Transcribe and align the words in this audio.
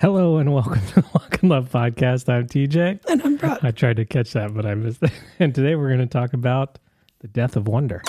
Hello 0.00 0.38
and 0.38 0.50
welcome 0.54 0.80
to 0.86 0.94
the 0.94 1.06
Walk 1.12 1.42
in 1.42 1.50
Love 1.50 1.68
podcast. 1.70 2.26
I'm 2.32 2.46
TJ. 2.46 3.04
And 3.06 3.22
I'm 3.22 3.36
proud. 3.36 3.62
I 3.62 3.70
tried 3.70 3.96
to 3.96 4.06
catch 4.06 4.32
that, 4.32 4.54
but 4.54 4.64
I 4.64 4.74
missed 4.74 5.02
it. 5.02 5.12
And 5.38 5.54
today 5.54 5.74
we're 5.74 5.88
going 5.88 6.00
to 6.00 6.06
talk 6.06 6.32
about 6.32 6.78
the 7.18 7.28
death 7.28 7.54
of 7.54 7.68
wonder. 7.68 8.00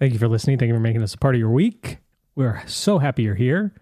Thank 0.00 0.12
you 0.12 0.18
for 0.18 0.26
listening. 0.26 0.58
Thank 0.58 0.70
you 0.70 0.74
for 0.74 0.80
making 0.80 1.04
us 1.04 1.14
a 1.14 1.18
part 1.18 1.36
of 1.36 1.38
your 1.38 1.50
week. 1.50 1.98
We're 2.34 2.64
so 2.66 2.98
happy 2.98 3.22
you're 3.22 3.36
here. 3.36 3.74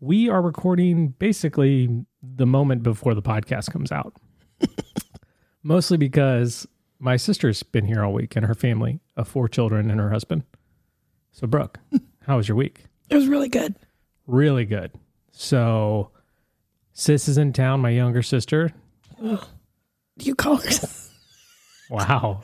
We 0.00 0.28
are 0.28 0.42
recording 0.42 1.14
basically 1.18 2.04
the 2.22 2.44
moment 2.44 2.82
before 2.82 3.14
the 3.14 3.22
podcast 3.22 3.72
comes 3.72 3.90
out. 3.90 4.14
Mostly 5.62 5.96
because 5.96 6.66
my 7.04 7.16
sister's 7.16 7.62
been 7.62 7.84
here 7.84 8.02
all 8.02 8.14
week 8.14 8.34
and 8.34 8.46
her 8.46 8.54
family 8.54 8.98
of 9.14 9.28
four 9.28 9.46
children 9.46 9.90
and 9.90 10.00
her 10.00 10.10
husband. 10.10 10.42
So, 11.32 11.46
Brooke, 11.46 11.78
how 12.26 12.38
was 12.38 12.48
your 12.48 12.56
week? 12.56 12.84
It 13.10 13.14
was 13.14 13.28
really 13.28 13.50
good. 13.50 13.74
Really 14.26 14.64
good. 14.64 14.90
So, 15.30 16.10
sis 16.94 17.28
is 17.28 17.36
in 17.36 17.52
town, 17.52 17.80
my 17.80 17.90
younger 17.90 18.22
sister. 18.22 18.72
Do 19.20 19.38
you 20.18 20.34
call 20.34 20.56
her? 20.56 20.70
Wow. 21.90 22.40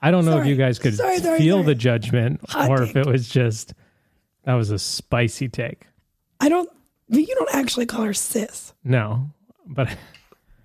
I 0.00 0.12
don't 0.12 0.24
know 0.24 0.38
if 0.38 0.46
you 0.46 0.54
guys 0.54 0.78
could 0.78 0.94
Sorry, 0.94 1.18
sorry, 1.18 1.38
feel 1.38 1.56
sorry. 1.56 1.66
the 1.66 1.74
judgment 1.74 2.40
Hot 2.50 2.70
or 2.70 2.82
if 2.84 2.94
it 2.94 3.06
was 3.06 3.28
just 3.28 3.74
that 4.44 4.54
was 4.54 4.70
a 4.70 4.78
spicy 4.78 5.48
take. 5.48 5.86
I 6.38 6.48
don't. 6.48 6.70
You 7.08 7.26
don't 7.26 7.54
actually 7.54 7.86
call 7.86 8.04
her 8.04 8.14
sis. 8.14 8.72
No, 8.84 9.30
but 9.66 9.88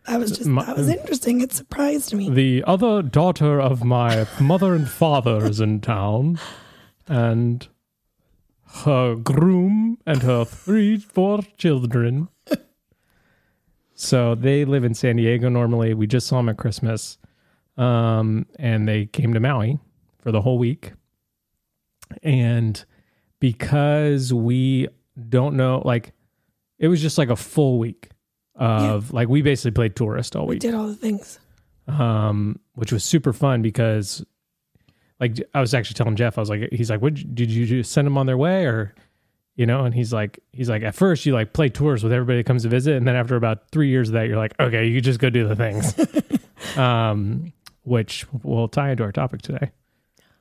That 0.07 0.19
was 0.19 0.31
just 0.31 0.47
My- 0.47 0.65
that 0.65 0.77
was 0.77 0.87
interesting. 0.89 1.41
It 1.41 1.51
surprised 1.53 2.13
me. 2.13 2.29
the 2.29 2.63
other 2.67 3.01
daughter 3.01 3.59
of 3.59 3.83
my 3.83 4.27
mother 4.39 4.73
and 4.73 4.87
father 4.87 5.45
is 5.45 5.59
in 5.59 5.81
town, 5.81 6.39
and 7.07 7.67
her 8.83 9.15
groom 9.15 9.97
and 10.05 10.21
her 10.23 10.45
three, 10.45 10.97
four 10.97 11.39
children. 11.57 12.27
so 13.93 14.35
they 14.35 14.65
live 14.65 14.83
in 14.83 14.93
San 14.93 15.15
Diego 15.15 15.49
normally. 15.49 15.93
We 15.93 16.07
just 16.07 16.27
saw 16.27 16.37
them 16.37 16.49
at 16.49 16.57
Christmas, 16.57 17.17
um, 17.77 18.45
and 18.59 18.87
they 18.87 19.05
came 19.07 19.33
to 19.33 19.39
Maui 19.39 19.79
for 20.19 20.31
the 20.31 20.41
whole 20.41 20.57
week. 20.57 20.93
And 22.21 22.83
because 23.39 24.33
we 24.33 24.87
don't 25.29 25.55
know, 25.55 25.81
like, 25.85 26.11
it 26.77 26.87
was 26.89 27.01
just 27.01 27.17
like 27.17 27.29
a 27.29 27.35
full 27.35 27.79
week 27.79 28.09
of 28.55 29.11
like 29.13 29.27
we 29.29 29.41
basically 29.41 29.71
played 29.71 29.95
tourist 29.95 30.35
all 30.35 30.45
week. 30.47 30.55
We 30.55 30.59
did 30.59 30.73
all 30.75 30.87
the 30.87 30.95
things. 30.95 31.39
um, 31.87 32.59
which 32.75 32.91
was 32.91 33.03
super 33.03 33.31
fun 33.33 33.61
because, 33.61 34.25
like, 35.19 35.37
I 35.53 35.61
was 35.61 35.73
actually 35.73 35.95
telling 35.95 36.15
Jeff, 36.15 36.37
I 36.37 36.41
was 36.41 36.49
like, 36.49 36.69
he's 36.71 36.89
like, 36.89 37.01
"What 37.01 37.13
did 37.35 37.51
you 37.51 37.65
just 37.65 37.91
send 37.91 38.05
them 38.07 38.17
on 38.17 38.25
their 38.25 38.37
way, 38.37 38.65
or, 38.65 38.95
you 39.55 39.65
know?" 39.65 39.85
And 39.85 39.93
he's 39.93 40.11
like, 40.13 40.39
he's 40.51 40.69
like, 40.69 40.83
at 40.83 40.95
first 40.95 41.25
you 41.25 41.33
like 41.33 41.53
play 41.53 41.69
tours 41.69 42.03
with 42.03 42.11
everybody 42.13 42.39
that 42.39 42.45
comes 42.45 42.63
to 42.63 42.69
visit, 42.69 42.95
and 42.95 43.07
then 43.07 43.15
after 43.15 43.35
about 43.35 43.69
three 43.71 43.89
years 43.89 44.09
of 44.09 44.13
that, 44.13 44.27
you're 44.27 44.37
like, 44.37 44.53
okay, 44.59 44.87
you 44.87 44.99
just 45.01 45.19
go 45.19 45.29
do 45.29 45.47
the 45.47 45.55
things, 45.55 45.93
um, 46.77 47.51
which 47.83 48.25
will 48.43 48.67
tie 48.67 48.91
into 48.91 49.03
our 49.03 49.11
topic 49.11 49.41
today. 49.41 49.71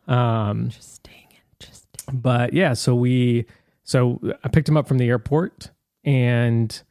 Um, 0.08 0.64
Interesting. 0.64 1.12
Interesting. 1.60 2.20
but 2.20 2.52
yeah, 2.52 2.72
so 2.74 2.94
we 2.94 3.46
so 3.84 4.20
I 4.42 4.48
picked 4.48 4.68
him 4.68 4.76
up 4.76 4.86
from 4.88 4.98
the 4.98 5.08
airport 5.08 5.70
and 6.04 6.82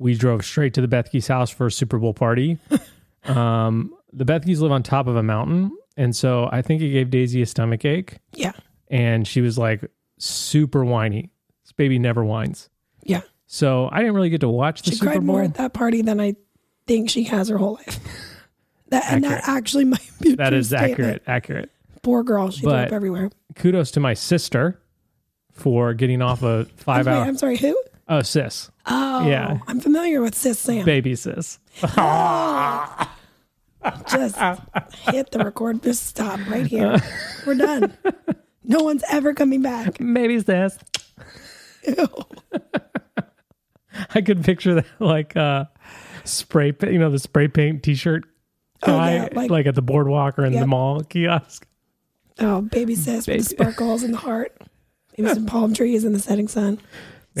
we 0.00 0.14
drove 0.14 0.44
straight 0.44 0.74
to 0.74 0.80
the 0.80 0.88
Bethke's 0.88 1.28
house 1.28 1.50
for 1.50 1.66
a 1.66 1.70
Super 1.70 1.98
Bowl 1.98 2.12
party. 2.14 2.58
um, 3.24 3.94
the 4.12 4.24
Bethke's 4.24 4.60
live 4.60 4.72
on 4.72 4.82
top 4.82 5.06
of 5.06 5.14
a 5.14 5.22
mountain, 5.22 5.70
and 5.96 6.14
so 6.16 6.48
I 6.50 6.62
think 6.62 6.82
it 6.82 6.88
gave 6.90 7.10
Daisy 7.10 7.42
a 7.42 7.46
stomach 7.46 7.84
ache, 7.84 8.18
Yeah. 8.34 8.52
and 8.88 9.26
she 9.28 9.40
was 9.40 9.56
like 9.58 9.84
super 10.18 10.84
whiny. 10.84 11.30
This 11.64 11.72
baby 11.72 11.98
never 11.98 12.24
whines. 12.24 12.68
Yeah. 13.04 13.20
So 13.46 13.88
I 13.92 13.98
didn't 14.00 14.14
really 14.14 14.30
get 14.30 14.40
to 14.40 14.48
watch 14.48 14.82
the 14.82 14.90
She 14.90 14.96
Super 14.96 15.12
cried 15.12 15.22
more 15.22 15.40
Bowl. 15.40 15.44
at 15.48 15.54
that 15.54 15.72
party 15.72 16.02
than 16.02 16.18
I 16.20 16.34
think 16.86 17.10
she 17.10 17.24
has 17.24 17.48
her 17.48 17.58
whole 17.58 17.74
life. 17.74 17.98
That 18.90 19.04
and 19.12 19.22
that 19.22 19.46
actually 19.46 19.84
might 19.84 20.10
be 20.20 20.34
That 20.34 20.52
is 20.52 20.66
statement. 20.66 20.90
accurate. 20.90 21.22
Accurate. 21.28 21.70
Poor 22.02 22.24
girl. 22.24 22.50
She 22.50 22.62
threw 22.62 22.70
But- 22.72 22.88
up 22.88 22.92
everywhere. 22.92 23.30
Kudos 23.54 23.92
to 23.92 24.00
my 24.00 24.14
sister 24.14 24.82
for 25.52 25.94
getting 25.94 26.20
off 26.20 26.42
a 26.42 26.64
five 26.74 27.06
hour. 27.06 27.22
I'm 27.24 27.36
sorry. 27.36 27.56
Who? 27.56 27.80
Oh, 28.10 28.22
sis, 28.22 28.70
Oh, 28.86 29.24
Yeah. 29.26 29.58
I'm 29.68 29.78
familiar 29.80 30.20
with 30.20 30.34
Sis 30.34 30.58
Sam. 30.58 30.84
baby 30.84 31.14
sis. 31.14 31.58
Just 34.10 34.36
hit 35.08 35.30
the 35.30 35.40
record. 35.42 35.82
Just 35.82 36.04
stop 36.06 36.38
right 36.48 36.66
here. 36.66 36.98
We're 37.46 37.54
done. 37.54 37.96
No 38.64 38.80
one's 38.82 39.02
ever 39.10 39.32
coming 39.32 39.62
back. 39.62 39.96
Baby 39.98 40.40
sis. 40.40 40.78
Ew. 41.86 42.08
I 44.14 44.20
could 44.20 44.44
picture 44.44 44.74
that 44.74 44.86
like 44.98 45.36
uh 45.36 45.64
spray 46.24 46.72
paint, 46.72 46.92
you 46.92 46.98
know, 46.98 47.10
the 47.10 47.18
spray 47.18 47.48
paint 47.48 47.82
t-shirt 47.82 48.24
guy, 48.82 49.12
Oh, 49.12 49.14
yeah, 49.14 49.28
like, 49.34 49.50
like- 49.50 49.66
at 49.66 49.74
the 49.74 49.82
boardwalk 49.82 50.38
or 50.38 50.44
in 50.44 50.52
the 50.52 50.66
mall 50.66 51.02
kiosk. 51.02 51.66
Oh, 52.38 52.60
baby 52.62 52.94
sis 52.94 53.26
Baby. 53.26 53.38
with 53.38 53.48
the 53.48 53.54
sparkles 53.54 54.02
in 54.02 54.12
the 54.12 54.18
heart. 54.18 54.56
Maybe 55.16 55.32
some 55.34 55.46
palm 55.46 55.74
trees 55.74 56.04
in 56.04 56.12
the 56.12 56.18
setting 56.20 56.48
sun. 56.48 56.80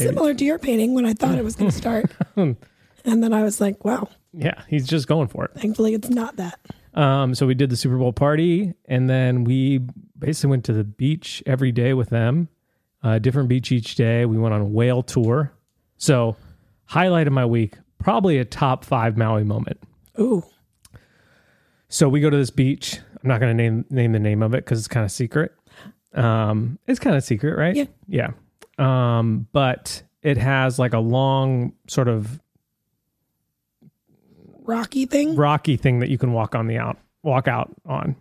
Maybe. 0.00 0.08
Similar 0.14 0.34
to 0.34 0.44
your 0.44 0.58
painting 0.58 0.94
when 0.94 1.06
I 1.06 1.14
thought 1.14 1.36
it 1.38 1.44
was 1.44 1.56
going 1.56 1.70
to 1.70 1.76
start. 1.76 2.10
and 2.36 2.56
then 3.04 3.32
I 3.32 3.42
was 3.42 3.60
like, 3.60 3.84
wow, 3.84 4.08
Yeah, 4.32 4.62
he's 4.68 4.86
just 4.86 5.06
going 5.08 5.28
for 5.28 5.44
it. 5.44 5.52
thankfully 5.56 5.94
it's 5.94 6.10
not 6.10 6.36
that. 6.36 6.58
Um, 6.94 7.34
so 7.34 7.46
we 7.46 7.54
did 7.54 7.70
the 7.70 7.76
Super 7.76 7.96
Bowl 7.98 8.12
party, 8.12 8.74
and 8.86 9.08
then 9.08 9.44
we 9.44 9.78
basically 10.18 10.50
went 10.50 10.64
to 10.64 10.72
the 10.72 10.82
beach 10.84 11.42
every 11.46 11.70
day 11.72 11.94
with 11.94 12.08
them. 12.10 12.48
Uh, 13.02 13.18
different 13.18 13.48
beach 13.48 13.70
each 13.72 13.94
day. 13.94 14.26
We 14.26 14.36
went 14.38 14.52
on 14.54 14.60
a 14.60 14.64
whale 14.66 15.02
tour. 15.02 15.52
So, 15.96 16.36
highlight 16.86 17.26
of 17.28 17.32
my 17.32 17.46
week, 17.46 17.74
probably 17.98 18.38
a 18.38 18.44
top 18.44 18.84
five 18.84 19.16
Maui 19.16 19.44
moment. 19.44 19.78
Ooh, 20.18 20.44
So 21.88 22.08
we 22.08 22.20
go 22.20 22.28
to 22.28 22.36
this 22.36 22.50
beach. 22.50 22.98
I'm 23.22 23.28
not 23.28 23.38
going 23.40 23.56
to 23.56 23.62
name 23.62 23.84
name 23.90 24.12
the 24.12 24.18
name 24.18 24.42
of 24.42 24.52
it 24.54 24.64
because 24.64 24.78
it's 24.80 24.88
kind 24.88 25.04
of 25.04 25.10
secret. 25.12 25.52
Um, 26.14 26.78
it's 26.86 26.98
kind 26.98 27.16
of 27.16 27.22
secret, 27.22 27.56
right? 27.56 27.76
Yeah. 27.76 27.84
Yeah. 28.08 28.30
Um, 28.80 29.46
but 29.52 30.02
it 30.22 30.38
has 30.38 30.78
like 30.78 30.94
a 30.94 30.98
long 30.98 31.74
sort 31.86 32.08
of 32.08 32.40
rocky 34.62 35.06
thing. 35.06 35.36
rocky 35.36 35.76
thing 35.76 36.00
that 36.00 36.08
you 36.08 36.18
can 36.18 36.32
walk 36.32 36.54
on 36.54 36.66
the 36.66 36.78
out 36.78 36.98
walk 37.22 37.46
out 37.48 37.74
on. 37.86 38.16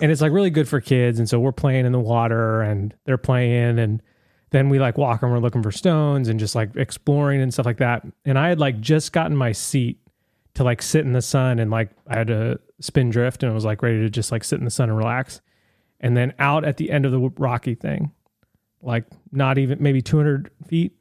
And 0.00 0.10
it's 0.10 0.20
like 0.20 0.32
really 0.32 0.50
good 0.50 0.68
for 0.68 0.80
kids. 0.80 1.18
And 1.20 1.28
so 1.28 1.38
we're 1.38 1.52
playing 1.52 1.86
in 1.86 1.92
the 1.92 2.00
water 2.00 2.62
and 2.62 2.92
they're 3.04 3.16
playing 3.16 3.78
and 3.78 4.02
then 4.50 4.68
we 4.68 4.78
like 4.78 4.98
walk 4.98 5.22
and 5.22 5.30
we're 5.30 5.38
looking 5.38 5.62
for 5.62 5.70
stones 5.70 6.28
and 6.28 6.38
just 6.40 6.54
like 6.54 6.74
exploring 6.76 7.40
and 7.40 7.52
stuff 7.52 7.66
like 7.66 7.78
that. 7.78 8.04
And 8.24 8.38
I 8.38 8.48
had 8.48 8.58
like 8.58 8.80
just 8.80 9.12
gotten 9.12 9.36
my 9.36 9.52
seat 9.52 9.98
to 10.54 10.64
like 10.64 10.82
sit 10.82 11.04
in 11.04 11.12
the 11.12 11.22
sun 11.22 11.58
and 11.58 11.70
like 11.70 11.90
I 12.08 12.16
had 12.18 12.26
to 12.28 12.60
Spindrift 12.80 13.42
and 13.42 13.52
I 13.52 13.54
was 13.54 13.64
like 13.64 13.82
ready 13.82 13.98
to 14.00 14.10
just 14.10 14.32
like 14.32 14.44
sit 14.44 14.58
in 14.58 14.64
the 14.64 14.70
sun 14.70 14.88
and 14.88 14.98
relax. 14.98 15.40
And 16.00 16.16
then 16.16 16.34
out 16.38 16.64
at 16.64 16.76
the 16.76 16.90
end 16.90 17.06
of 17.06 17.12
the 17.12 17.20
rocky 17.38 17.74
thing, 17.74 18.12
like 18.84 19.04
not 19.32 19.58
even 19.58 19.82
maybe 19.82 20.02
200 20.02 20.50
feet, 20.66 20.92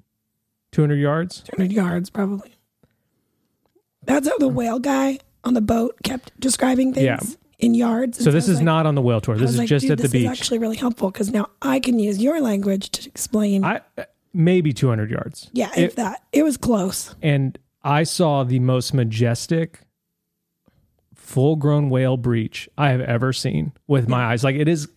200 0.72 0.96
yards. 0.96 1.42
200 1.44 1.72
yards, 1.72 2.10
probably. 2.10 2.54
That's 4.06 4.28
how 4.28 4.38
the 4.38 4.48
whale 4.48 4.80
guy 4.80 5.20
on 5.44 5.54
the 5.54 5.62
boat 5.62 5.96
kept 6.04 6.38
describing 6.40 6.94
things 6.94 7.06
Yeah. 7.06 7.20
in 7.60 7.74
yards. 7.74 8.24
So 8.24 8.32
this 8.32 8.48
is 8.48 8.58
like- 8.58 8.66
not 8.66 8.86
on 8.86 8.96
the 8.96 9.02
whale 9.02 9.22
tour. 9.22 9.38
This 9.38 9.52
is 9.52 9.58
like, 9.60 9.68
just 9.68 9.86
at 9.90 9.98
the 9.98 10.04
this 10.04 10.12
beach. 10.12 10.24
is 10.26 10.30
actually 10.40 10.60
really 10.60 10.78
helpful 10.78 11.12
because 11.12 11.32
now 11.32 11.50
I 11.62 11.80
can 11.80 12.00
use 12.00 12.20
your 12.22 12.42
language 12.42 12.90
to 12.92 13.10
explain. 13.10 13.64
I 13.64 13.82
maybe 14.34 14.74
200 14.74 15.12
yards. 15.12 15.50
yeah, 15.54 15.70
it- 15.76 15.84
if 15.84 15.96
that. 15.96 16.24
It 16.32 16.44
was 16.44 16.58
close. 16.58 17.16
And 17.22 17.58
I 17.84 18.04
saw 18.04 18.44
the 18.44 18.60
most 18.60 18.94
majestic 18.94 19.82
full 21.14 21.56
grown 21.56 21.90
whale 21.90 22.18
breach 22.18 22.68
I 22.78 22.90
have 22.90 23.02
ever 23.02 23.32
seen 23.34 23.74
with 23.88 24.08
my 24.10 24.32
eyes. 24.32 24.44
Like 24.44 24.56
it 24.56 24.68
is 24.68 24.88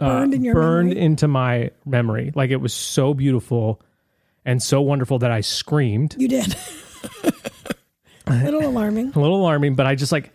uh, 0.00 0.06
Burned 0.06 0.34
in 0.34 0.44
your 0.44 0.54
burned 0.54 0.92
into 0.92 1.28
my 1.28 1.70
memory. 1.84 2.32
Like 2.34 2.50
it 2.50 2.56
was 2.60 2.72
so 2.74 3.14
beautiful 3.14 3.80
and 4.44 4.62
so 4.62 4.80
wonderful 4.80 5.18
that 5.20 5.30
I 5.32 5.40
screamed. 5.40 6.16
You 6.18 6.28
did. 6.28 6.56
a 8.26 8.34
little 8.44 8.64
alarming. 8.66 9.12
A 9.14 9.18
little 9.20 9.36
alarming, 9.40 9.74
but 9.74 9.86
I 9.86 9.94
just 9.94 10.12
like 10.12 10.32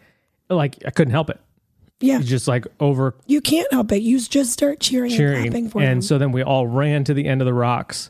like 0.50 0.78
I 0.86 0.90
couldn't 0.92 1.12
help 1.14 1.30
it. 1.30 1.40
Yeah. 2.02 2.20
Just 2.22 2.48
like 2.48 2.66
over 2.80 3.16
You 3.28 3.42
can't 3.42 3.72
help 3.74 3.92
it. 3.92 4.02
You 4.02 4.20
just 4.22 4.52
start 4.54 4.80
cheering, 4.80 5.12
and 5.12 5.18
cheering. 5.18 5.44
clapping 5.44 5.70
for 5.70 5.82
And 5.82 5.98
them. 5.98 6.02
so 6.02 6.18
then 6.18 6.32
we 6.32 6.42
all 6.44 6.66
ran 6.66 7.04
to 7.06 7.14
the 7.14 7.26
end 7.28 7.42
of 7.42 7.46
the 7.46 7.54
rocks 7.54 8.10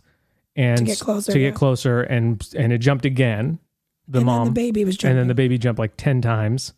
and 0.55 0.77
To 0.77 0.83
get 0.83 0.99
closer, 0.99 1.31
to 1.31 1.39
get 1.39 1.55
closer 1.55 2.01
and 2.01 2.47
and 2.55 2.71
it 2.71 2.79
jumped 2.79 3.05
again. 3.05 3.59
The 4.07 4.19
and 4.19 4.25
mom 4.25 4.45
the 4.47 4.51
baby 4.53 4.85
was 4.85 4.95
jumping. 4.97 5.11
and 5.11 5.19
then 5.19 5.27
the 5.27 5.35
baby 5.35 5.57
jumped 5.57 5.79
like 5.79 5.93
10 5.97 6.21
times. 6.21 6.73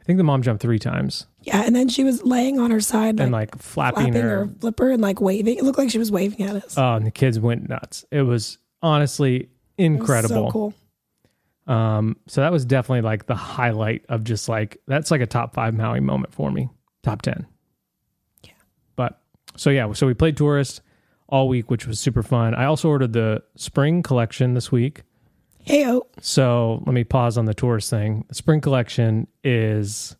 I 0.00 0.04
think 0.04 0.16
the 0.18 0.24
mom 0.24 0.42
jumped 0.42 0.62
3 0.62 0.78
times 0.78 1.26
yeah, 1.46 1.62
and 1.64 1.76
then 1.76 1.88
she 1.88 2.02
was 2.02 2.24
laying 2.24 2.58
on 2.58 2.72
her 2.72 2.80
side, 2.80 3.20
and 3.20 3.30
like 3.30 3.56
flapping, 3.56 4.04
flapping 4.06 4.20
her. 4.20 4.46
her 4.46 4.48
flipper 4.60 4.90
and 4.90 5.00
like 5.00 5.20
waving. 5.20 5.58
It 5.58 5.64
looked 5.64 5.78
like 5.78 5.90
she 5.90 5.98
was 5.98 6.10
waving 6.10 6.44
at 6.44 6.56
us. 6.56 6.76
Oh, 6.76 6.94
and 6.94 7.06
the 7.06 7.12
kids 7.12 7.38
went 7.38 7.68
nuts. 7.68 8.04
It 8.10 8.22
was 8.22 8.58
honestly 8.82 9.36
It 9.36 9.48
was 9.90 10.00
incredible. 10.00 10.48
So 10.48 10.50
cool. 10.50 10.74
Um, 11.68 12.16
so 12.26 12.40
that 12.40 12.50
was 12.52 12.64
definitely 12.64 13.02
like 13.02 13.26
the 13.26 13.36
highlight 13.36 14.04
of 14.08 14.24
just 14.24 14.48
like 14.48 14.78
that's 14.88 15.10
like 15.10 15.20
a 15.20 15.26
top 15.26 15.54
five 15.54 15.74
Maui 15.74 16.00
moment 16.00 16.34
for 16.34 16.50
me, 16.50 16.68
top 17.04 17.22
ten. 17.22 17.46
Yeah. 18.42 18.50
But 18.96 19.20
so 19.56 19.70
yeah, 19.70 19.92
so 19.92 20.06
we 20.06 20.14
played 20.14 20.36
tourist 20.36 20.80
all 21.28 21.48
week, 21.48 21.70
which 21.70 21.86
was 21.86 22.00
super 22.00 22.22
fun. 22.24 22.54
I 22.54 22.64
also 22.64 22.88
ordered 22.88 23.12
the 23.12 23.42
spring 23.54 24.02
collection 24.02 24.54
this 24.54 24.72
week. 24.72 25.02
Hey, 25.60 25.84
oh, 25.88 26.06
So 26.20 26.82
let 26.86 26.92
me 26.92 27.02
pause 27.02 27.36
on 27.36 27.46
the 27.46 27.54
tourist 27.54 27.90
thing. 27.90 28.24
The 28.28 28.36
spring 28.36 28.60
collection 28.60 29.26
is 29.42 30.16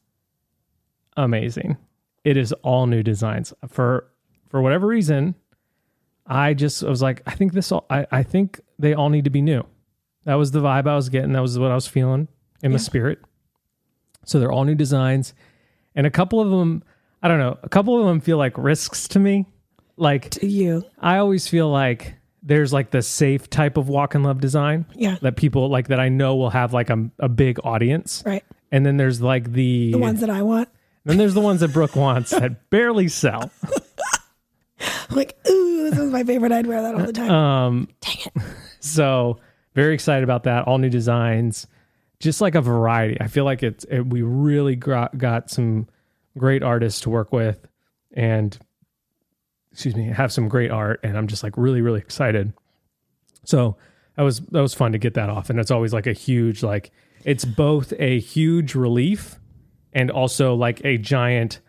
amazing. 1.16 1.76
It 2.24 2.36
is 2.36 2.52
all 2.62 2.86
new 2.86 3.02
designs. 3.02 3.52
For 3.68 4.08
for 4.48 4.62
whatever 4.62 4.86
reason, 4.86 5.34
I 6.26 6.54
just 6.54 6.82
I 6.82 6.88
was 6.88 7.02
like, 7.02 7.22
I 7.26 7.32
think 7.34 7.52
this 7.52 7.70
all 7.72 7.86
I, 7.90 8.06
I 8.10 8.22
think 8.22 8.60
they 8.78 8.94
all 8.94 9.10
need 9.10 9.24
to 9.24 9.30
be 9.30 9.42
new. 9.42 9.64
That 10.24 10.34
was 10.34 10.50
the 10.50 10.60
vibe 10.60 10.88
I 10.88 10.96
was 10.96 11.08
getting. 11.08 11.32
That 11.32 11.42
was 11.42 11.58
what 11.58 11.70
I 11.70 11.74
was 11.74 11.86
feeling 11.86 12.28
in 12.62 12.72
the 12.72 12.78
Yeah. 12.78 12.82
spirit. 12.84 13.18
So 14.24 14.40
they're 14.40 14.50
all 14.52 14.64
new 14.64 14.74
designs. 14.74 15.34
And 15.94 16.06
a 16.06 16.10
couple 16.10 16.40
of 16.40 16.50
them, 16.50 16.82
I 17.22 17.28
don't 17.28 17.38
know, 17.38 17.58
a 17.62 17.68
couple 17.68 17.98
of 18.00 18.06
them 18.06 18.20
feel 18.20 18.36
like 18.38 18.58
risks 18.58 19.06
to 19.08 19.18
me. 19.20 19.46
Like 19.96 20.30
to 20.30 20.46
you. 20.46 20.84
I 20.98 21.18
always 21.18 21.46
feel 21.48 21.70
like 21.70 22.16
there's 22.42 22.72
like 22.72 22.90
the 22.90 23.02
safe 23.02 23.48
type 23.48 23.76
of 23.76 23.88
walk 23.88 24.14
in 24.14 24.22
love 24.24 24.40
design 24.40 24.84
Yeah. 24.94 25.16
that 25.22 25.36
people 25.36 25.68
like 25.70 25.88
that 25.88 25.98
I 26.00 26.08
know 26.08 26.36
will 26.36 26.50
have 26.50 26.74
like 26.74 26.90
a, 26.90 27.08
a 27.18 27.28
big 27.28 27.58
audience. 27.64 28.22
Right. 28.26 28.44
And 28.72 28.84
then 28.84 28.96
there's 28.98 29.22
like 29.22 29.52
the, 29.52 29.92
The 29.92 29.98
ones 29.98 30.20
that 30.20 30.28
I 30.30 30.42
want. 30.42 30.68
Then 31.06 31.18
there's 31.18 31.34
the 31.34 31.40
ones 31.40 31.60
that 31.60 31.72
Brooke 31.72 31.94
wants 31.94 32.32
that 32.32 32.68
barely 32.68 33.06
sell. 33.06 33.52
I'm 34.80 35.16
like, 35.16 35.36
ooh, 35.48 35.88
this 35.88 35.96
is 35.96 36.10
my 36.10 36.24
favorite. 36.24 36.50
I'd 36.50 36.66
wear 36.66 36.82
that 36.82 36.96
all 36.96 37.06
the 37.06 37.12
time. 37.12 37.30
Um, 37.30 37.88
Dang 38.00 38.16
it. 38.34 38.42
so 38.80 39.38
very 39.76 39.94
excited 39.94 40.24
about 40.24 40.42
that. 40.44 40.66
All 40.66 40.78
new 40.78 40.90
designs, 40.90 41.68
just 42.18 42.40
like 42.40 42.56
a 42.56 42.60
variety. 42.60 43.20
I 43.20 43.28
feel 43.28 43.44
like 43.44 43.62
it's 43.62 43.84
it, 43.84 44.00
we 44.00 44.22
really 44.22 44.74
got, 44.74 45.16
got 45.16 45.48
some 45.48 45.86
great 46.36 46.64
artists 46.64 47.02
to 47.02 47.10
work 47.10 47.32
with, 47.32 47.68
and 48.12 48.58
excuse 49.70 49.94
me, 49.94 50.08
have 50.08 50.32
some 50.32 50.48
great 50.48 50.72
art. 50.72 50.98
And 51.04 51.16
I'm 51.16 51.28
just 51.28 51.44
like 51.44 51.56
really 51.56 51.82
really 51.82 52.00
excited. 52.00 52.52
So 53.44 53.76
that 54.16 54.24
was 54.24 54.40
that 54.40 54.60
was 54.60 54.74
fun 54.74 54.90
to 54.90 54.98
get 54.98 55.14
that 55.14 55.30
off, 55.30 55.50
and 55.50 55.60
it's 55.60 55.70
always 55.70 55.92
like 55.92 56.08
a 56.08 56.12
huge 56.12 56.64
like 56.64 56.90
it's 57.24 57.44
both 57.44 57.92
a 58.00 58.18
huge 58.18 58.74
relief 58.74 59.36
and 59.96 60.10
also 60.12 60.54
like 60.54 60.84
a 60.84 60.96
giant. 60.98 61.60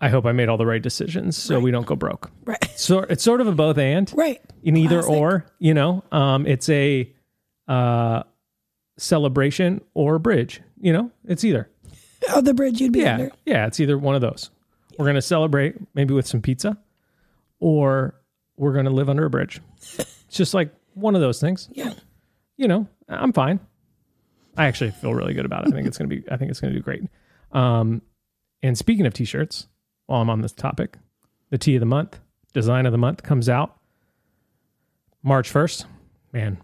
I 0.00 0.08
hope 0.10 0.26
I 0.26 0.32
made 0.32 0.48
all 0.48 0.58
the 0.58 0.66
right 0.66 0.82
decisions 0.82 1.36
so 1.36 1.58
we 1.58 1.70
don't 1.70 1.86
go 1.86 1.96
broke. 1.96 2.30
Right. 2.44 2.62
So 2.76 2.98
it's 3.00 3.22
sort 3.24 3.40
of 3.40 3.46
a 3.46 3.52
both 3.52 3.78
and 3.78 4.12
Right. 4.14 4.40
in 4.62 4.76
either 4.76 5.00
Classic. 5.02 5.16
or 5.20 5.46
you 5.58 5.72
know 5.74 6.04
um 6.12 6.46
it's 6.46 6.68
a 6.68 7.10
uh 7.68 8.22
celebration 8.98 9.80
or 9.94 10.16
a 10.16 10.20
bridge 10.20 10.60
you 10.80 10.92
know 10.92 11.10
it's 11.26 11.42
either 11.44 11.68
Oh, 12.30 12.40
the 12.40 12.54
bridge 12.54 12.80
you'd 12.80 12.92
be 12.92 13.00
yeah 13.00 13.14
under. 13.14 13.30
yeah 13.44 13.66
it's 13.66 13.80
either 13.80 13.98
one 13.98 14.14
of 14.14 14.20
those 14.20 14.50
we're 14.98 15.06
gonna 15.06 15.20
celebrate 15.22 15.74
maybe 15.94 16.14
with 16.14 16.26
some 16.26 16.40
pizza 16.42 16.78
or 17.60 18.14
we're 18.56 18.72
gonna 18.72 18.90
live 18.90 19.08
under 19.08 19.24
a 19.24 19.30
bridge 19.30 19.60
it's 19.98 20.16
just 20.36 20.54
like 20.54 20.72
one 20.94 21.14
of 21.16 21.20
those 21.20 21.40
things 21.40 21.68
Yeah. 21.72 21.92
you 22.56 22.68
know 22.68 22.86
i'm 23.08 23.32
fine 23.32 23.58
i 24.56 24.66
actually 24.66 24.90
feel 24.90 25.14
really 25.14 25.34
good 25.34 25.44
about 25.46 25.66
it. 25.66 25.68
I 25.68 25.76
think 25.76 25.86
it's 25.86 25.98
gonna 25.98 26.08
be 26.08 26.22
i 26.30 26.36
think 26.36 26.50
it's 26.50 26.60
gonna 26.60 26.74
do 26.74 26.80
great. 26.80 27.02
Um 27.52 28.02
and 28.62 28.76
speaking 28.78 29.06
of 29.06 29.14
t-shirts 29.14 29.68
while 30.06 30.20
i'm 30.20 30.30
on 30.30 30.40
this 30.40 30.52
topic 30.52 30.96
the 31.50 31.58
tee 31.58 31.76
of 31.76 31.80
the 31.80 31.86
month 31.86 32.18
design 32.52 32.86
of 32.86 32.92
the 32.92 32.98
month 32.98 33.22
comes 33.22 33.48
out 33.48 33.76
march 35.22 35.52
1st 35.52 35.84
man 36.32 36.58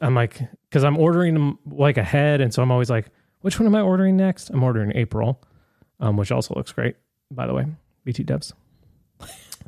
i'm 0.00 0.14
like 0.14 0.40
because 0.68 0.84
i'm 0.84 0.96
ordering 0.96 1.34
them 1.34 1.58
like 1.70 1.96
ahead 1.96 2.40
and 2.40 2.52
so 2.52 2.62
i'm 2.62 2.70
always 2.70 2.90
like 2.90 3.06
which 3.42 3.58
one 3.58 3.66
am 3.66 3.74
i 3.74 3.80
ordering 3.80 4.16
next? 4.16 4.50
I'm 4.50 4.62
ordering 4.62 4.92
april 4.96 5.42
um, 6.00 6.16
which 6.16 6.32
also 6.32 6.54
looks 6.54 6.72
great 6.72 6.96
by 7.30 7.46
the 7.46 7.54
way 7.54 7.66
bt 8.04 8.24
devs 8.24 8.52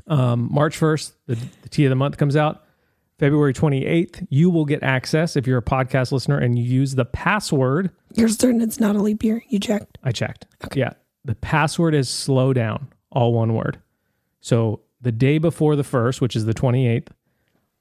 um, 0.07 0.49
march 0.51 0.79
1st 0.79 1.13
the, 1.27 1.39
the 1.63 1.69
tee 1.69 1.85
of 1.85 1.91
the 1.91 1.97
month 1.97 2.17
comes 2.17 2.37
out 2.37 2.62
february 3.23 3.55
28th 3.55 4.27
you 4.31 4.51
will 4.51 4.65
get 4.65 4.83
access 4.83 5.37
if 5.37 5.47
you're 5.47 5.59
a 5.59 5.63
podcast 5.63 6.11
listener 6.11 6.39
and 6.39 6.59
you 6.59 6.65
use 6.65 6.97
the 6.97 7.05
password 7.05 7.91
You're 8.15 8.29
certain 8.29 8.61
it's 8.61 8.81
not 8.81 8.97
a 8.97 9.01
leap 9.01 9.23
year. 9.23 9.43
You 9.49 9.59
checked. 9.59 9.99
I 10.03 10.13
checked. 10.13 10.47
Okay. 10.65 10.81
Yeah. 10.81 10.93
The 11.25 11.35
password 11.37 11.95
is 11.95 12.09
slow 12.09 12.53
down, 12.53 12.89
all 13.11 13.33
one 13.33 13.55
word. 13.55 13.81
So 14.41 14.81
the 15.01 15.13
day 15.13 15.39
before 15.39 15.77
the 15.77 15.85
first, 15.85 16.21
which 16.21 16.37
is 16.37 16.45
the 16.45 16.55
28th, 16.55 17.09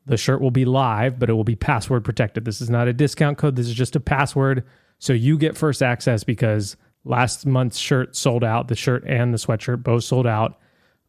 the 0.05 0.17
shirt 0.17 0.41
will 0.41 0.51
be 0.51 0.65
live, 0.65 1.19
but 1.19 1.29
it 1.29 1.33
will 1.33 1.43
be 1.43 1.55
password 1.55 2.03
protected. 2.03 2.45
This 2.45 2.61
is 2.61 2.69
not 2.69 2.87
a 2.87 2.93
discount 2.93 3.37
code. 3.37 3.55
This 3.55 3.67
is 3.67 3.73
just 3.73 3.95
a 3.95 3.99
password. 3.99 4.63
So 4.99 5.13
you 5.13 5.37
get 5.37 5.57
first 5.57 5.81
access 5.81 6.23
because 6.23 6.77
last 7.03 7.45
month's 7.45 7.77
shirt 7.77 8.15
sold 8.15 8.43
out. 8.43 8.67
The 8.67 8.75
shirt 8.75 9.03
and 9.07 9.33
the 9.33 9.37
sweatshirt 9.37 9.83
both 9.83 10.03
sold 10.03 10.27
out. 10.27 10.59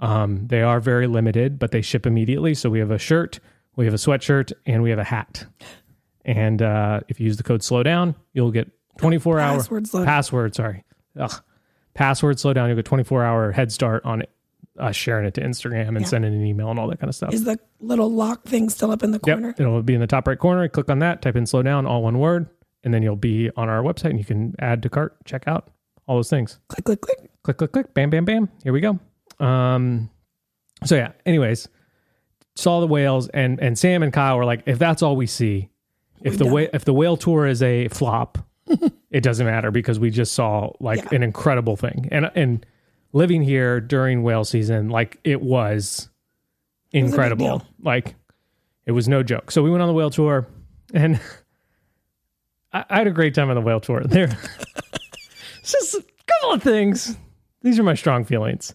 Um, 0.01 0.47
they 0.49 0.63
are 0.63 0.81
very 0.81 1.07
limited, 1.07 1.59
but 1.59 1.71
they 1.71 1.83
ship 1.83 2.07
immediately. 2.07 2.55
So 2.55 2.71
we 2.71 2.81
have 2.81 2.91
a 2.91 2.99
shirt, 2.99 3.39
we 3.77 3.85
have 3.85 3.95
a 3.95 3.99
sweatshirt, 3.99 4.53
and 4.67 4.83
we 4.83 4.91
have 4.91 4.99
a 4.99 5.05
hat. 5.05 5.47
And 6.25 6.63
uh, 6.63 7.01
if 7.09 7.19
you 7.21 7.27
use 7.27 7.37
the 7.37 7.43
code 7.43 7.63
slow 7.63 7.83
down, 7.83 8.15
you'll 8.33 8.51
get 8.53 8.71
24 8.99 9.41
hour 9.41 9.57
Password 9.59 9.87
slow 9.89 10.05
password. 10.05 10.55
Sorry, 10.55 10.85
Ugh. 11.19 11.43
password 11.95 12.39
slow 12.39 12.53
down. 12.53 12.69
You'll 12.69 12.77
get 12.77 12.85
24 12.85 13.25
hour 13.25 13.51
head 13.53 13.73
start 13.73 14.05
on 14.05 14.23
uh, 14.79 14.93
sharing 14.93 15.27
it 15.27 15.35
to 15.35 15.41
Instagram 15.43 15.89
and 15.89 16.01
Yeah. 16.03 16.07
sending 16.07 16.33
an 16.33 16.45
email 16.47 16.71
and 16.71 16.79
all 16.79 16.87
that 16.89 17.01
kind 17.01 17.09
of 17.09 17.15
stuff. 17.15 17.33
Is 17.35 17.45
the 17.45 17.59
little 17.81 18.11
lock 18.11 18.45
thing 18.45 18.69
still 18.69 18.91
up 18.91 19.03
in 19.03 19.11
the 19.11 19.21
Yep, 19.27 19.37
corner? 19.39 19.55
it'll 19.59 19.83
be 19.83 19.95
in 19.95 20.01
the 20.01 20.07
top 20.07 20.27
right 20.29 20.39
corner. 20.39 20.69
Click 20.69 20.89
on 20.89 21.01
that, 21.01 21.21
type 21.23 21.37
in 21.37 21.45
slow 21.47 21.63
down, 21.63 21.87
all 21.87 22.03
one 22.03 22.19
word, 22.19 22.49
and 22.85 22.95
then 22.95 23.03
you'll 23.03 23.17
be 23.17 23.51
on 23.57 23.69
our 23.69 23.83
website 23.83 24.11
and 24.11 24.19
you 24.19 24.25
can 24.25 24.55
add 24.61 24.83
to 24.83 24.89
cart, 24.89 25.17
check 25.25 25.47
out 25.49 25.71
all 26.07 26.17
those 26.17 26.31
things. 26.31 26.59
Click, 26.69 26.85
click, 26.85 27.01
click. 27.01 27.31
Click, 27.43 27.57
click, 27.57 27.73
click, 27.73 27.95
bam, 27.95 28.09
bam, 28.11 28.25
bam. 28.25 28.49
Here 28.63 28.73
we 28.73 28.81
go. 28.81 28.99
Um, 29.45 30.09
so 30.85 30.95
yeah. 30.97 31.13
Anyways, 31.27 31.69
saw 32.57 32.81
the 32.81 32.87
whales 32.87 33.29
and 33.29 33.59
and 33.61 33.79
Sam 33.79 34.03
and 34.03 34.13
Kyle 34.13 34.37
were 34.37 34.45
like, 34.45 34.63
if 34.67 34.79
that's 34.79 35.03
all 35.03 35.17
we 35.17 35.27
see, 35.27 35.71
if 36.23 36.33
We've 36.33 36.39
the 36.39 36.47
whale 36.47 36.69
if 36.73 36.85
the 36.85 36.93
whale 36.95 37.17
tour 37.17 37.47
is 37.47 37.63
a 37.63 37.89
flop, 37.89 38.39
it 39.11 39.23
doesn't 39.23 39.47
matter 39.47 39.71
because 39.71 39.99
we 39.99 40.11
just 40.11 40.35
saw 40.35 40.71
like 40.81 40.99
Yeah. 41.05 41.17
an 41.17 41.23
incredible 41.23 41.77
thing. 41.77 42.09
And 42.13 42.31
and 42.35 42.67
living 43.13 43.43
here 43.43 43.81
during 43.81 44.23
whale 44.23 44.45
season, 44.45 44.89
like 44.89 45.19
it 45.25 45.41
was 45.43 46.09
incredible. 46.93 47.59
deal. 47.59 47.67
like 47.83 48.15
it 48.87 48.93
was 48.93 49.09
no 49.09 49.23
joke. 49.23 49.51
So 49.51 49.63
we 49.63 49.71
went 49.71 49.83
on 49.83 49.89
the 49.89 49.95
whale 49.95 50.11
tour 50.11 50.47
and 50.95 51.21
I, 52.73 52.85
I 52.89 52.99
had 52.99 53.07
a 53.07 53.11
great 53.13 53.35
time 53.35 53.49
on 53.49 53.55
the 53.55 53.61
whale 53.63 53.81
tour. 53.81 54.03
There 54.07 54.29
just 55.63 55.95
a 55.95 56.05
couple 56.27 56.55
of 56.55 56.63
things. 56.63 57.17
These 57.63 57.79
are 57.79 57.83
my 57.85 57.95
strong 57.95 58.25
feelings. 58.25 58.75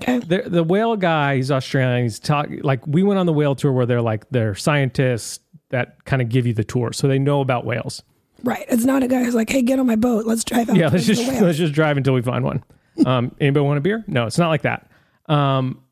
The, 0.00 0.44
the 0.46 0.64
whale 0.64 0.96
guy, 0.96 1.36
he's 1.36 1.50
Australian. 1.50 2.02
He's 2.02 2.18
talk 2.18 2.48
like 2.62 2.86
we 2.86 3.02
went 3.02 3.18
on 3.18 3.26
the 3.26 3.32
whale 3.32 3.54
tour 3.54 3.72
where 3.72 3.86
they're 3.86 4.02
like 4.02 4.28
they're 4.30 4.54
scientists 4.54 5.40
that 5.70 6.04
kind 6.04 6.20
of 6.20 6.28
give 6.28 6.46
you 6.46 6.52
the 6.52 6.64
tour, 6.64 6.92
so 6.92 7.08
they 7.08 7.18
know 7.18 7.40
about 7.40 7.64
whales. 7.64 8.02
Right. 8.42 8.64
It's 8.68 8.84
not 8.84 9.02
a 9.02 9.08
guy 9.08 9.24
who's 9.24 9.34
like, 9.34 9.48
hey, 9.48 9.62
get 9.62 9.78
on 9.78 9.86
my 9.86 9.96
boat. 9.96 10.26
Let's 10.26 10.44
drive 10.44 10.68
out 10.68 10.76
Yeah, 10.76 10.88
let's 10.88 11.06
just 11.06 11.26
let's 11.40 11.58
just 11.58 11.72
drive 11.72 11.96
until 11.96 12.14
we 12.14 12.22
find 12.22 12.44
one. 12.44 12.62
Um, 13.04 13.34
anybody 13.40 13.64
want 13.64 13.76
a 13.76 13.80
beer? 13.80 14.04
No, 14.06 14.26
it's 14.26 14.38
not 14.38 14.50
like 14.50 14.62
that. 14.62 14.88
Um, 15.26 15.82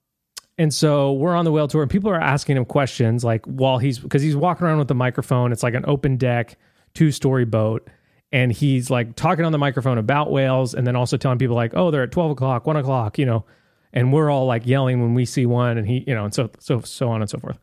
and 0.56 0.72
so 0.72 1.14
we're 1.14 1.34
on 1.34 1.44
the 1.44 1.50
whale 1.50 1.66
tour, 1.66 1.82
and 1.82 1.90
people 1.90 2.08
are 2.10 2.20
asking 2.20 2.56
him 2.56 2.64
questions 2.64 3.24
like 3.24 3.44
while 3.44 3.78
he's 3.78 3.98
because 3.98 4.22
he's 4.22 4.36
walking 4.36 4.68
around 4.68 4.78
with 4.78 4.86
the 4.86 4.94
microphone. 4.94 5.50
It's 5.50 5.64
like 5.64 5.74
an 5.74 5.84
open 5.88 6.16
deck, 6.16 6.56
two 6.94 7.10
story 7.10 7.44
boat, 7.44 7.88
and 8.30 8.52
he's 8.52 8.88
like 8.88 9.16
talking 9.16 9.44
on 9.44 9.50
the 9.50 9.58
microphone 9.58 9.98
about 9.98 10.30
whales, 10.30 10.74
and 10.74 10.86
then 10.86 10.94
also 10.94 11.16
telling 11.16 11.38
people 11.38 11.56
like, 11.56 11.72
oh, 11.74 11.90
they're 11.90 12.04
at 12.04 12.12
twelve 12.12 12.30
o'clock, 12.30 12.68
one 12.68 12.76
o'clock, 12.76 13.18
you 13.18 13.26
know, 13.26 13.44
and 13.92 14.12
we're 14.12 14.30
all 14.30 14.46
like 14.46 14.66
yelling 14.66 15.00
when 15.00 15.14
we 15.14 15.24
see 15.24 15.46
one, 15.46 15.78
and 15.78 15.86
he, 15.86 16.04
you 16.06 16.14
know, 16.14 16.24
and 16.24 16.34
so 16.34 16.50
so 16.58 16.80
so 16.80 17.08
on 17.08 17.20
and 17.20 17.30
so 17.30 17.38
forth. 17.38 17.58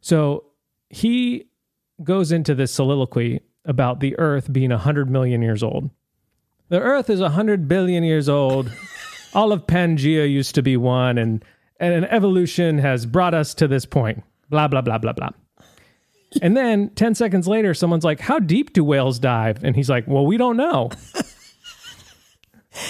So 0.00 0.44
he 0.90 1.46
goes 2.02 2.32
into 2.32 2.54
this 2.54 2.72
soliloquy 2.72 3.40
about 3.64 4.00
the 4.00 4.18
Earth 4.18 4.52
being 4.52 4.70
hundred 4.70 5.10
million 5.10 5.42
years 5.42 5.62
old. 5.62 5.90
The 6.68 6.80
Earth 6.80 7.10
is 7.10 7.20
100 7.20 7.68
billion 7.68 8.02
years 8.04 8.28
old. 8.28 8.72
All 9.34 9.52
of 9.52 9.66
Pangea 9.66 10.30
used 10.30 10.54
to 10.54 10.62
be 10.62 10.76
one, 10.76 11.18
and, 11.18 11.44
and 11.78 12.04
evolution 12.10 12.78
has 12.78 13.04
brought 13.04 13.34
us 13.34 13.54
to 13.54 13.68
this 13.68 13.84
point. 13.84 14.22
Blah, 14.48 14.68
blah, 14.68 14.80
blah, 14.80 14.98
blah, 14.98 15.12
blah. 15.12 15.30
And 16.42 16.56
then 16.56 16.90
10 16.90 17.14
seconds 17.14 17.46
later, 17.46 17.74
someone's 17.74 18.04
like, 18.04 18.20
How 18.20 18.38
deep 18.38 18.72
do 18.72 18.82
whales 18.82 19.18
dive? 19.18 19.62
And 19.62 19.76
he's 19.76 19.90
like, 19.90 20.06
Well, 20.06 20.26
we 20.26 20.36
don't 20.36 20.56
know. 20.56 20.90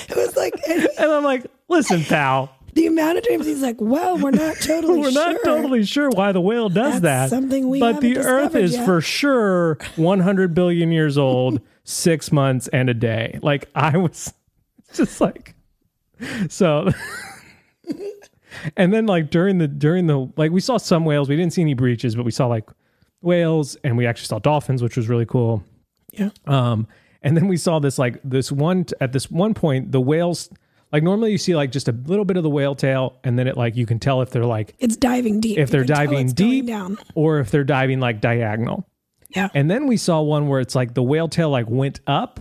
It 0.08 0.16
was 0.16 0.34
like 0.34 0.54
And 0.98 1.10
I'm 1.10 1.24
like, 1.24 1.44
Listen, 1.68 2.04
pal, 2.04 2.50
the 2.74 2.86
amount 2.86 3.18
of 3.18 3.28
times 3.28 3.46
he's 3.46 3.62
like, 3.62 3.80
well, 3.80 4.18
we're 4.18 4.30
not 4.30 4.56
totally 4.60 4.98
we're 5.00 5.10
not 5.10 5.32
sure. 5.32 5.44
totally 5.44 5.84
sure 5.84 6.10
why 6.10 6.32
the 6.32 6.40
whale 6.40 6.68
does 6.68 7.00
That's 7.00 7.30
that. 7.30 7.36
something 7.36 7.68
we 7.68 7.80
but 7.80 8.00
the 8.00 8.18
Earth 8.18 8.54
is 8.54 8.72
yet. 8.74 8.84
for 8.84 9.00
sure 9.00 9.78
100 9.96 10.54
billion 10.54 10.90
years 10.92 11.16
old, 11.18 11.60
six 11.84 12.30
months 12.32 12.68
and 12.68 12.88
a 12.90 12.94
day. 12.94 13.38
Like, 13.42 13.68
I 13.74 13.96
was 13.96 14.32
just 14.94 15.20
like, 15.20 15.54
so. 16.48 16.90
and 18.76 18.92
then 18.92 19.06
like 19.06 19.30
during 19.30 19.58
the 19.58 19.68
during 19.68 20.06
the 20.06 20.30
like 20.36 20.50
we 20.52 20.60
saw 20.60 20.76
some 20.76 21.04
whales 21.04 21.28
we 21.28 21.36
didn't 21.36 21.52
see 21.52 21.60
any 21.60 21.74
breaches 21.74 22.14
but 22.14 22.24
we 22.24 22.30
saw 22.30 22.46
like 22.46 22.68
whales 23.20 23.76
and 23.84 23.96
we 23.96 24.06
actually 24.06 24.26
saw 24.26 24.38
dolphins 24.38 24.82
which 24.82 24.96
was 24.96 25.08
really 25.08 25.26
cool 25.26 25.62
Yeah. 26.12 26.30
Um, 26.46 26.86
and 27.20 27.36
then 27.36 27.48
we 27.48 27.56
saw 27.56 27.78
this 27.78 27.98
like 27.98 28.20
this 28.22 28.52
one 28.52 28.86
at 29.00 29.12
this 29.12 29.30
one 29.30 29.54
point 29.54 29.92
the 29.92 30.00
whales 30.00 30.48
like 30.94 31.02
normally 31.02 31.32
you 31.32 31.38
see 31.38 31.56
like 31.56 31.72
just 31.72 31.88
a 31.88 31.92
little 31.92 32.24
bit 32.24 32.36
of 32.36 32.44
the 32.44 32.48
whale 32.48 32.76
tail 32.76 33.18
and 33.24 33.36
then 33.36 33.48
it 33.48 33.56
like 33.56 33.74
you 33.74 33.84
can 33.84 33.98
tell 33.98 34.22
if 34.22 34.30
they're 34.30 34.44
like 34.44 34.76
It's 34.78 34.96
diving 34.96 35.40
deep. 35.40 35.58
if 35.58 35.68
they're 35.68 35.82
diving 35.82 36.28
deep 36.28 36.66
down. 36.66 36.96
or 37.16 37.40
if 37.40 37.50
they're 37.50 37.64
diving 37.64 37.98
like 37.98 38.20
diagonal. 38.20 38.88
Yeah. 39.30 39.48
And 39.54 39.68
then 39.68 39.88
we 39.88 39.96
saw 39.96 40.20
one 40.22 40.46
where 40.46 40.60
it's 40.60 40.76
like 40.76 40.94
the 40.94 41.02
whale 41.02 41.26
tail 41.28 41.50
like 41.50 41.68
went 41.68 41.98
up 42.06 42.38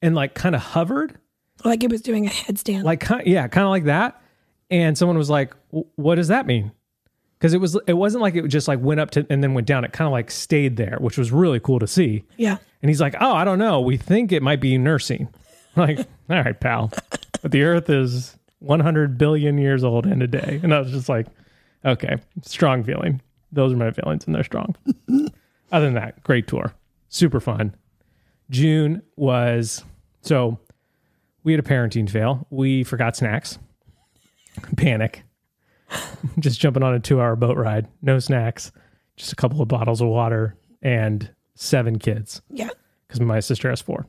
and 0.00 0.14
like 0.14 0.34
kind 0.34 0.54
of 0.54 0.60
hovered 0.62 1.18
Like 1.64 1.82
it 1.82 1.90
was 1.90 2.00
doing 2.00 2.26
a 2.28 2.30
headstand. 2.30 2.84
like 2.84 3.04
yeah 3.26 3.48
kind 3.48 3.64
of 3.64 3.70
like 3.70 3.84
that 3.84 4.22
and 4.70 4.96
someone 4.96 5.18
was 5.18 5.28
like 5.28 5.52
what 5.96 6.14
does 6.14 6.28
that 6.28 6.46
mean 6.46 6.70
because 7.40 7.54
it 7.54 7.58
was 7.60 7.76
it 7.88 7.94
wasn't 7.94 8.22
like 8.22 8.36
it 8.36 8.46
just 8.46 8.68
like 8.68 8.78
went 8.80 9.00
up 9.00 9.10
to 9.10 9.26
and 9.30 9.42
then 9.42 9.52
went 9.52 9.66
down 9.66 9.84
it 9.84 9.92
kind 9.92 10.06
of 10.06 10.12
like 10.12 10.30
stayed 10.30 10.76
there 10.76 10.96
which 11.00 11.18
was 11.18 11.32
really 11.32 11.58
cool 11.58 11.80
to 11.80 11.88
see 11.88 12.22
yeah. 12.36 12.56
and 12.82 12.88
he's 12.88 13.00
like 13.00 13.16
oh 13.20 13.32
i 13.34 13.44
don't 13.44 13.58
know 13.58 13.80
we 13.80 13.96
think 13.96 14.30
it 14.30 14.42
might 14.44 14.60
be 14.60 14.78
nursing 14.78 15.28
like 15.76 15.98
all 15.98 16.04
right 16.42 16.60
pal 16.60 16.92
but 17.44 17.52
the 17.52 17.62
earth 17.62 17.90
is 17.90 18.38
100 18.60 19.18
billion 19.18 19.58
years 19.58 19.84
old 19.84 20.06
in 20.06 20.22
a 20.22 20.26
day. 20.26 20.60
And 20.62 20.72
i 20.72 20.80
was 20.80 20.90
just 20.90 21.10
like 21.10 21.26
okay 21.84 22.16
strong 22.40 22.82
feeling. 22.82 23.20
Those 23.52 23.74
are 23.74 23.76
my 23.76 23.90
feelings 23.90 24.24
and 24.24 24.34
they're 24.34 24.42
strong. 24.44 24.74
Other 25.70 25.84
than 25.84 25.92
that 25.94 26.24
great 26.24 26.46
tour. 26.48 26.72
Super 27.10 27.40
fun. 27.40 27.74
June 28.48 29.02
was 29.16 29.84
so 30.22 30.58
we 31.42 31.52
had 31.52 31.60
a 31.60 31.68
parenting 31.68 32.08
fail. 32.08 32.46
We 32.48 32.82
forgot 32.82 33.14
snacks. 33.14 33.58
Panic. 34.78 35.22
Just 36.38 36.58
jumping 36.60 36.82
on 36.82 36.94
a 36.94 36.98
two 36.98 37.20
hour 37.20 37.36
boat 37.36 37.58
ride. 37.58 37.88
No 38.00 38.18
snacks. 38.20 38.72
Just 39.16 39.34
a 39.34 39.36
couple 39.36 39.60
of 39.60 39.68
bottles 39.68 40.00
of 40.00 40.08
water 40.08 40.56
and 40.80 41.30
seven 41.56 41.98
kids. 41.98 42.40
Yeah. 42.48 42.70
because 43.06 43.20
my 43.20 43.40
sister 43.40 43.68
has 43.68 43.82
four 43.82 44.06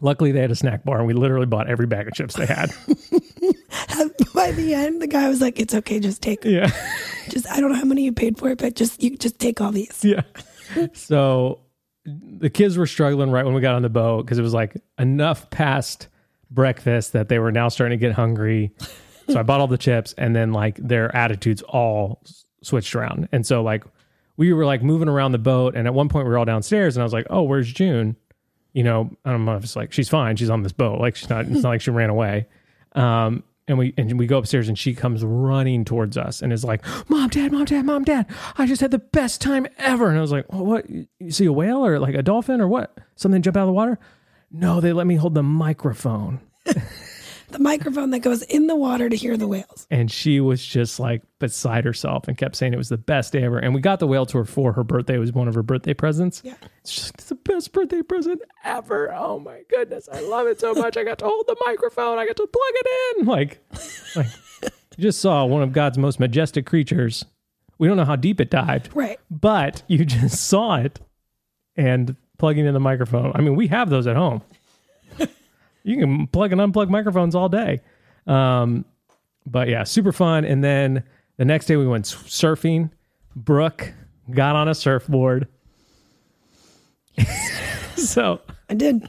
luckily 0.00 0.32
they 0.32 0.40
had 0.40 0.50
a 0.50 0.56
snack 0.56 0.84
bar 0.84 0.98
and 0.98 1.06
we 1.06 1.14
literally 1.14 1.46
bought 1.46 1.68
every 1.68 1.86
bag 1.86 2.08
of 2.08 2.14
chips 2.14 2.34
they 2.34 2.46
had. 2.46 2.70
By 4.34 4.52
the 4.52 4.74
end, 4.74 5.02
the 5.02 5.06
guy 5.06 5.28
was 5.28 5.40
like, 5.40 5.58
"It's 5.60 5.74
okay, 5.74 6.00
just 6.00 6.22
take. 6.22 6.44
yeah. 6.44 6.70
Just 7.28 7.50
I 7.50 7.60
don't 7.60 7.70
know 7.70 7.78
how 7.78 7.84
many 7.84 8.04
you 8.04 8.12
paid 8.12 8.38
for 8.38 8.50
it, 8.50 8.58
but 8.58 8.74
just 8.74 9.02
you 9.02 9.16
just 9.16 9.38
take 9.38 9.60
all 9.60 9.72
these." 9.72 10.04
yeah. 10.04 10.22
So 10.94 11.60
the 12.04 12.50
kids 12.50 12.78
were 12.78 12.86
struggling 12.86 13.30
right 13.30 13.44
when 13.44 13.54
we 13.54 13.60
got 13.60 13.74
on 13.74 13.82
the 13.82 13.90
boat 13.90 14.24
because 14.24 14.38
it 14.38 14.42
was 14.42 14.54
like 14.54 14.76
enough 14.98 15.50
past 15.50 16.08
breakfast 16.50 17.12
that 17.12 17.28
they 17.28 17.38
were 17.38 17.52
now 17.52 17.68
starting 17.68 17.98
to 17.98 18.00
get 18.00 18.14
hungry. 18.14 18.72
So 19.28 19.38
i 19.38 19.42
bought 19.44 19.60
all 19.60 19.68
the 19.68 19.78
chips 19.78 20.12
and 20.18 20.34
then 20.34 20.52
like 20.52 20.76
their 20.76 21.14
attitudes 21.14 21.62
all 21.62 22.22
switched 22.62 22.96
around. 22.96 23.28
And 23.30 23.46
so 23.46 23.62
like 23.62 23.84
we 24.40 24.54
were 24.54 24.64
like 24.64 24.82
moving 24.82 25.08
around 25.08 25.32
the 25.32 25.38
boat 25.38 25.76
and 25.76 25.86
at 25.86 25.92
one 25.92 26.08
point 26.08 26.24
we 26.24 26.30
were 26.30 26.38
all 26.38 26.46
downstairs 26.46 26.96
and 26.96 27.02
i 27.02 27.04
was 27.04 27.12
like 27.12 27.26
oh 27.28 27.42
where's 27.42 27.70
june 27.70 28.16
you 28.72 28.82
know 28.82 29.10
i 29.24 29.30
don't 29.30 29.44
know 29.44 29.56
if 29.56 29.64
it's 29.64 29.76
like 29.76 29.92
she's 29.92 30.08
fine 30.08 30.36
she's 30.36 30.50
on 30.50 30.62
this 30.62 30.72
boat 30.72 31.00
like 31.00 31.16
she's 31.16 31.28
not 31.28 31.44
it's 31.46 31.62
not 31.62 31.70
like 31.70 31.80
she 31.80 31.90
ran 31.90 32.10
away 32.10 32.46
um 32.94 33.42
and 33.70 33.78
we 33.78 33.94
and 33.96 34.18
we 34.18 34.26
go 34.26 34.38
upstairs 34.38 34.68
and 34.68 34.76
she 34.76 34.94
comes 34.94 35.24
running 35.24 35.84
towards 35.84 36.16
us 36.16 36.42
and 36.42 36.52
is 36.52 36.64
like, 36.64 36.84
"Mom, 37.08 37.28
Dad, 37.28 37.52
Mom, 37.52 37.64
Dad, 37.64 37.84
Mom, 37.84 38.02
Dad! 38.02 38.26
I 38.58 38.66
just 38.66 38.80
had 38.80 38.90
the 38.90 38.98
best 38.98 39.40
time 39.40 39.66
ever." 39.78 40.08
And 40.08 40.18
I 40.18 40.20
was 40.20 40.32
like, 40.32 40.44
oh, 40.50 40.64
"What? 40.64 40.90
You 40.90 41.30
see 41.30 41.46
a 41.46 41.52
whale 41.52 41.86
or 41.86 42.00
like 42.00 42.16
a 42.16 42.22
dolphin 42.22 42.60
or 42.60 42.66
what? 42.66 42.98
Something 43.14 43.42
jump 43.42 43.56
out 43.56 43.62
of 43.62 43.68
the 43.68 43.72
water?" 43.72 43.98
No, 44.50 44.80
they 44.80 44.92
let 44.92 45.06
me 45.06 45.14
hold 45.14 45.34
the 45.34 45.44
microphone, 45.44 46.40
The 47.50 47.58
microphone 47.58 48.10
that 48.10 48.20
goes 48.20 48.42
in 48.42 48.66
the 48.68 48.76
water 48.76 49.08
to 49.08 49.16
hear 49.16 49.36
the 49.36 49.48
whales. 49.48 49.86
and 49.90 50.10
she 50.10 50.40
was 50.40 50.64
just 50.64 51.00
like 51.00 51.22
beside 51.38 51.84
herself 51.84 52.28
and 52.28 52.36
kept 52.38 52.54
saying 52.56 52.72
it 52.72 52.76
was 52.76 52.88
the 52.90 52.96
best 52.96 53.32
day 53.32 53.42
ever. 53.42 53.58
And 53.58 53.74
we 53.74 53.80
got 53.80 53.98
the 53.98 54.06
whale 54.06 54.24
tour 54.26 54.44
for 54.44 54.72
her 54.72 54.84
birthday. 54.84 55.16
It 55.16 55.18
was 55.18 55.32
one 55.32 55.48
of 55.48 55.54
her 55.54 55.62
birthday 55.62 55.94
presents. 55.94 56.42
Yeah. 56.44 56.54
It's 56.80 56.94
just 56.94 57.14
it's 57.14 57.24
the 57.24 57.34
best 57.34 57.72
birthday 57.72 58.02
present 58.02 58.40
ever. 58.64 59.12
Oh 59.14 59.38
my 59.40 59.62
goodness. 59.68 60.08
I 60.12 60.20
love 60.20 60.46
it 60.46 60.60
so 60.60 60.74
much. 60.74 60.96
I 60.96 61.04
got 61.04 61.18
to 61.18 61.24
hold 61.24 61.46
the 61.48 61.56
microphone. 61.66 62.18
I 62.18 62.26
got 62.26 62.36
to 62.36 62.46
plug 62.46 62.72
it 62.74 63.18
in. 63.20 63.26
Like, 63.26 63.58
like 64.16 64.26
you 64.96 65.02
just 65.02 65.20
saw 65.20 65.44
one 65.44 65.62
of 65.62 65.72
God's 65.72 65.98
most 65.98 66.20
majestic 66.20 66.66
creatures. 66.66 67.24
We 67.78 67.88
don't 67.88 67.96
know 67.96 68.04
how 68.04 68.16
deep 68.16 68.40
it 68.40 68.50
dived, 68.50 68.90
Right. 68.94 69.18
but 69.30 69.82
you 69.88 70.04
just 70.04 70.44
saw 70.46 70.76
it 70.76 71.00
and 71.76 72.14
plugging 72.38 72.66
in 72.66 72.74
the 72.74 72.80
microphone. 72.80 73.32
I 73.34 73.40
mean, 73.40 73.56
we 73.56 73.66
have 73.68 73.88
those 73.90 74.06
at 74.06 74.16
home. 74.16 74.42
You 75.82 75.98
can 75.98 76.26
plug 76.26 76.52
and 76.52 76.60
unplug 76.60 76.88
microphones 76.88 77.34
all 77.34 77.48
day. 77.48 77.80
Um, 78.26 78.84
but 79.46 79.68
yeah, 79.68 79.84
super 79.84 80.12
fun. 80.12 80.44
And 80.44 80.62
then 80.62 81.02
the 81.36 81.44
next 81.44 81.66
day 81.66 81.76
we 81.76 81.86
went 81.86 82.04
surfing. 82.04 82.90
Brooke 83.34 83.92
got 84.30 84.56
on 84.56 84.68
a 84.68 84.74
surfboard. 84.74 85.48
so 87.96 88.40
I 88.68 88.74
did. 88.74 89.08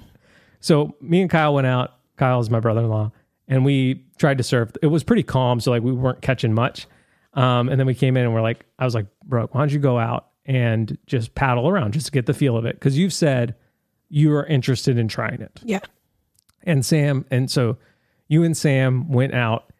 so 0.60 0.96
me 1.02 1.22
and 1.22 1.30
Kyle 1.30 1.54
went 1.54 1.68
out. 1.68 1.96
Kyle's 2.18 2.50
my 2.50 2.60
brother-in-law, 2.60 3.12
and 3.48 3.66
we 3.66 4.06
tried 4.18 4.38
to 4.38 4.44
surf. 4.44 4.72
It 4.82 4.88
was 4.88 5.04
pretty 5.04 5.24
calm, 5.24 5.60
so 5.60 5.72
like 5.72 5.82
we 5.82 5.92
weren't 5.92 6.22
catching 6.22 6.54
much. 6.54 6.88
Um, 7.34 7.70
and 7.70 7.80
then 7.80 7.88
we 7.88 7.96
came 7.96 8.18
in 8.18 8.26
and 8.26 8.34
we're 8.34 8.42
like, 8.42 8.66
I 8.78 8.86
was 8.86 8.94
like, 8.94 9.08
Brooke, 9.24 9.56
why 9.56 9.62
don't 9.62 9.72
you 9.72 9.80
go 9.80 9.98
out 9.98 10.28
and 10.46 10.98
just 11.08 11.34
paddle 11.34 11.68
around 11.70 11.94
just 11.94 12.08
to 12.08 12.12
get 12.12 12.26
the 12.26 12.34
feel 12.34 12.58
of 12.58 12.66
it? 12.66 12.76
Because 12.76 12.98
you've 12.98 13.14
said 13.14 13.56
you 14.10 14.34
are 14.36 14.46
interested 14.46 14.98
in 14.98 15.08
trying 15.08 15.42
it. 15.42 15.62
Yeah. 15.64 15.80
And 16.64 16.86
Sam, 16.86 17.26
and 17.32 17.50
so 17.50 17.78
you 18.28 18.44
and 18.44 18.56
Sam 18.56 19.10
went 19.10 19.34
out, 19.34 19.72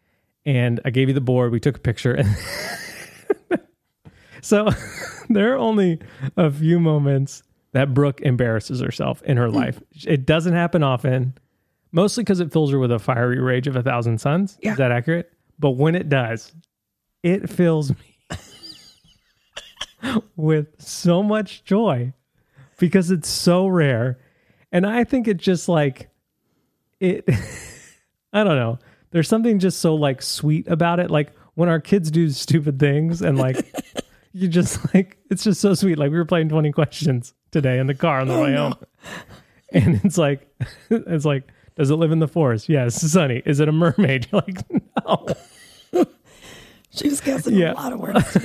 and 0.46 0.80
I 0.84 0.90
gave 0.90 1.08
you 1.08 1.14
the 1.14 1.22
board. 1.22 1.52
We 1.52 1.60
took 1.60 1.78
a 1.78 1.80
picture, 1.80 2.14
and 2.14 2.30
so 4.42 4.70
there 5.30 5.54
are 5.54 5.58
only 5.58 6.00
a 6.38 6.50
few 6.52 6.80
moments 6.80 7.44
that 7.74 7.94
Brooke 7.94 8.22
embarrasses 8.22 8.82
herself 8.82 9.22
in 9.24 9.38
her 9.38 9.50
life. 9.50 9.78
Hmm. 9.78 10.10
It 10.10 10.26
doesn't 10.26 10.54
happen 10.54 10.84
often, 10.84 11.38
mostly 11.92 12.24
because 12.24 12.40
it 12.40 12.52
fills 12.52 12.72
her 12.72 12.80
with 12.80 12.92
a 12.92 13.00
fiery 13.00 13.40
rage 13.40 13.68
of 13.68 13.76
a 13.76 13.84
thousand 13.84 14.20
suns. 14.20 14.58
Yeah. 14.62 14.72
Is 14.72 14.78
that 14.78 14.92
accurate? 14.92 15.32
But 15.60 15.72
when 15.72 15.96
it 15.96 16.10
does, 16.10 16.54
it 17.24 17.50
fills 17.50 17.92
me 17.92 18.32
with 20.36 20.68
so 20.82 21.22
much 21.22 21.64
joy 21.64 22.14
because 22.80 23.12
it's 23.12 23.30
so 23.30 23.68
rare. 23.68 24.20
And 24.72 24.86
I 24.86 25.04
think 25.04 25.28
it 25.28 25.38
just 25.38 25.70
like 25.70 26.10
it 27.02 27.26
I 28.34 28.44
don't 28.46 28.56
know. 28.56 28.80
There's 29.12 29.28
something 29.28 29.60
just 29.60 29.80
so 29.80 29.96
like 29.96 30.22
sweet 30.22 30.68
about 30.70 31.00
it. 31.02 31.12
Like 31.12 31.34
when 31.56 31.68
our 31.68 31.82
kids 31.82 32.10
do 32.12 32.30
stupid 32.30 32.80
things 32.80 33.22
and 33.22 33.38
like 33.38 33.58
you 34.32 34.48
just 34.48 34.94
like 34.94 35.18
it's 35.30 35.44
just 35.44 35.60
so 35.60 35.74
sweet. 35.74 35.98
Like 35.98 36.12
we 36.12 36.18
were 36.18 36.26
playing 36.26 36.48
20 36.50 36.72
questions 36.72 37.34
today 37.52 37.78
in 37.80 37.88
the 37.88 37.94
car 37.96 38.22
on 38.22 38.28
the 38.30 38.40
way 38.40 38.56
home. 38.56 38.76
And 39.74 40.00
it's 40.06 40.18
like 40.18 40.48
it's 40.90 41.26
like, 41.26 41.50
does 41.76 41.90
it 41.90 41.96
live 41.96 42.12
in 42.14 42.20
the 42.20 42.28
forest? 42.28 42.70
Yes. 42.70 43.02
Sunny. 43.02 43.42
Is 43.46 43.60
it 43.60 43.68
a 43.68 43.72
mermaid? 43.74 44.28
You're 44.32 44.44
like, 44.48 44.58
no. 45.06 45.28
She 46.94 47.08
was 47.10 47.20
guessing 47.22 47.56
Yeah. 47.56 47.72
a 47.72 47.76
lot 47.76 47.94
of 47.94 48.00
words. 48.00 48.38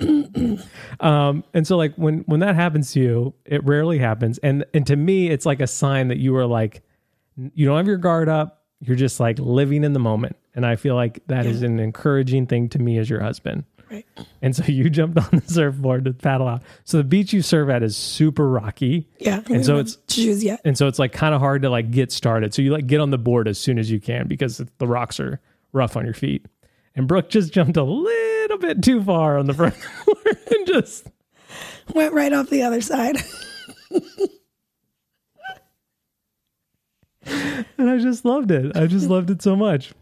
Um, 1.00 1.42
and 1.54 1.66
so 1.66 1.76
like 1.76 1.94
when 1.96 2.18
when 2.26 2.40
that 2.40 2.54
happens 2.54 2.92
to 2.92 3.00
you, 3.00 3.34
it 3.44 3.64
rarely 3.64 3.98
happens. 3.98 4.38
And 4.38 4.64
and 4.74 4.86
to 4.86 4.96
me, 4.96 5.28
it's 5.28 5.44
like 5.46 5.60
a 5.60 5.66
sign 5.66 6.08
that 6.08 6.18
you 6.18 6.36
are 6.36 6.46
like 6.46 6.82
you 7.54 7.66
don't 7.66 7.76
have 7.76 7.86
your 7.86 7.96
guard 7.98 8.28
up. 8.28 8.64
You're 8.80 8.96
just 8.96 9.20
like 9.20 9.38
living 9.38 9.84
in 9.84 9.92
the 9.92 9.98
moment. 9.98 10.36
And 10.54 10.64
I 10.66 10.76
feel 10.76 10.94
like 10.94 11.20
that 11.28 11.46
is 11.46 11.62
an 11.62 11.78
encouraging 11.78 12.46
thing 12.46 12.68
to 12.70 12.78
me 12.78 12.98
as 12.98 13.08
your 13.08 13.20
husband. 13.20 13.64
right. 13.90 14.06
And 14.42 14.54
so 14.54 14.64
you 14.68 14.88
jumped 14.90 15.18
on 15.18 15.28
the 15.32 15.42
surfboard 15.52 16.04
to 16.04 16.12
paddle 16.12 16.48
out. 16.48 16.62
So 16.84 16.98
the 16.98 17.04
beach 17.04 17.32
you 17.32 17.42
surf 17.42 17.68
at 17.70 17.82
is 17.82 17.96
super 17.96 18.48
rocky. 18.48 19.08
Yeah. 19.18 19.42
And 19.46 19.64
so 19.64 19.78
it's 19.78 19.96
choose 20.08 20.42
yet. 20.44 20.60
and 20.64 20.76
so 20.76 20.86
it's 20.88 20.98
like 20.98 21.12
kind 21.12 21.34
of 21.34 21.40
hard 21.40 21.62
to 21.62 21.70
like 21.70 21.90
get 21.90 22.12
started. 22.12 22.54
So 22.54 22.62
you 22.62 22.72
like 22.72 22.86
get 22.86 23.00
on 23.00 23.10
the 23.10 23.18
board 23.18 23.48
as 23.48 23.58
soon 23.58 23.78
as 23.78 23.90
you 23.90 24.00
can 24.00 24.28
because 24.28 24.58
the 24.78 24.86
rocks 24.86 25.18
are 25.20 25.40
rough 25.72 25.96
on 25.96 26.04
your 26.04 26.14
feet. 26.14 26.46
And 26.94 27.06
Brooke 27.06 27.30
just 27.30 27.52
jumped 27.52 27.76
a 27.76 27.84
little 27.84 28.58
bit 28.58 28.82
too 28.82 29.02
far 29.02 29.38
on 29.38 29.46
the 29.46 29.54
front 29.54 29.76
and 30.50 30.66
just 30.66 31.06
Went 31.94 32.12
right 32.12 32.32
off 32.32 32.50
the 32.50 32.62
other 32.62 32.80
side. 32.80 33.16
and 37.78 37.90
I 37.90 37.98
just 37.98 38.24
loved 38.24 38.50
it. 38.50 38.76
I 38.76 38.86
just 38.86 39.08
loved 39.08 39.30
it 39.30 39.42
so 39.42 39.56
much. 39.56 39.92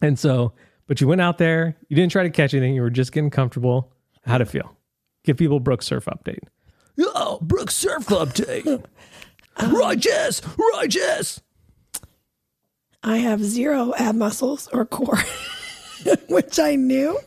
And 0.00 0.18
so, 0.18 0.52
but 0.86 1.00
you 1.00 1.08
went 1.08 1.20
out 1.20 1.38
there, 1.38 1.76
you 1.88 1.96
didn't 1.96 2.12
try 2.12 2.22
to 2.22 2.30
catch 2.30 2.54
anything, 2.54 2.74
you 2.74 2.82
were 2.82 2.90
just 2.90 3.12
getting 3.12 3.30
comfortable. 3.30 3.92
How'd 4.26 4.40
it 4.40 4.48
feel? 4.48 4.76
Give 5.24 5.36
people 5.36 5.60
Brooke 5.60 5.82
surf 5.82 6.04
update. 6.06 6.40
Oh, 6.98 7.38
Brooke's 7.40 7.74
surf 7.74 8.06
update. 8.06 8.84
righteous, 9.62 10.42
righteous. 10.74 11.40
I 13.02 13.18
have 13.18 13.42
zero 13.42 13.92
ab 13.98 14.14
muscles 14.14 14.68
or 14.72 14.86
core, 14.86 15.18
which 16.28 16.58
I 16.58 16.76
knew. 16.76 17.18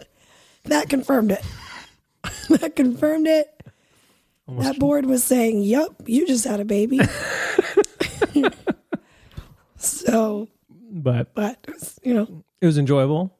That 0.65 0.89
confirmed 0.89 1.31
it. 1.31 1.43
that 2.49 2.75
confirmed 2.75 3.27
it. 3.27 3.47
that 4.47 4.79
board 4.79 5.05
was 5.05 5.23
saying, 5.23 5.61
Yup, 5.61 5.95
you 6.05 6.25
just 6.27 6.45
had 6.45 6.59
a 6.59 6.65
baby. 6.65 6.99
So, 9.89 10.47
But 10.91 11.33
but, 11.35 11.57
it 11.67 11.73
was, 11.73 11.99
you 12.03 12.13
know, 12.13 12.43
it 12.61 12.65
was 12.65 12.77
enjoyable. 12.77 13.33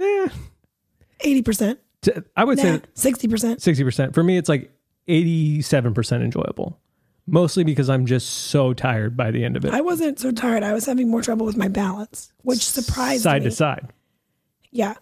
Eh, 0.00 0.28
80%, 1.24 1.76
I 2.36 2.44
would 2.44 2.56
nah, 2.58 2.62
say 2.62 2.78
60%. 2.94 3.60
sixty 3.60 3.84
percent. 3.84 4.14
For 4.14 4.22
me, 4.22 4.36
it's 4.38 4.48
like 4.48 4.70
eighty-seven 5.06 5.92
percent 5.94 6.22
enjoyable. 6.22 6.78
mostly 7.26 7.62
because 7.64 7.90
I'm 7.90 8.06
just 8.06 8.28
so 8.48 8.72
tired 8.72 9.16
by 9.16 9.30
the 9.30 9.44
end 9.44 9.56
of 9.56 9.64
it. 9.64 9.72
I 9.74 9.80
wasn't 9.82 10.18
so 10.18 10.32
tired. 10.32 10.62
I 10.62 10.72
was 10.72 10.86
having 10.86 11.10
more 11.10 11.22
trouble 11.22 11.44
with 11.46 11.56
my 11.56 11.68
balance, 11.68 12.32
which 12.42 12.64
surprised 12.64 13.22
side 13.22 13.42
me. 13.44 13.50
Side 13.50 13.50
to 13.50 13.84
side 13.84 13.92
Yeah. 14.70 14.94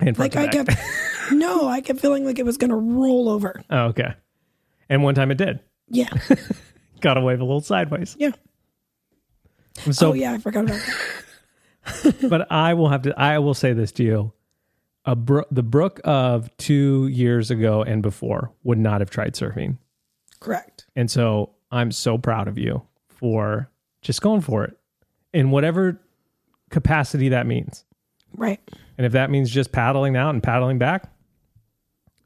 and 0.00 0.18
Like 0.18 0.34
I 0.36 0.48
kept, 0.48 0.70
no, 1.32 1.68
I 1.68 1.80
kept 1.80 2.00
feeling 2.00 2.24
like 2.24 2.38
it 2.40 2.44
was 2.44 2.56
going 2.56 2.70
to 2.70 2.76
roll 2.76 3.28
over. 3.28 3.62
oh, 3.70 3.86
okay. 3.86 4.14
And 4.88 5.02
one 5.04 5.14
time 5.14 5.30
it 5.30 5.38
did. 5.38 5.60
Yeah. 5.88 6.08
Got 7.00 7.14
to 7.14 7.20
wave 7.20 7.40
a 7.40 7.44
little 7.44 7.60
sideways. 7.60 8.16
Yeah. 8.18 8.32
So, 9.90 10.10
oh, 10.10 10.12
yeah. 10.12 10.32
I 10.32 10.38
forgot 10.38 10.64
about 10.64 10.80
that. 10.80 12.16
but 12.28 12.50
I 12.50 12.74
will 12.74 12.88
have 12.88 13.02
to. 13.02 13.18
I 13.18 13.38
will 13.38 13.54
say 13.54 13.72
this 13.72 13.92
to 13.92 14.02
you: 14.04 14.32
a 15.04 15.16
bro- 15.16 15.44
the 15.50 15.62
Brooke 15.62 16.00
of 16.04 16.54
two 16.58 17.08
years 17.08 17.50
ago 17.50 17.82
and 17.82 18.02
before 18.02 18.52
would 18.64 18.78
not 18.78 19.00
have 19.00 19.10
tried 19.10 19.34
surfing, 19.34 19.78
Correct. 20.40 20.86
and 20.96 21.10
so 21.10 21.54
I'm 21.70 21.92
so 21.92 22.18
proud 22.18 22.48
of 22.48 22.58
you 22.58 22.82
for 23.08 23.70
just 24.02 24.20
going 24.22 24.40
for 24.42 24.64
it 24.64 24.76
in 25.32 25.50
whatever 25.50 26.00
capacity 26.70 27.30
that 27.30 27.46
means. 27.46 27.84
Right. 28.36 28.60
And 28.98 29.06
if 29.06 29.12
that 29.12 29.30
means 29.30 29.50
just 29.50 29.72
paddling 29.72 30.16
out 30.16 30.30
and 30.30 30.42
paddling 30.42 30.78
back, 30.78 31.10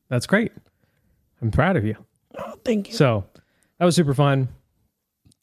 that's 0.09 0.26
great. 0.26 0.52
I'm 1.40 1.50
proud 1.50 1.76
of 1.76 1.85
you. 1.85 1.97
Oh, 2.38 2.54
thank 2.64 2.88
you. 2.88 2.94
So 2.94 3.25
that 3.78 3.85
was 3.85 3.94
super 3.94 4.14
fun. 4.14 4.49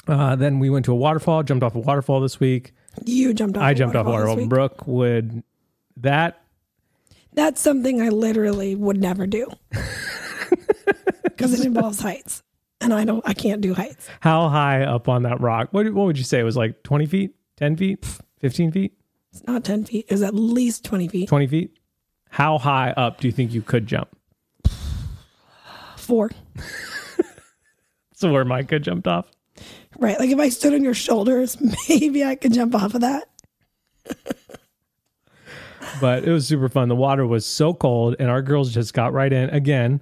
Uh, 0.09 0.35
then 0.35 0.57
we 0.59 0.69
went 0.69 0.85
to 0.85 0.91
a 0.91 0.95
waterfall, 0.95 1.43
jumped 1.43 1.63
off 1.63 1.75
a 1.75 1.79
waterfall 1.79 2.19
this 2.19 2.39
week. 2.39 2.73
you 3.05 3.33
jumped 3.33 3.57
off. 3.57 3.63
I 3.63 3.73
jumped 3.73 3.95
off 3.95 4.07
a 4.07 4.09
waterfall 4.09 4.35
this 4.35 4.41
week. 4.43 4.49
Brooke 4.49 4.87
would 4.87 5.43
that 5.97 6.41
That's 7.33 7.61
something 7.61 8.01
I 8.01 8.09
literally 8.09 8.73
would 8.75 8.97
never 8.99 9.27
do 9.27 9.47
because 11.23 11.59
it 11.59 11.65
involves 11.65 11.99
heights, 12.01 12.41
and 12.81 12.93
I 12.93 13.05
don't. 13.05 13.21
I 13.27 13.33
can't 13.33 13.61
do 13.61 13.73
heights. 13.73 14.07
how 14.19 14.49
high 14.49 14.83
up 14.83 15.07
on 15.07 15.23
that 15.23 15.39
rock? 15.41 15.69
What 15.71 15.85
what 15.93 16.05
would 16.05 16.17
you 16.17 16.23
say 16.23 16.39
it 16.39 16.43
was 16.43 16.57
like 16.57 16.81
20 16.83 17.05
feet, 17.05 17.35
10 17.57 17.75
feet, 17.75 18.03
15 18.39 18.71
feet, 18.71 18.93
It's 19.31 19.43
not 19.45 19.63
ten 19.63 19.85
feet. 19.85 20.05
It's 20.09 20.21
at 20.23 20.33
least 20.33 20.83
twenty 20.85 21.07
feet. 21.07 21.29
20 21.29 21.45
feet? 21.47 21.77
How 22.31 22.57
high 22.57 22.91
up 22.97 23.19
do 23.21 23.27
you 23.27 23.31
think 23.31 23.53
you 23.53 23.61
could 23.61 23.85
jump? 23.85 24.09
Four. 25.97 26.31
So 28.13 28.29
where 28.33 28.43
Micah 28.43 28.79
jumped 28.79 29.07
off. 29.07 29.31
Right. 29.99 30.19
Like 30.19 30.29
if 30.29 30.39
I 30.39 30.49
stood 30.49 30.73
on 30.73 30.83
your 30.83 30.93
shoulders, 30.93 31.57
maybe 31.89 32.23
I 32.23 32.35
could 32.35 32.53
jump 32.53 32.73
off 32.73 32.95
of 32.95 33.01
that. 33.01 33.29
But 35.99 36.23
it 36.23 36.31
was 36.31 36.47
super 36.47 36.69
fun. 36.69 36.87
The 36.87 36.95
water 36.95 37.25
was 37.25 37.45
so 37.45 37.73
cold 37.73 38.15
and 38.19 38.29
our 38.29 38.41
girls 38.41 38.73
just 38.73 38.93
got 38.93 39.13
right 39.13 39.31
in. 39.31 39.49
Again, 39.49 40.01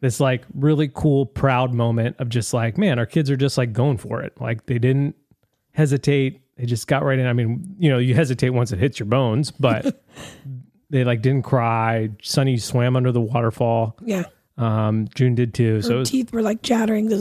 this 0.00 0.20
like 0.20 0.44
really 0.54 0.88
cool, 0.92 1.26
proud 1.26 1.74
moment 1.74 2.16
of 2.18 2.28
just 2.28 2.54
like, 2.54 2.78
man, 2.78 2.98
our 2.98 3.06
kids 3.06 3.30
are 3.30 3.36
just 3.36 3.58
like 3.58 3.72
going 3.72 3.98
for 3.98 4.22
it. 4.22 4.40
Like 4.40 4.66
they 4.66 4.78
didn't 4.78 5.16
hesitate. 5.72 6.42
They 6.56 6.64
just 6.64 6.86
got 6.86 7.04
right 7.04 7.18
in. 7.18 7.26
I 7.26 7.32
mean, 7.32 7.76
you 7.78 7.90
know, 7.90 7.98
you 7.98 8.14
hesitate 8.14 8.50
once 8.50 8.72
it 8.72 8.78
hits 8.78 8.98
your 8.98 9.06
bones, 9.06 9.50
but 9.50 10.02
they 10.90 11.04
like 11.04 11.22
didn't 11.22 11.42
cry. 11.42 12.10
Sunny 12.22 12.56
swam 12.56 12.96
under 12.96 13.12
the 13.12 13.20
waterfall. 13.20 13.96
Yeah. 14.02 14.24
Um, 14.58 15.08
June 15.14 15.34
did 15.34 15.52
too. 15.54 15.82
So 15.82 15.90
Her 15.90 15.98
was, 15.98 16.10
teeth 16.10 16.32
were 16.32 16.42
like 16.42 16.62
chattering 16.62 17.08
by 17.10 17.16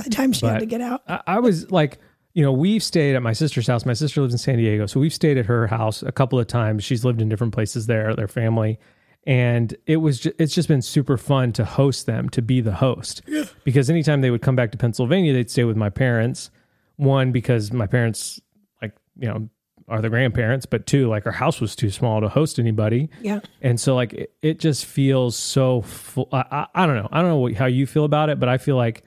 the 0.00 0.10
time 0.10 0.32
she 0.32 0.46
had 0.46 0.60
to 0.60 0.66
get 0.66 0.80
out. 0.80 1.02
I, 1.08 1.20
I 1.26 1.40
was 1.40 1.70
like, 1.70 1.98
you 2.34 2.42
know, 2.42 2.52
we've 2.52 2.82
stayed 2.82 3.14
at 3.14 3.22
my 3.22 3.32
sister's 3.32 3.66
house. 3.66 3.86
My 3.86 3.92
sister 3.92 4.20
lives 4.20 4.34
in 4.34 4.38
San 4.38 4.58
Diego, 4.58 4.86
so 4.86 5.00
we've 5.00 5.14
stayed 5.14 5.38
at 5.38 5.46
her 5.46 5.66
house 5.66 6.02
a 6.02 6.12
couple 6.12 6.38
of 6.38 6.46
times. 6.46 6.84
She's 6.84 7.04
lived 7.04 7.20
in 7.20 7.28
different 7.28 7.54
places 7.54 7.86
there, 7.86 8.14
their 8.14 8.28
family, 8.28 8.78
and 9.26 9.74
it 9.86 9.98
was 9.98 10.20
ju- 10.20 10.32
it's 10.38 10.54
just 10.54 10.68
been 10.68 10.82
super 10.82 11.16
fun 11.16 11.52
to 11.54 11.64
host 11.64 12.06
them, 12.06 12.28
to 12.30 12.42
be 12.42 12.60
the 12.60 12.72
host. 12.72 13.22
Because 13.64 13.88
anytime 13.88 14.20
they 14.20 14.30
would 14.30 14.42
come 14.42 14.56
back 14.56 14.72
to 14.72 14.78
Pennsylvania, 14.78 15.32
they'd 15.32 15.50
stay 15.50 15.64
with 15.64 15.76
my 15.76 15.90
parents. 15.90 16.50
One 16.96 17.32
because 17.32 17.72
my 17.72 17.86
parents, 17.86 18.40
like 18.82 18.92
you 19.16 19.28
know, 19.28 19.48
are 19.88 20.00
the 20.00 20.08
grandparents, 20.08 20.64
but 20.66 20.86
two, 20.86 21.08
like 21.08 21.26
our 21.26 21.32
house 21.32 21.60
was 21.60 21.76
too 21.76 21.90
small 21.90 22.20
to 22.20 22.28
host 22.28 22.58
anybody. 22.58 23.10
Yeah. 23.20 23.40
And 23.60 23.78
so 23.78 23.94
like 23.94 24.12
it, 24.14 24.32
it 24.42 24.58
just 24.58 24.84
feels 24.86 25.36
so 25.36 25.82
full. 25.82 26.28
I, 26.32 26.44
I, 26.50 26.66
I 26.74 26.86
don't 26.86 26.96
know. 26.96 27.08
I 27.12 27.20
don't 27.20 27.30
know 27.30 27.36
what, 27.36 27.54
how 27.54 27.66
you 27.66 27.86
feel 27.86 28.04
about 28.04 28.30
it, 28.30 28.40
but 28.40 28.48
I 28.48 28.56
feel 28.58 28.76
like 28.76 29.04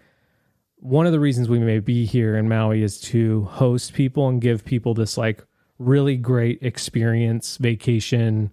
one 0.80 1.08
of 1.08 1.12
the 1.12 1.20
reasons 1.20 1.50
we 1.50 1.58
may 1.60 1.80
be 1.80 2.06
here 2.06 2.38
in 2.38 2.48
Maui 2.48 2.84
is 2.84 3.00
to 3.02 3.46
host 3.46 3.94
people 3.94 4.28
and 4.30 4.40
give 4.40 4.64
people 4.64 4.94
this 4.94 5.18
like 5.18 5.44
really 5.80 6.16
great 6.18 6.60
experience, 6.62 7.58
vacation 7.58 8.52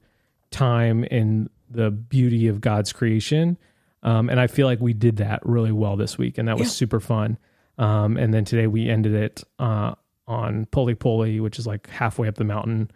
time 0.50 1.04
in 1.04 1.50
the 1.70 1.90
beauty 1.90 2.48
of 2.48 2.60
God's 2.60 2.92
creation. 2.92 3.58
Um, 4.02 4.28
and 4.30 4.38
I 4.40 4.46
feel 4.46 4.66
like 4.66 4.80
we 4.80 4.92
did 4.94 5.16
that 5.16 5.44
really 5.44 5.72
well 5.72 5.96
this 5.96 6.16
week, 6.18 6.38
and 6.38 6.48
that 6.48 6.56
was 6.58 6.68
Yeah. 6.68 6.72
super 6.72 7.00
fun. 7.00 7.38
Um, 7.78 8.16
and 8.16 8.32
then 8.32 8.44
today 8.44 8.66
we 8.66 8.88
ended 8.88 9.14
it 9.14 9.42
uh, 9.58 9.94
on 10.26 10.66
Poli 10.66 10.94
Poli, 10.94 11.40
which 11.40 11.58
is 11.58 11.66
like 11.66 11.88
halfway 11.88 12.28
up 12.28 12.36
the 12.36 12.44
mountain. 12.44 12.90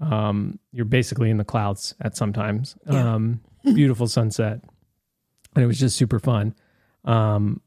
Um, 0.00 0.58
you're 0.72 0.84
basically 0.84 1.30
in 1.30 1.38
the 1.38 1.44
clouds 1.44 1.94
at 2.00 2.16
sometimes. 2.16 2.76
Yeah. 2.90 3.14
Um, 3.14 3.40
beautiful 3.64 4.06
sunset, 4.06 4.60
and 5.54 5.64
it 5.64 5.66
was 5.66 5.78
just 5.78 5.96
super 5.96 6.18
fun. 6.18 6.54
Um, 7.04 7.60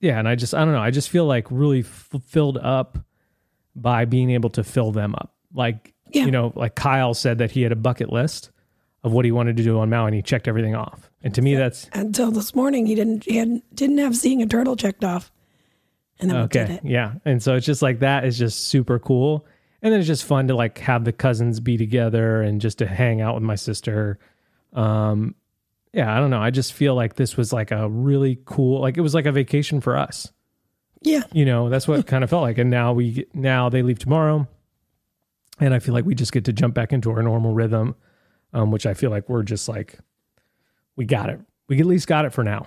yeah, 0.00 0.18
and 0.18 0.26
I 0.28 0.34
just 0.34 0.54
I 0.54 0.64
don't 0.64 0.72
know. 0.72 0.80
I 0.80 0.90
just 0.90 1.08
feel 1.10 1.26
like 1.26 1.46
really 1.50 1.80
f- 1.80 2.08
filled 2.26 2.58
up 2.58 2.98
by 3.76 4.04
being 4.06 4.30
able 4.30 4.50
to 4.50 4.64
fill 4.64 4.90
them 4.92 5.14
up. 5.14 5.34
Like 5.54 5.94
Yeah. 6.12 6.24
you 6.24 6.30
know, 6.30 6.52
like 6.56 6.74
Kyle 6.74 7.14
said 7.14 7.38
that 7.38 7.50
he 7.52 7.62
had 7.62 7.70
a 7.72 7.76
bucket 7.76 8.10
list 8.12 8.50
of 9.04 9.12
what 9.12 9.24
he 9.24 9.30
wanted 9.32 9.56
to 9.58 9.62
do 9.62 9.78
on 9.78 9.88
Maui, 9.90 10.06
and 10.08 10.14
he 10.14 10.22
checked 10.22 10.48
everything 10.48 10.74
off. 10.74 11.10
And 11.22 11.34
to 11.34 11.42
me, 11.42 11.54
that's 11.54 11.88
Until 11.92 12.30
this 12.30 12.54
morning, 12.54 12.86
he 12.86 12.94
didn't. 12.94 13.24
He 13.24 13.36
hadn't, 13.36 13.62
didn't 13.74 13.98
have 13.98 14.16
seeing 14.16 14.42
a 14.42 14.46
turtle 14.46 14.74
checked 14.76 15.04
off, 15.04 15.30
and 16.20 16.30
then 16.30 16.42
we 16.42 16.48
did 16.48 16.62
okay. 16.64 16.74
it. 16.74 16.80
Yeah, 16.84 17.14
and 17.24 17.42
so 17.42 17.54
it's 17.54 17.66
just 17.66 17.82
like 17.82 18.00
that 18.00 18.24
is 18.24 18.38
just 18.38 18.68
super 18.68 18.98
cool. 18.98 19.46
And 19.82 19.92
then 19.92 20.00
it's 20.00 20.06
just 20.06 20.24
fun 20.24 20.48
to 20.48 20.54
like 20.54 20.78
have 20.78 21.04
the 21.04 21.12
cousins 21.12 21.58
be 21.58 21.76
together 21.78 22.42
and 22.42 22.60
just 22.60 22.78
to 22.78 22.86
hang 22.86 23.20
out 23.22 23.34
with 23.34 23.42
my 23.42 23.54
sister. 23.54 24.18
Um, 24.74 25.34
yeah, 25.94 26.14
I 26.14 26.20
don't 26.20 26.28
know. 26.30 26.40
I 26.40 26.50
just 26.50 26.74
feel 26.74 26.94
like 26.94 27.14
this 27.14 27.36
was 27.36 27.52
like 27.52 27.70
a 27.70 27.88
really 27.88 28.38
cool, 28.44 28.80
like 28.82 28.98
it 28.98 29.00
was 29.00 29.14
like 29.14 29.24
a 29.26 29.32
vacation 29.32 29.80
for 29.80 29.96
us. 29.96 30.30
Yeah. 31.02 31.22
you 31.32 31.46
know 31.46 31.70
that's 31.70 31.88
what 31.88 31.98
it 31.98 32.06
kind 32.06 32.22
of 32.22 32.28
felt 32.28 32.42
like 32.42 32.58
and 32.58 32.68
now 32.68 32.92
we 32.92 33.24
now 33.32 33.70
they 33.70 33.80
leave 33.80 33.98
tomorrow 33.98 34.46
and 35.58 35.72
i 35.72 35.78
feel 35.78 35.94
like 35.94 36.04
we 36.04 36.14
just 36.14 36.30
get 36.30 36.44
to 36.44 36.52
jump 36.52 36.74
back 36.74 36.92
into 36.92 37.10
our 37.10 37.22
normal 37.22 37.54
rhythm 37.54 37.94
um, 38.52 38.70
which 38.70 38.84
i 38.84 38.92
feel 38.92 39.08
like 39.08 39.26
we're 39.26 39.42
just 39.42 39.66
like 39.66 39.98
we 40.96 41.06
got 41.06 41.30
it 41.30 41.40
we 41.68 41.80
at 41.80 41.86
least 41.86 42.06
got 42.06 42.26
it 42.26 42.34
for 42.34 42.44
now 42.44 42.66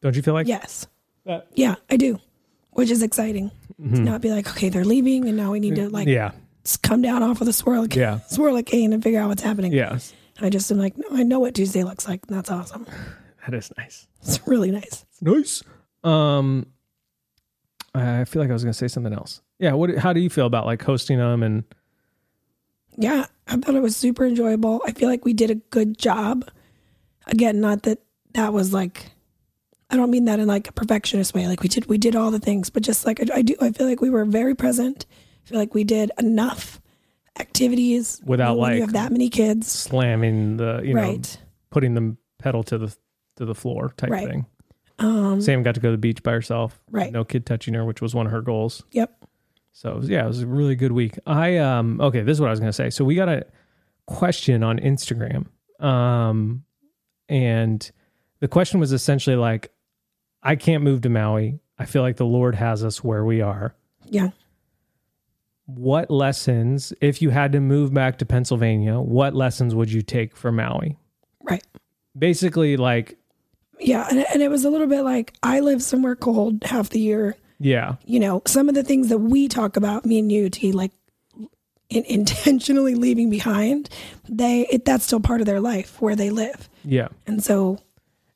don't 0.00 0.16
you 0.16 0.22
feel 0.22 0.34
like 0.34 0.48
Yes. 0.48 0.88
Uh, 1.24 1.42
Yeah, 1.54 1.76
I 1.88 1.96
do, 1.96 2.18
which 2.72 2.90
is 2.90 3.02
exciting. 3.02 3.50
To 3.78 4.00
not 4.00 4.20
be 4.20 4.30
like, 4.30 4.48
okay, 4.50 4.68
they're 4.68 4.84
leaving, 4.84 5.26
and 5.26 5.36
now 5.36 5.50
we 5.52 5.58
need 5.60 5.74
to 5.76 5.88
like 5.88 6.06
Mm-hmm. 6.06 6.14
yeah 6.14 6.30
come 6.82 7.02
down 7.02 7.22
off 7.24 7.40
of 7.40 7.46
the 7.46 7.52
swirl, 7.52 7.86
Yeah. 7.88 8.20
swirl 8.28 8.62
cane 8.62 8.92
and 8.92 9.02
figure 9.02 9.20
out 9.20 9.28
what's 9.28 9.42
happening. 9.42 9.72
Yes, 9.72 10.12
I 10.40 10.48
just 10.50 10.70
am 10.70 10.78
like, 10.78 10.96
no, 10.96 11.06
I 11.12 11.24
know 11.24 11.40
what 11.40 11.54
Tuesday 11.56 11.82
looks 11.82 12.06
like. 12.06 12.20
And 12.28 12.36
that's 12.36 12.50
awesome. 12.50 12.86
that 13.46 13.54
is 13.54 13.72
nice 13.76 14.06
It's 14.20 14.38
really 14.46 14.70
nice. 14.70 15.04
nice 15.20 15.62
um 16.04 16.66
i 17.94 18.24
feel 18.24 18.40
like 18.40 18.50
i 18.50 18.52
was 18.52 18.62
gonna 18.64 18.72
say 18.72 18.88
something 18.88 19.12
else 19.12 19.40
yeah 19.58 19.72
what 19.72 19.96
how 19.98 20.12
do 20.12 20.20
you 20.20 20.30
feel 20.30 20.46
about 20.46 20.64
like 20.66 20.80
hosting 20.82 21.18
them 21.18 21.42
and 21.42 21.64
Yeah, 22.96 23.26
I 23.48 23.56
thought 23.56 23.74
it 23.74 23.82
was 23.82 23.96
super 23.96 24.24
enjoyable. 24.26 24.82
I 24.86 24.92
feel 24.92 25.08
like 25.08 25.24
we 25.24 25.32
did 25.32 25.50
a 25.50 25.54
good 25.56 25.96
job. 25.98 26.44
Again, 27.26 27.60
not 27.60 27.82
that 27.84 27.98
that 28.34 28.52
was 28.52 28.72
like, 28.72 29.11
I 29.92 29.96
don't 29.96 30.10
mean 30.10 30.24
that 30.24 30.40
in 30.40 30.48
like 30.48 30.68
a 30.68 30.72
perfectionist 30.72 31.34
way. 31.34 31.46
Like 31.46 31.62
we 31.62 31.68
did, 31.68 31.86
we 31.86 31.98
did 31.98 32.16
all 32.16 32.30
the 32.30 32.38
things, 32.40 32.70
but 32.70 32.82
just 32.82 33.04
like 33.06 33.20
I, 33.20 33.36
I 33.38 33.42
do, 33.42 33.54
I 33.60 33.70
feel 33.72 33.86
like 33.86 34.00
we 34.00 34.10
were 34.10 34.24
very 34.24 34.54
present. 34.54 35.06
I 35.44 35.48
feel 35.48 35.58
like 35.58 35.74
we 35.74 35.84
did 35.84 36.10
enough 36.18 36.80
activities 37.38 38.20
Without, 38.24 38.58
when 38.58 38.74
you 38.76 38.80
have 38.82 38.92
that 38.92 39.10
many 39.12 39.28
kids, 39.30 39.70
slamming 39.70 40.56
the 40.58 40.80
you 40.84 40.94
know 40.94 41.00
right? 41.02 41.38
putting 41.70 41.94
the 41.94 42.16
pedal 42.38 42.62
to 42.64 42.78
the 42.78 42.96
to 43.36 43.44
the 43.44 43.54
floor 43.54 43.92
type 43.96 44.10
Right. 44.10 44.28
thing 44.28 44.46
Um, 44.98 45.40
sam 45.40 45.62
got 45.62 45.74
to 45.76 45.80
go 45.80 45.88
to 45.88 45.92
the 45.92 45.98
beach 45.98 46.22
by 46.22 46.32
herself 46.32 46.78
Right. 46.90 47.10
no 47.10 47.24
kid 47.24 47.46
touching 47.46 47.72
her 47.74 47.84
which 47.86 48.02
was 48.02 48.14
one 48.14 48.26
of 48.26 48.32
her 48.32 48.42
goals 48.42 48.82
yep. 48.92 49.24
So 49.72 49.90
it 49.92 49.96
was- 49.96 50.08
yeah, 50.10 50.24
it 50.24 50.26
was 50.28 50.42
a 50.42 50.46
really 50.46 50.76
good 50.76 50.92
week. 50.92 51.18
I 51.26 51.56
um 51.56 51.98
okay, 52.02 52.20
this 52.20 52.36
is 52.36 52.40
what 52.42 52.48
I 52.48 52.50
was 52.50 52.60
gonna 52.60 52.72
say. 52.74 52.90
So 52.90 53.04
we 53.04 53.14
got 53.14 53.30
a 53.30 53.46
question 54.06 54.62
on 54.62 54.78
Instagram. 54.78 55.46
Um 55.82 56.64
and 57.30 57.90
the 58.40 58.48
question 58.48 58.78
was 58.80 58.92
essentially 58.92 59.36
like, 59.36 59.70
I 60.42 60.56
can't 60.56 60.82
move 60.82 61.02
to 61.02 61.08
Maui. 61.08 61.60
I 61.78 61.84
feel 61.84 62.02
like 62.02 62.16
the 62.16 62.26
Lord 62.26 62.54
has 62.54 62.84
us 62.84 63.02
where 63.02 63.24
we 63.24 63.40
are. 63.40 63.74
Yeah. 64.06 64.30
What 65.66 66.10
lessons, 66.10 66.92
if 67.00 67.22
you 67.22 67.30
had 67.30 67.52
to 67.52 67.60
move 67.60 67.94
back 67.94 68.18
to 68.18 68.26
Pennsylvania, 68.26 68.98
what 69.00 69.34
lessons 69.34 69.74
would 69.74 69.92
you 69.92 70.02
take 70.02 70.36
from 70.36 70.56
Maui? 70.56 70.98
Right. 71.42 71.64
Basically, 72.18 72.76
like, 72.76 73.16
Yeah. 73.78 74.06
And, 74.10 74.24
and 74.32 74.42
it 74.42 74.50
was 74.50 74.64
a 74.64 74.70
little 74.70 74.86
bit 74.86 75.02
like 75.02 75.32
I 75.42 75.60
live 75.60 75.82
somewhere 75.82 76.16
cold 76.16 76.64
half 76.64 76.90
the 76.90 77.00
year. 77.00 77.36
yeah, 77.58 77.94
you 78.04 78.18
know, 78.18 78.42
some 78.44 78.68
of 78.68 78.74
the 78.74 78.82
things 78.82 79.08
that 79.08 79.18
we 79.18 79.46
talk 79.48 79.76
about, 79.76 80.04
me 80.04 80.18
and 80.18 80.30
you, 80.32 80.50
T, 80.50 80.72
like 80.72 80.90
in, 81.88 82.04
intentionally 82.04 82.96
leaving 82.96 83.30
behind, 83.30 83.88
they 84.28 84.66
it, 84.66 84.84
that's 84.84 85.04
still 85.04 85.20
part 85.20 85.40
of 85.40 85.46
their 85.46 85.60
life 85.60 86.00
where 86.00 86.16
they 86.16 86.30
live, 86.30 86.68
yeah. 86.84 87.08
and 87.26 87.42
so 87.42 87.78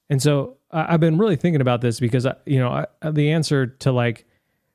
And 0.08 0.22
so 0.22 0.55
I- 0.70 0.94
I've 0.94 1.00
been 1.00 1.18
really 1.18 1.36
thinking 1.36 1.60
about 1.60 1.80
this 1.80 2.00
because 2.00 2.26
I, 2.26 2.34
you 2.46 2.58
know 2.58 2.68
I, 3.02 3.10
the 3.10 3.30
answer 3.30 3.66
to 3.66 3.92
like 3.92 4.26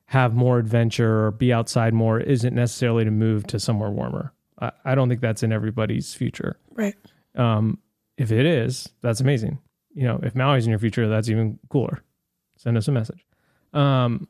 have 0.06 0.34
more 0.34 0.58
adventure 0.58 1.26
or 1.26 1.30
be 1.30 1.52
outside 1.52 1.94
more 1.94 2.20
isn't 2.20 2.54
necessarily 2.54 3.04
to 3.04 3.10
move 3.10 3.46
to 3.48 3.58
somewhere 3.58 3.90
warmer. 3.90 4.32
I, 4.60 4.72
I 4.84 4.94
don't 4.94 5.08
think 5.08 5.20
that's 5.22 5.42
in 5.42 5.52
everybody's 5.52 6.14
future. 6.14 6.58
Right. 6.74 6.94
Um, 7.34 7.78
if 8.18 8.30
it 8.30 8.44
is, 8.44 8.90
that's 9.00 9.20
amazing. 9.20 9.58
You 9.94 10.04
know, 10.04 10.20
if 10.22 10.34
Maui's 10.34 10.64
in 10.66 10.70
your 10.70 10.78
future, 10.78 11.08
that's 11.08 11.28
even 11.30 11.58
cooler. 11.70 12.02
Send 12.56 12.76
us 12.76 12.88
a 12.88 12.92
message. 12.92 13.24
Um, 13.72 14.28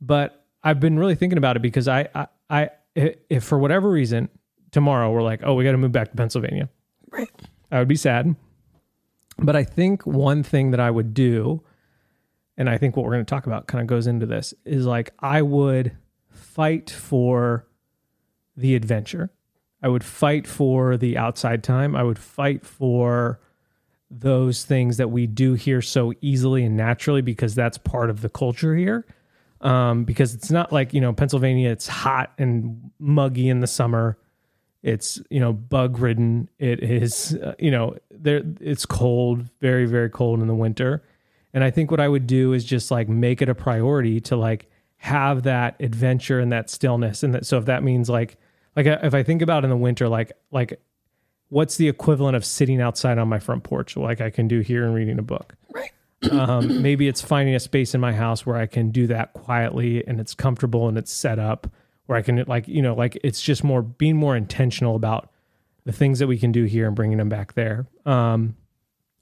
but 0.00 0.44
I've 0.64 0.80
been 0.80 0.98
really 0.98 1.14
thinking 1.14 1.38
about 1.38 1.56
it 1.56 1.60
because 1.60 1.88
I, 1.88 2.08
I, 2.14 2.26
I 2.50 2.70
if 2.94 3.44
for 3.44 3.58
whatever 3.58 3.90
reason 3.90 4.28
tomorrow 4.70 5.10
we're 5.10 5.22
like, 5.22 5.40
oh, 5.44 5.54
we 5.54 5.64
got 5.64 5.72
to 5.72 5.78
move 5.78 5.92
back 5.92 6.10
to 6.10 6.16
Pennsylvania, 6.16 6.68
Right. 7.10 7.28
I 7.70 7.78
would 7.78 7.88
be 7.88 7.96
sad. 7.96 8.34
But 9.42 9.56
I 9.56 9.64
think 9.64 10.06
one 10.06 10.42
thing 10.42 10.70
that 10.70 10.80
I 10.80 10.90
would 10.90 11.14
do, 11.14 11.62
and 12.56 12.68
I 12.68 12.78
think 12.78 12.96
what 12.96 13.04
we're 13.04 13.12
going 13.12 13.24
to 13.24 13.30
talk 13.30 13.46
about 13.46 13.66
kind 13.66 13.82
of 13.82 13.88
goes 13.88 14.06
into 14.06 14.26
this, 14.26 14.54
is 14.64 14.86
like 14.86 15.12
I 15.18 15.42
would 15.42 15.96
fight 16.30 16.90
for 16.90 17.66
the 18.56 18.74
adventure. 18.74 19.30
I 19.82 19.88
would 19.88 20.04
fight 20.04 20.46
for 20.46 20.96
the 20.96 21.18
outside 21.18 21.64
time. 21.64 21.96
I 21.96 22.02
would 22.02 22.18
fight 22.18 22.64
for 22.64 23.40
those 24.10 24.64
things 24.64 24.98
that 24.98 25.10
we 25.10 25.26
do 25.26 25.54
here 25.54 25.82
so 25.82 26.12
easily 26.20 26.64
and 26.64 26.76
naturally 26.76 27.22
because 27.22 27.54
that's 27.54 27.78
part 27.78 28.10
of 28.10 28.20
the 28.20 28.28
culture 28.28 28.76
here. 28.76 29.06
Um, 29.62 30.04
because 30.04 30.34
it's 30.34 30.50
not 30.50 30.72
like, 30.72 30.92
you 30.92 31.00
know, 31.00 31.12
Pennsylvania, 31.12 31.70
it's 31.70 31.86
hot 31.86 32.32
and 32.36 32.90
muggy 32.98 33.48
in 33.48 33.60
the 33.60 33.66
summer. 33.66 34.18
It's, 34.82 35.20
you 35.30 35.38
know, 35.38 35.52
bug 35.52 35.98
ridden. 35.98 36.48
It 36.58 36.82
is, 36.82 37.34
uh, 37.34 37.54
you 37.58 37.70
know, 37.70 37.96
there 38.10 38.42
it's 38.60 38.84
cold, 38.84 39.48
very, 39.60 39.86
very 39.86 40.10
cold 40.10 40.40
in 40.40 40.48
the 40.48 40.54
winter. 40.54 41.04
And 41.54 41.62
I 41.62 41.70
think 41.70 41.90
what 41.90 42.00
I 42.00 42.08
would 42.08 42.26
do 42.26 42.52
is 42.52 42.64
just 42.64 42.90
like 42.90 43.08
make 43.08 43.42
it 43.42 43.48
a 43.48 43.54
priority 43.54 44.20
to 44.22 44.36
like 44.36 44.70
have 44.96 45.44
that 45.44 45.76
adventure 45.80 46.40
and 46.40 46.50
that 46.52 46.70
stillness. 46.70 47.22
And 47.22 47.34
that, 47.34 47.46
so 47.46 47.58
if 47.58 47.66
that 47.66 47.82
means 47.82 48.08
like, 48.08 48.36
like 48.74 48.86
uh, 48.86 48.98
if 49.02 49.14
I 49.14 49.22
think 49.22 49.42
about 49.42 49.64
in 49.64 49.70
the 49.70 49.76
winter, 49.76 50.08
like, 50.08 50.32
like 50.50 50.80
what's 51.48 51.76
the 51.76 51.88
equivalent 51.88 52.34
of 52.34 52.44
sitting 52.44 52.80
outside 52.80 53.18
on 53.18 53.28
my 53.28 53.38
front 53.38 53.62
porch 53.62 53.96
like 53.96 54.20
I 54.20 54.30
can 54.30 54.48
do 54.48 54.60
here 54.60 54.84
and 54.84 54.94
reading 54.94 55.18
a 55.18 55.22
book? 55.22 55.54
Right. 55.70 55.92
Um, 56.30 56.82
maybe 56.82 57.08
it's 57.08 57.20
finding 57.20 57.54
a 57.54 57.60
space 57.60 57.94
in 57.94 58.00
my 58.00 58.12
house 58.12 58.46
where 58.46 58.56
I 58.56 58.66
can 58.66 58.90
do 58.90 59.06
that 59.08 59.32
quietly 59.32 60.06
and 60.06 60.20
it's 60.20 60.34
comfortable 60.34 60.88
and 60.88 60.96
it's 60.96 61.12
set 61.12 61.38
up 61.38 61.66
where 62.12 62.18
I 62.18 62.22
can 62.22 62.44
like, 62.46 62.68
you 62.68 62.82
know, 62.82 62.94
like 62.94 63.18
it's 63.24 63.40
just 63.40 63.64
more 63.64 63.80
being 63.80 64.16
more 64.16 64.36
intentional 64.36 64.96
about 64.96 65.30
the 65.86 65.92
things 65.92 66.18
that 66.18 66.26
we 66.26 66.36
can 66.36 66.52
do 66.52 66.64
here 66.64 66.86
and 66.86 66.94
bringing 66.94 67.16
them 67.16 67.30
back 67.30 67.54
there. 67.54 67.86
Um, 68.04 68.54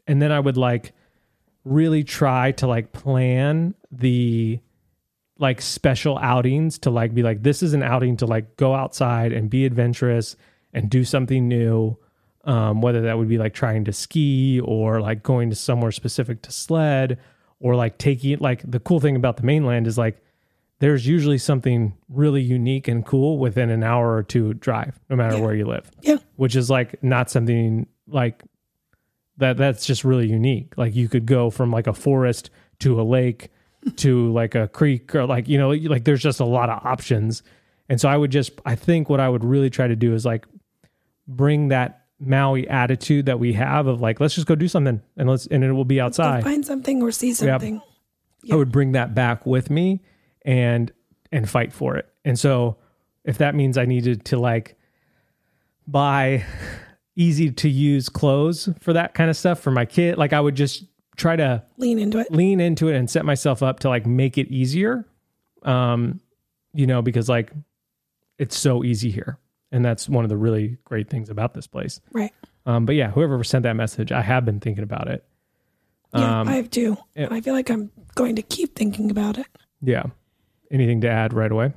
and 0.09 0.21
then 0.21 0.33
I 0.33 0.41
would 0.41 0.57
like 0.57 0.93
really 1.65 2.03
try 2.03 2.51
to 2.53 2.67
like 2.67 2.91
plan 2.91 3.77
the 3.93 4.59
like 5.39 5.63
special 5.63 6.19
outings 6.19 6.81
to 6.81 6.91
like 6.91 7.15
be 7.15 7.23
like 7.23 7.45
this 7.45 7.63
is 7.63 7.75
an 7.75 7.85
outing 7.85 8.17
to 8.17 8.27
like 8.27 8.57
go 8.57 8.75
outside 8.75 9.33
and 9.33 9.49
be 9.49 9.65
adventurous 9.65 10.35
and 10.73 10.91
do 10.91 11.05
something 11.05 11.47
new 11.47 11.97
um, 12.45 12.81
whether 12.81 13.03
that 13.03 13.17
would 13.17 13.29
be 13.29 13.39
like 13.39 13.55
trying 13.55 13.85
to 13.85 13.93
ski 13.93 14.61
or 14.65 15.01
like 15.01 15.23
going 15.23 15.49
to 15.49 15.57
somewhere 15.57 15.93
specific 15.93 16.43
to 16.43 16.51
sled 16.51 17.19
or 17.61 17.77
like 17.77 17.99
taking 17.99 18.39
like 18.39 18.69
the 18.69 18.81
cool 18.81 18.99
thing 18.99 19.15
about 19.15 19.37
the 19.37 19.45
mainland 19.45 19.87
is 19.87 19.97
like 19.97 20.21
there's 20.81 21.07
usually 21.07 21.39
something 21.39 21.95
really 22.09 22.43
unique 22.43 22.89
and 22.89 23.05
cool 23.07 23.39
within 23.39 23.71
an 23.71 23.83
hour 23.85 24.15
or 24.17 24.23
two 24.23 24.55
drive 24.55 24.99
no 25.09 25.17
matter 25.17 25.37
Yeah. 25.37 25.43
where 25.43 25.55
you 25.55 25.67
live 25.67 25.91
Yeah. 26.03 26.17
which 26.37 26.57
is 26.57 26.69
like 26.71 27.03
not 27.03 27.31
something 27.31 27.87
like 28.09 28.43
that 29.37 29.57
that's 29.57 29.87
just 29.87 30.05
really 30.05 30.29
unique 30.29 30.77
like 30.77 30.95
you 30.95 31.09
could 31.09 31.25
go 31.27 31.49
from 31.51 31.71
like 31.71 31.87
a 31.87 31.93
forest 31.95 32.51
to 32.81 33.01
a 33.01 33.05
lake 33.05 33.51
to 33.97 34.31
like 34.33 34.55
a 34.55 34.69
creek 34.69 35.15
or 35.15 35.25
like 35.27 35.49
you 35.49 35.57
know 35.57 35.71
like 35.71 36.05
there's 36.05 36.23
just 36.23 36.41
a 36.41 36.45
lot 36.45 36.69
of 36.69 36.85
options 36.85 37.43
and 37.89 37.99
so 38.01 38.09
i 38.09 38.17
would 38.17 38.31
just 38.31 38.53
i 38.67 38.75
think 38.75 39.09
what 39.09 39.21
i 39.21 39.29
would 39.29 39.45
really 39.45 39.71
try 39.71 39.87
to 39.87 39.97
do 39.97 40.13
is 40.13 40.27
like 40.27 40.45
bring 41.27 41.69
that 41.69 42.05
maui 42.19 42.69
attitude 42.69 43.25
that 43.27 43.39
we 43.39 43.55
have 43.55 43.87
of 43.87 44.01
like 44.03 44.21
let's 44.21 44.35
just 44.35 44.47
go 44.47 44.55
do 44.55 44.69
something 44.69 45.01
and 45.17 45.29
let's 45.31 45.47
and 45.47 45.65
it 45.65 45.73
will 45.73 45.87
be 45.87 45.99
outside 46.01 46.45
find 46.45 46.67
something 46.67 47.03
or 47.03 47.11
see 47.11 47.33
something. 47.33 47.81
I 48.51 48.57
would 48.57 48.71
bring 48.73 48.93
that 48.93 49.15
back 49.15 49.47
with 49.47 49.71
me 49.71 50.01
and 50.45 50.93
and 51.33 51.49
fight 51.49 51.73
for 51.73 51.97
it. 51.97 52.09
And 52.25 52.39
so 52.39 52.77
if 53.25 53.39
that 53.39 53.55
means 53.55 53.79
I 53.79 53.85
needed 53.85 54.25
to 54.27 54.39
like 54.39 54.77
buy 55.87 56.45
easy 57.17 57.51
to 57.51 57.69
use 57.69 58.09
clothes 58.09 58.69
for 58.81 58.93
that 58.93 59.15
kind 59.15 59.31
of 59.31 59.37
stuff 59.37 59.61
for 59.61 59.71
my 59.71 59.85
kid, 59.85 60.17
like 60.19 60.33
I 60.33 60.41
would 60.41 60.55
just 60.55 60.85
try 61.17 61.37
to 61.37 61.63
Lean 61.77 61.99
into 61.99 62.19
it. 62.19 62.33
lean 62.33 62.61
into 62.61 62.89
it 62.89 62.97
and 62.97 63.11
set 63.11 63.25
myself 63.25 63.63
up 63.63 63.81
to 63.81 63.89
like 63.89 64.07
make 64.07 64.39
it 64.39 64.49
easier. 64.49 65.07
Um 65.63 66.21
you 66.73 66.87
know 66.87 67.03
because 67.03 67.29
like 67.29 67.53
it's 68.39 68.57
so 68.59 68.85
easy 68.85 69.11
here. 69.11 69.39
And 69.73 69.85
that's 69.85 70.09
one 70.09 70.25
of 70.25 70.31
the 70.31 70.37
really 70.37 70.79
great 70.85 71.09
things 71.11 71.29
about 71.31 71.53
this 71.55 71.67
place. 71.67 72.01
Right. 72.13 72.33
Um 72.67 72.87
but 72.87 72.95
yeah, 72.95 73.11
whoever 73.11 73.43
sent 73.45 73.65
that 73.65 73.75
message, 73.77 74.13
I 74.13 74.23
have 74.23 74.45
been 74.45 74.61
thinking 74.61 74.83
about 74.85 75.09
it. 75.09 75.25
Yeah, 76.15 76.41
Um, 76.41 76.49
I 76.49 76.53
have 76.55 76.71
too. 76.71 76.97
And 77.15 77.33
I 77.33 77.41
feel 77.41 77.55
like 77.55 77.71
I'm 77.71 77.91
going 78.15 78.35
to 78.37 78.43
keep 78.43 78.75
thinking 78.75 79.11
about 79.11 79.39
it. 79.39 79.47
Yeah. 79.83 80.05
Anything 80.71 81.01
to 81.03 81.09
add 81.11 81.33
right 81.33 81.51
away? 81.51 81.73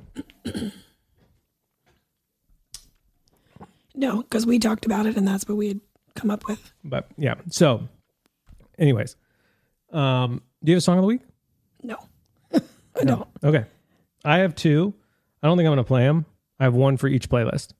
No, 3.94 4.22
because 4.22 4.46
we 4.46 4.58
talked 4.58 4.86
about 4.86 5.06
it 5.06 5.16
and 5.16 5.26
that's 5.26 5.48
what 5.48 5.56
we 5.56 5.68
had 5.68 5.80
come 6.14 6.30
up 6.30 6.46
with. 6.48 6.72
But 6.84 7.08
yeah. 7.16 7.34
So, 7.50 7.88
anyways, 8.78 9.16
um, 9.92 10.42
do 10.62 10.72
you 10.72 10.76
have 10.76 10.78
a 10.78 10.82
song 10.82 10.98
of 10.98 11.02
the 11.02 11.08
week? 11.08 11.20
No, 11.82 11.96
I 12.54 13.04
don't. 13.04 13.28
Okay. 13.42 13.64
I 14.24 14.38
have 14.38 14.54
two. 14.54 14.94
I 15.42 15.46
don't 15.46 15.56
think 15.56 15.66
I'm 15.66 15.74
going 15.74 15.84
to 15.84 15.88
play 15.88 16.04
them. 16.04 16.24
I 16.58 16.64
have 16.64 16.74
one 16.74 16.96
for 16.96 17.08
each 17.08 17.28
playlist. 17.28 17.72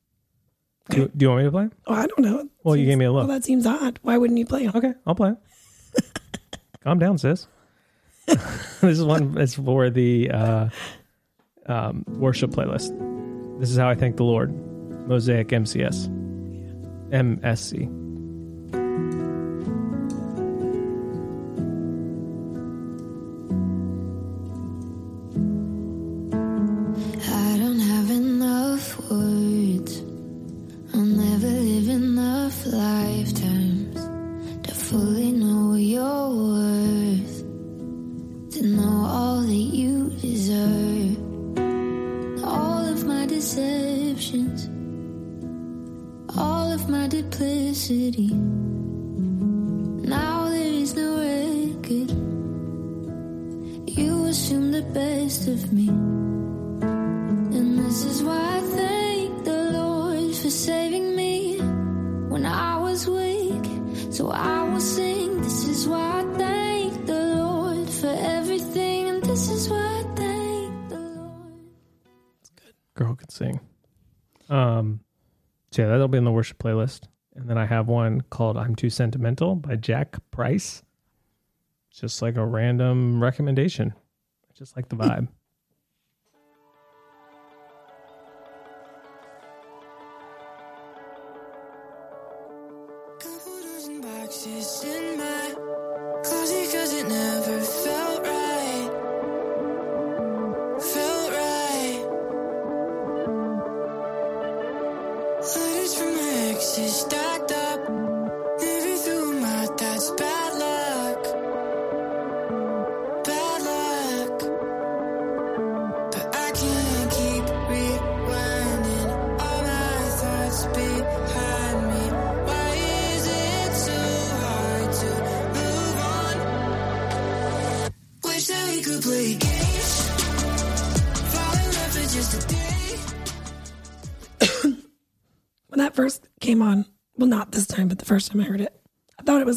Do, 0.91 1.05
Okay. 1.05 1.13
do 1.17 1.25
you 1.25 1.29
want 1.31 1.39
me 1.41 1.45
to 1.47 1.51
play? 1.51 1.63
'em? 1.63 1.73
Oh, 1.87 1.95
I 1.95 2.07
don't 2.07 2.19
know. 2.21 2.49
Well, 2.63 2.77
you 2.77 2.83
Seems- 2.83 2.91
gave 2.93 2.99
me 2.99 3.05
a 3.07 3.13
look. 3.13 3.27
Well, 3.27 3.37
that 3.39 3.45
seems 3.45 3.67
odd. 3.67 3.99
Why 4.03 4.19
wouldn't 4.19 4.39
you 4.39 4.45
play 4.45 4.67
them? 4.67 4.73
Okay, 4.77 4.93
I'll 5.07 5.15
play 5.15 5.29
'em. 5.31 5.39
Calm 6.83 6.99
down, 6.99 7.17
sis. 7.19 7.47
this 8.27 8.83
is 8.83 9.03
one. 9.03 9.37
It's 9.39 9.55
for 9.55 9.89
the 9.91 10.31
uh, 10.31 10.69
um, 11.67 12.05
worship 12.09 12.51
playlist. 12.51 12.91
This 13.61 13.71
is 13.71 13.77
how 13.77 13.89
I 13.89 13.95
thank 13.95 14.17
the 14.17 14.25
Lord. 14.25 14.53
Mosaic 15.09 15.49
MCS, 15.49 16.09
MSC. 17.11 18.04
Best 55.25 55.49
of 55.49 55.73
me. 55.73 55.89
And 55.89 57.79
this 57.79 58.05
is 58.05 58.23
why 58.23 58.59
I 58.59 58.61
thank 58.61 59.45
the 59.45 59.71
Lord 59.73 60.35
for 60.37 60.51
saving 60.51 61.17
me 61.17 61.57
when 62.29 62.45
I 62.45 62.77
was 62.79 63.09
weak. 63.09 63.65
So 64.13 64.29
I 64.31 64.69
will 64.69 64.81
sing. 64.81 65.41
This 65.41 65.65
is 65.67 65.89
why 65.89 66.21
I 66.21 66.25
thank 66.37 67.07
the 67.07 67.37
Lord 67.37 67.89
for 67.89 68.15
everything. 68.37 69.09
And 69.09 69.23
this 69.23 69.49
is 69.49 69.71
why 69.71 69.87
I 70.01 70.03
thank 70.15 70.89
the 70.91 70.99
Lord. 70.99 71.53
Girl 72.95 73.15
can 73.15 73.31
sing. 73.31 73.61
Um, 74.51 75.01
so 75.71 75.83
yeah, 75.83 75.89
that'll 75.89 76.09
be 76.09 76.19
in 76.19 76.25
the 76.25 76.33
worship 76.33 76.59
playlist. 76.59 77.09
And 77.35 77.49
then 77.49 77.57
I 77.57 77.65
have 77.65 77.89
one 77.89 78.21
called 78.29 78.59
"I'm 78.59 78.77
Too 78.77 78.91
Sentimental" 78.91 79.55
by 79.57 79.77
Jack 79.77 80.19
Price. 80.31 80.83
Just 81.91 82.21
like 82.21 82.37
a 82.37 82.45
random 82.45 83.23
recommendation. 83.23 83.95
Just 84.55 84.77
like 84.77 84.89
the 84.89 84.97
vibe. 84.97 85.29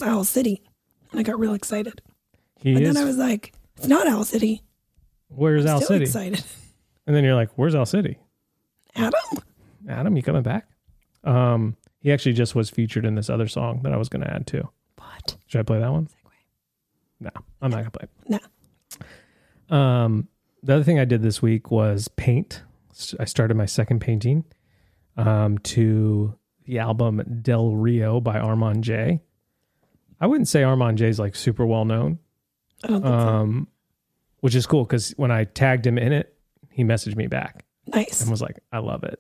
It 0.08 0.10
was 0.12 0.18
Owl 0.18 0.24
City. 0.24 0.62
And 1.12 1.20
I 1.20 1.24
got 1.24 1.40
real 1.40 1.54
excited. 1.54 2.02
He 2.60 2.74
But 2.74 2.84
is. 2.84 2.94
then 2.94 3.02
I 3.02 3.06
was 3.06 3.18
like, 3.18 3.54
it's 3.78 3.88
not 3.88 4.08
Owl 4.08 4.24
City. 4.24 4.64
where's 5.30 5.66
Al 5.66 5.78
Still 5.82 5.88
City? 5.96 6.06
excited. 6.06 6.44
And 7.08 7.16
then 7.16 7.24
you're 7.24 7.36
like, 7.36 7.50
where's 7.56 7.74
Al 7.74 7.86
City? 7.86 8.18
Adam? 8.96 9.14
Adam, 9.88 10.18
you 10.18 10.22
coming 10.22 10.42
back? 10.44 10.68
Um, 11.24 11.78
he 12.02 12.12
actually 12.12 12.34
just 12.34 12.54
was 12.54 12.70
featured 12.70 13.06
in 13.06 13.16
this 13.16 13.30
other 13.30 13.48
song 13.48 13.80
that 13.84 13.94
I 13.94 13.98
was 13.98 14.10
going 14.10 14.24
to 14.26 14.30
add 14.34 14.46
to. 14.48 14.68
What? 14.98 15.38
Should 15.46 15.60
I 15.60 15.64
play 15.64 15.80
that 15.80 15.90
one? 15.90 16.10
No, 17.22 17.30
I'm 17.62 17.72
not 17.72 17.78
gonna 17.78 17.92
play. 17.92 18.08
No. 19.70 19.76
Um, 19.76 20.28
the 20.64 20.76
other 20.76 20.84
thing 20.84 21.00
I 21.00 21.06
did 21.06 21.22
this 21.22 21.42
week 21.42 21.72
was 21.72 22.10
paint. 22.10 22.64
I 23.20 23.24
started 23.26 23.56
my 23.56 23.66
second 23.66 24.00
painting 24.02 24.44
um, 25.16 25.58
to 25.60 26.38
the 26.66 26.80
album 26.80 27.24
Del 27.42 27.74
Rio 27.76 28.20
by 28.20 28.38
Armand 28.38 28.84
J. 28.84 29.22
I 30.20 30.28
wouldn't 30.28 30.48
say 30.48 30.64
Armand 30.64 30.98
J 30.98 31.08
is 31.10 31.20
like 31.20 31.36
super 31.36 31.66
well 31.66 31.86
known, 31.86 32.20
I 32.84 32.88
don't 32.88 33.02
think 33.02 33.14
so. 33.14 33.28
um, 33.28 33.68
which 34.40 34.56
is 34.56 34.66
cool 34.66 34.84
because 34.84 35.12
when 35.18 35.32
I 35.32 35.44
tagged 35.46 35.86
him 35.86 35.98
in 35.98 36.12
it, 36.14 36.34
he 36.72 36.84
messaged 36.84 37.16
me 37.16 37.28
back 37.28 37.66
Nice. 37.88 38.22
and 38.22 38.30
was 38.32 38.42
like, 38.42 38.60
"I 38.72 38.80
love 38.80 39.04
it." 39.04 39.20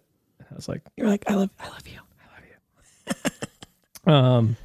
I 0.49 0.55
was 0.55 0.67
like, 0.69 0.81
You're 0.95 1.07
like, 1.07 1.25
I 1.29 1.33
love, 1.36 1.49
you. 1.60 1.65
I 1.65 1.69
love 1.69 1.88
you. 1.88 3.31
Um, 4.13 4.55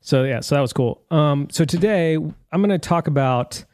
so 0.00 0.24
yeah, 0.24 0.40
so 0.40 0.56
that 0.56 0.60
was 0.60 0.72
cool. 0.72 1.02
Um, 1.10 1.48
so 1.50 1.64
today 1.64 2.14
I'm 2.16 2.34
going 2.60 2.70
to 2.70 2.78
talk 2.78 3.06
about. 3.06 3.64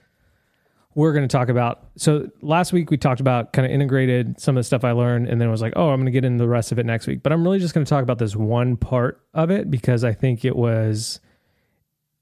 We're 0.95 1.13
going 1.13 1.27
to 1.29 1.33
talk 1.33 1.49
about. 1.51 1.87
So 1.97 2.29
last 2.43 2.73
week 2.73 2.91
we 2.91 2.97
talked 2.97 3.21
about 3.21 3.53
kind 3.53 3.65
of 3.67 3.73
integrated 3.73 4.41
some 4.41 4.57
of 4.57 4.61
the 4.61 4.65
stuff 4.65 4.83
I 4.85 4.93
learned, 4.93 5.29
and 5.29 5.41
then 5.41 5.49
I 5.49 5.51
was 5.51 5.61
like, 5.63 5.75
oh, 5.77 5.89
I'm 5.91 5.97
going 6.01 6.07
to 6.07 6.11
get 6.11 6.25
into 6.25 6.43
the 6.43 6.49
rest 6.49 6.73
of 6.73 6.79
it 6.79 6.87
next 6.87 7.07
week. 7.07 7.23
But 7.23 7.33
I'm 7.33 7.45
really 7.45 7.59
just 7.59 7.75
going 7.75 7.85
to 7.85 7.89
talk 7.89 8.03
about 8.03 8.19
this 8.19 8.35
one 8.37 8.77
part 8.77 9.21
of 9.35 9.51
it 9.51 9.71
because 9.71 10.05
I 10.05 10.13
think 10.15 10.45
it 10.45 10.57
was, 10.57 11.21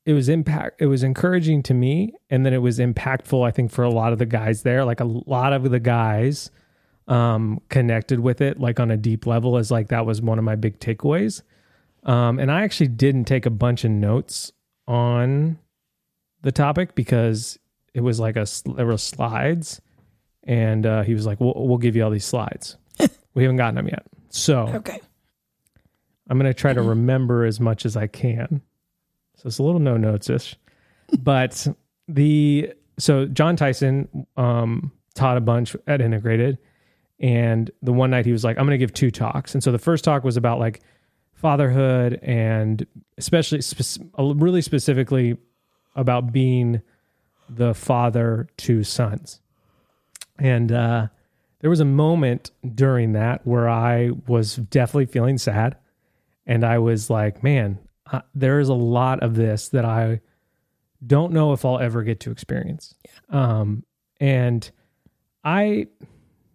it 0.06 0.12
was 0.12 0.28
impact. 0.28 0.80
It 0.82 0.86
was 0.86 1.02
encouraging 1.02 1.62
to 1.64 1.74
me, 1.74 2.14
and 2.30 2.44
then 2.44 2.52
it 2.52 2.58
was 2.58 2.78
impactful. 2.78 3.46
I 3.46 3.50
think 3.50 3.70
for 3.70 3.84
a 3.84 3.90
lot 3.90 4.12
of 4.12 4.18
the 4.18 4.26
guys 4.26 4.62
there, 4.62 4.84
like 4.84 5.00
a 5.00 5.04
lot 5.04 5.52
of 5.52 5.70
the 5.70 5.80
guys, 5.80 6.50
um, 7.08 7.60
connected 7.68 8.20
with 8.20 8.40
it, 8.40 8.60
like 8.60 8.78
on 8.80 8.90
a 8.90 8.96
deep 8.96 9.26
level, 9.26 9.56
as 9.56 9.70
like 9.70 9.88
that 9.88 10.04
was 10.06 10.20
one 10.20 10.38
of 10.38 10.44
my 10.44 10.56
big 10.56 10.78
takeaways. 10.78 11.42
Um, 12.02 12.38
and 12.38 12.50
I 12.50 12.62
actually 12.62 12.88
didn't 12.88 13.24
take 13.24 13.46
a 13.46 13.50
bunch 13.50 13.84
of 13.84 13.90
notes 13.90 14.52
on 14.86 15.58
the 16.42 16.52
topic 16.52 16.94
because 16.94 17.58
it 17.94 18.02
was 18.02 18.20
like 18.20 18.36
a 18.36 18.46
there 18.76 18.84
were 18.86 18.98
slides, 18.98 19.80
and 20.42 20.84
uh, 20.84 21.02
he 21.02 21.14
was 21.14 21.24
like, 21.24 21.40
"We'll, 21.40 21.54
we'll 21.56 21.78
give 21.78 21.96
you 21.96 22.04
all 22.04 22.10
these 22.10 22.26
slides. 22.26 22.76
we 23.34 23.42
haven't 23.44 23.56
gotten 23.56 23.76
them 23.76 23.88
yet, 23.88 24.04
so 24.28 24.68
Okay. 24.68 25.00
I'm 26.28 26.38
going 26.38 26.50
to 26.50 26.58
try 26.58 26.72
to 26.72 26.82
remember 26.82 27.44
as 27.44 27.60
much 27.60 27.84
as 27.86 27.96
I 27.96 28.06
can. 28.06 28.62
So 29.44 29.48
it's 29.48 29.58
a 29.58 29.62
little 29.62 29.80
no 29.80 29.98
notes 29.98 30.30
ish, 30.30 30.56
but 31.18 31.66
the 32.08 32.72
so 32.98 33.26
Jon 33.26 33.56
Tyson 33.56 34.26
um, 34.38 34.90
taught 35.14 35.36
a 35.36 35.40
bunch 35.40 35.76
at 35.86 36.00
Integrated, 36.00 36.56
and 37.20 37.70
the 37.82 37.92
one 37.92 38.10
night 38.10 38.24
he 38.24 38.32
was 38.32 38.42
like, 38.42 38.58
"I'm 38.58 38.64
going 38.64 38.78
to 38.78 38.82
give 38.82 38.94
two 38.94 39.10
talks," 39.10 39.52
and 39.52 39.62
so 39.62 39.70
the 39.70 39.78
first 39.78 40.02
talk 40.02 40.24
was 40.24 40.38
about 40.38 40.58
like 40.58 40.80
fatherhood 41.34 42.18
and 42.22 42.86
especially 43.18 43.60
spec- 43.60 44.02
really 44.16 44.62
specifically 44.62 45.36
about 45.94 46.32
being 46.32 46.80
the 47.50 47.74
father 47.74 48.48
to 48.56 48.82
sons. 48.82 49.40
And 50.38 50.72
uh, 50.72 51.08
there 51.60 51.70
was 51.70 51.80
a 51.80 51.84
moment 51.84 52.50
during 52.74 53.12
that 53.12 53.46
where 53.46 53.68
I 53.68 54.12
was 54.26 54.56
definitely 54.56 55.06
feeling 55.06 55.36
sad. 55.36 55.76
And 56.46 56.64
I 56.64 56.78
was 56.78 57.10
like, 57.10 57.42
man, 57.42 57.78
uh, 58.10 58.20
there 58.34 58.60
is 58.60 58.68
a 58.68 58.74
lot 58.74 59.22
of 59.22 59.34
this 59.34 59.68
that 59.70 59.84
I 59.84 60.20
don't 61.06 61.32
know 61.32 61.52
if 61.52 61.64
I'll 61.64 61.78
ever 61.78 62.02
get 62.02 62.20
to 62.20 62.30
experience. 62.30 62.94
Um, 63.30 63.84
and 64.20 64.70
I 65.42 65.88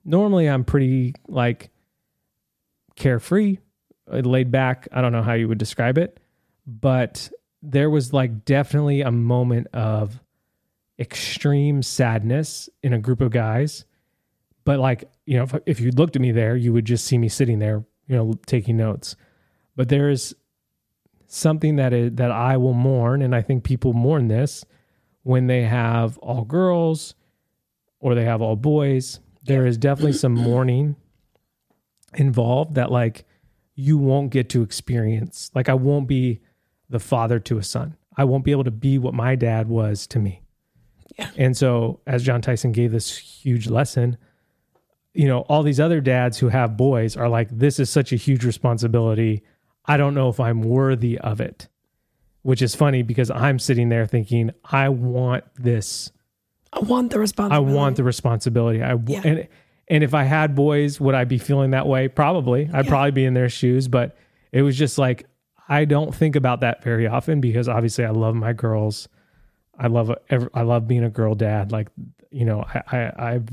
normally 0.05 0.47
I'm 0.47 0.63
pretty 0.63 1.15
like 1.27 1.69
carefree, 2.95 3.57
uh, 4.11 4.17
laid 4.17 4.51
back. 4.51 4.87
I 4.91 5.01
don't 5.01 5.11
know 5.11 5.23
how 5.23 5.33
you 5.33 5.47
would 5.47 5.57
describe 5.57 5.97
it, 5.97 6.19
but 6.65 7.31
there 7.61 7.89
was 7.89 8.13
like 8.13 8.45
definitely 8.45 9.01
a 9.01 9.11
moment 9.11 9.67
of 9.73 10.19
extreme 10.97 11.81
sadness 11.81 12.69
in 12.83 12.93
a 12.93 12.99
group 12.99 13.21
of 13.21 13.31
guys. 13.31 13.85
But 14.65 14.79
like, 14.79 15.09
you 15.25 15.37
know, 15.37 15.43
if, 15.43 15.55
if 15.65 15.79
you 15.79 15.91
looked 15.91 16.15
at 16.15 16.21
me 16.21 16.31
there, 16.31 16.55
you 16.55 16.73
would 16.73 16.85
just 16.85 17.05
see 17.05 17.17
me 17.17 17.29
sitting 17.29 17.59
there, 17.59 17.83
you 18.07 18.15
know, 18.15 18.33
taking 18.45 18.77
notes. 18.77 19.15
But 19.75 19.89
there 19.89 20.09
is 20.09 20.35
something 21.29 21.77
that 21.77 21.93
is 21.93 22.15
that 22.15 22.31
I 22.31 22.57
will 22.57 22.73
mourn, 22.73 23.21
and 23.21 23.33
I 23.33 23.41
think 23.41 23.63
people 23.63 23.93
mourn 23.93 24.27
this 24.27 24.65
when 25.23 25.47
they 25.47 25.63
have 25.63 26.17
all 26.17 26.43
girls 26.43 27.15
or 27.99 28.15
they 28.15 28.25
have 28.25 28.41
all 28.41 28.55
boys. 28.55 29.19
There 29.43 29.65
is 29.65 29.77
definitely 29.77 30.13
some 30.13 30.33
mourning 30.33 30.95
involved 32.15 32.75
that 32.75 32.91
like 32.91 33.25
you 33.75 33.97
won't 33.97 34.31
get 34.31 34.49
to 34.49 34.63
experience. 34.63 35.51
Like 35.53 35.69
I 35.69 35.75
won't 35.75 36.07
be 36.07 36.41
the 36.89 36.99
father 36.99 37.39
to 37.39 37.57
a 37.57 37.63
son. 37.63 37.95
I 38.17 38.25
won't 38.25 38.43
be 38.43 38.51
able 38.51 38.65
to 38.65 38.71
be 38.71 38.97
what 38.97 39.13
my 39.13 39.35
dad 39.35 39.69
was 39.69 40.07
to 40.07 40.19
me. 40.19 40.41
Yeah. 41.17 41.29
And 41.37 41.55
so 41.55 42.01
as 42.07 42.23
Jon 42.23 42.41
Tyson 42.41 42.71
gave 42.71 42.91
this 42.91 43.15
huge 43.17 43.67
lesson, 43.67 44.17
you 45.13 45.27
know, 45.27 45.41
all 45.41 45.63
these 45.63 45.79
other 45.79 46.01
dads 46.01 46.37
who 46.37 46.49
have 46.49 46.75
boys 46.75 47.15
are 47.15 47.29
like, 47.29 47.49
this 47.51 47.79
is 47.79 47.89
such 47.89 48.11
a 48.11 48.15
huge 48.15 48.43
responsibility. 48.43 49.43
I 49.89 49.97
don't 49.97 50.13
know 50.13 50.29
if 50.29 50.39
I'm 50.39 50.61
worthy 50.61 51.17
of 51.17 51.41
it. 51.41 51.67
Which 52.41 52.61
is 52.61 52.73
funny 52.73 53.01
because 53.01 53.29
I'm 53.29 53.59
sitting 53.59 53.89
there 53.89 54.05
thinking, 54.05 54.51
I 54.63 54.87
want 54.89 55.43
this 55.55 56.11
I 56.71 56.79
want 56.79 57.11
the 57.11 57.19
responsibility. 57.19 57.71
I 57.71 57.73
want 57.75 57.95
the 57.97 58.03
responsibility. 58.03 58.81
I 58.83 58.89
w- 58.91 59.19
Yeah. 59.19 59.21
and 59.29 59.47
and 59.89 60.03
if 60.03 60.13
I 60.13 60.23
had 60.23 60.53
boys, 60.55 61.01
would 61.01 61.15
I 61.15 61.25
be 61.25 61.37
feeling 61.39 61.71
that 61.71 61.87
way? 61.87 62.07
Probably. 62.07 62.69
I'd 62.71 62.85
Yeah. 62.85 62.89
probably 62.91 63.11
be 63.11 63.25
in 63.25 63.33
their 63.33 63.49
shoes. 63.49 63.87
But 63.87 64.15
it 64.51 64.61
was 64.61 64.77
just 64.77 64.97
like 64.97 65.25
I 65.67 65.85
don't 65.85 66.13
think 66.15 66.35
about 66.35 66.61
that 66.61 66.83
very 66.83 67.07
often 67.07 67.41
because 67.41 67.67
obviously 67.67 68.05
I 68.05 68.11
love 68.11 68.35
my 68.35 68.53
girls. 68.53 69.09
I 69.77 69.87
love 69.87 70.11
I 70.53 70.61
love 70.61 70.87
being 70.87 71.03
a 71.03 71.09
girl 71.09 71.35
dad. 71.35 71.71
Like 71.71 71.89
you 72.31 72.45
know, 72.45 72.63
I 72.73 72.83
I 72.91 73.31
I've, 73.33 73.49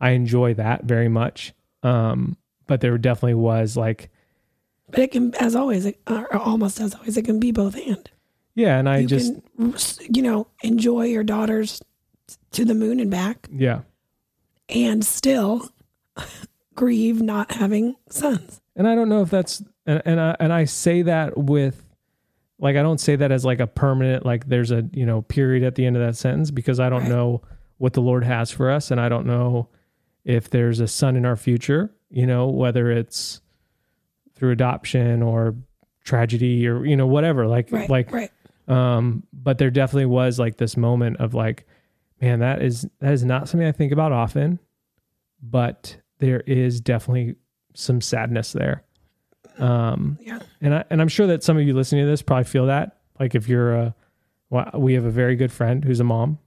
I 0.00 0.10
enjoy 0.10 0.54
that 0.54 0.84
very 0.84 1.08
much. 1.08 1.52
Um, 1.82 2.36
but 2.66 2.80
there 2.80 2.98
definitely 2.98 3.34
was 3.34 3.76
like 3.76 4.10
But 4.90 5.00
it 5.00 5.10
can, 5.12 5.34
as 5.36 5.54
always, 5.54 5.84
it, 5.86 6.00
uh, 6.06 6.24
or 6.30 6.36
almost 6.38 6.80
as 6.80 6.94
always, 6.94 7.16
it 7.16 7.24
can 7.24 7.38
be 7.40 7.52
both 7.52 7.76
and. 7.76 8.08
yeah, 8.54 8.78
and 8.78 8.88
I 8.88 8.98
You 8.98 9.06
just 9.06 9.34
can, 9.56 9.74
you 10.14 10.22
know, 10.22 10.46
enjoy 10.62 11.04
your 11.06 11.24
daughters 11.24 11.82
to 12.52 12.64
the 12.64 12.74
moon 12.74 12.98
and 13.00 13.10
back 13.10 13.46
yeah. 13.52 13.80
and 14.68 15.04
still 15.04 15.68
grieve 16.74 17.20
not 17.20 17.52
having 17.52 17.94
sons. 18.08 18.60
and 18.76 18.86
I 18.88 18.94
don't 18.94 19.08
know 19.08 19.22
if 19.22 19.30
that's 19.30 19.62
and 19.86 20.02
and 20.04 20.20
I, 20.20 20.36
and 20.40 20.52
I 20.52 20.64
say 20.64 21.02
that 21.02 21.36
with 21.36 21.84
like 22.58 22.76
I 22.76 22.82
don't 22.82 22.98
say 23.00 23.16
that 23.16 23.30
as 23.32 23.44
like 23.44 23.60
a 23.60 23.66
permanent 23.66 24.24
like 24.26 24.46
there's 24.48 24.70
a 24.70 24.88
you 24.92 25.06
know 25.06 25.22
period 25.22 25.62
at 25.64 25.74
the 25.74 25.84
end 25.86 25.96
of 25.96 26.02
that 26.02 26.16
sentence 26.16 26.50
because 26.50 26.80
I 26.80 26.88
don't 26.88 27.02
Right. 27.02 27.08
know 27.10 27.42
what 27.78 27.92
the 27.92 28.00
Lord 28.02 28.24
has 28.24 28.50
for 28.50 28.70
us 28.70 28.90
and 28.90 29.00
I 29.00 29.08
don't 29.08 29.26
know 29.26 29.68
if 30.24 30.50
there's 30.50 30.80
a 30.80 30.88
son 30.88 31.16
in 31.16 31.24
our 31.24 31.36
future 31.36 31.92
you 32.10 32.26
know 32.26 32.48
whether 32.48 32.90
it's 32.90 33.40
through 34.38 34.52
adoption 34.52 35.22
or 35.22 35.54
tragedy 36.04 36.66
or 36.66 36.86
you 36.86 36.96
know 36.96 37.06
whatever 37.06 37.46
like 37.46 37.70
Right. 37.70 37.90
like 37.90 38.10
right. 38.12 38.30
um 38.66 39.24
but 39.32 39.58
there 39.58 39.70
definitely 39.70 40.06
was 40.06 40.38
like 40.38 40.56
this 40.56 40.76
moment 40.76 41.18
of 41.18 41.34
like 41.34 41.66
man 42.20 42.38
that 42.40 42.62
is 42.62 42.86
that 43.00 43.12
is 43.12 43.24
not 43.24 43.48
something 43.48 43.66
I 43.68 43.72
think 43.72 43.92
about 43.92 44.12
often 44.12 44.58
but 45.42 45.96
there 46.18 46.40
is 46.46 46.80
definitely 46.80 47.34
some 47.74 48.00
sadness 48.00 48.52
there 48.52 48.84
um 49.58 50.18
Yeah. 50.22 50.38
and 50.60 50.74
I, 50.76 50.84
and 50.88 51.00
I'm 51.02 51.08
sure 51.08 51.26
that 51.26 51.42
some 51.42 51.58
of 51.58 51.64
you 51.64 51.74
listening 51.74 52.04
to 52.04 52.10
this 52.10 52.22
probably 52.22 52.44
feel 52.44 52.66
that 52.66 52.96
like 53.20 53.34
if 53.34 53.48
you're 53.48 53.74
a 53.74 53.94
well, 54.50 54.70
we 54.76 54.94
have 54.94 55.04
a 55.04 55.10
very 55.10 55.36
good 55.36 55.52
friend 55.52 55.84
who's 55.84 56.00
a 56.00 56.04
mom 56.04 56.38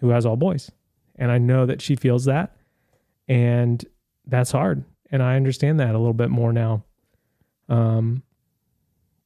who 0.00 0.08
has 0.08 0.26
all 0.26 0.36
boys 0.36 0.70
and 1.16 1.30
I 1.30 1.38
know 1.38 1.66
that 1.66 1.80
she 1.80 1.94
feels 1.94 2.24
that 2.24 2.56
and 3.28 3.84
that's 4.26 4.50
hard 4.50 4.84
and 5.10 5.22
I 5.22 5.36
understand 5.36 5.78
that 5.80 5.94
a 5.94 5.98
little 5.98 6.12
bit 6.14 6.30
more 6.30 6.52
now 6.52 6.84
um 7.68 8.22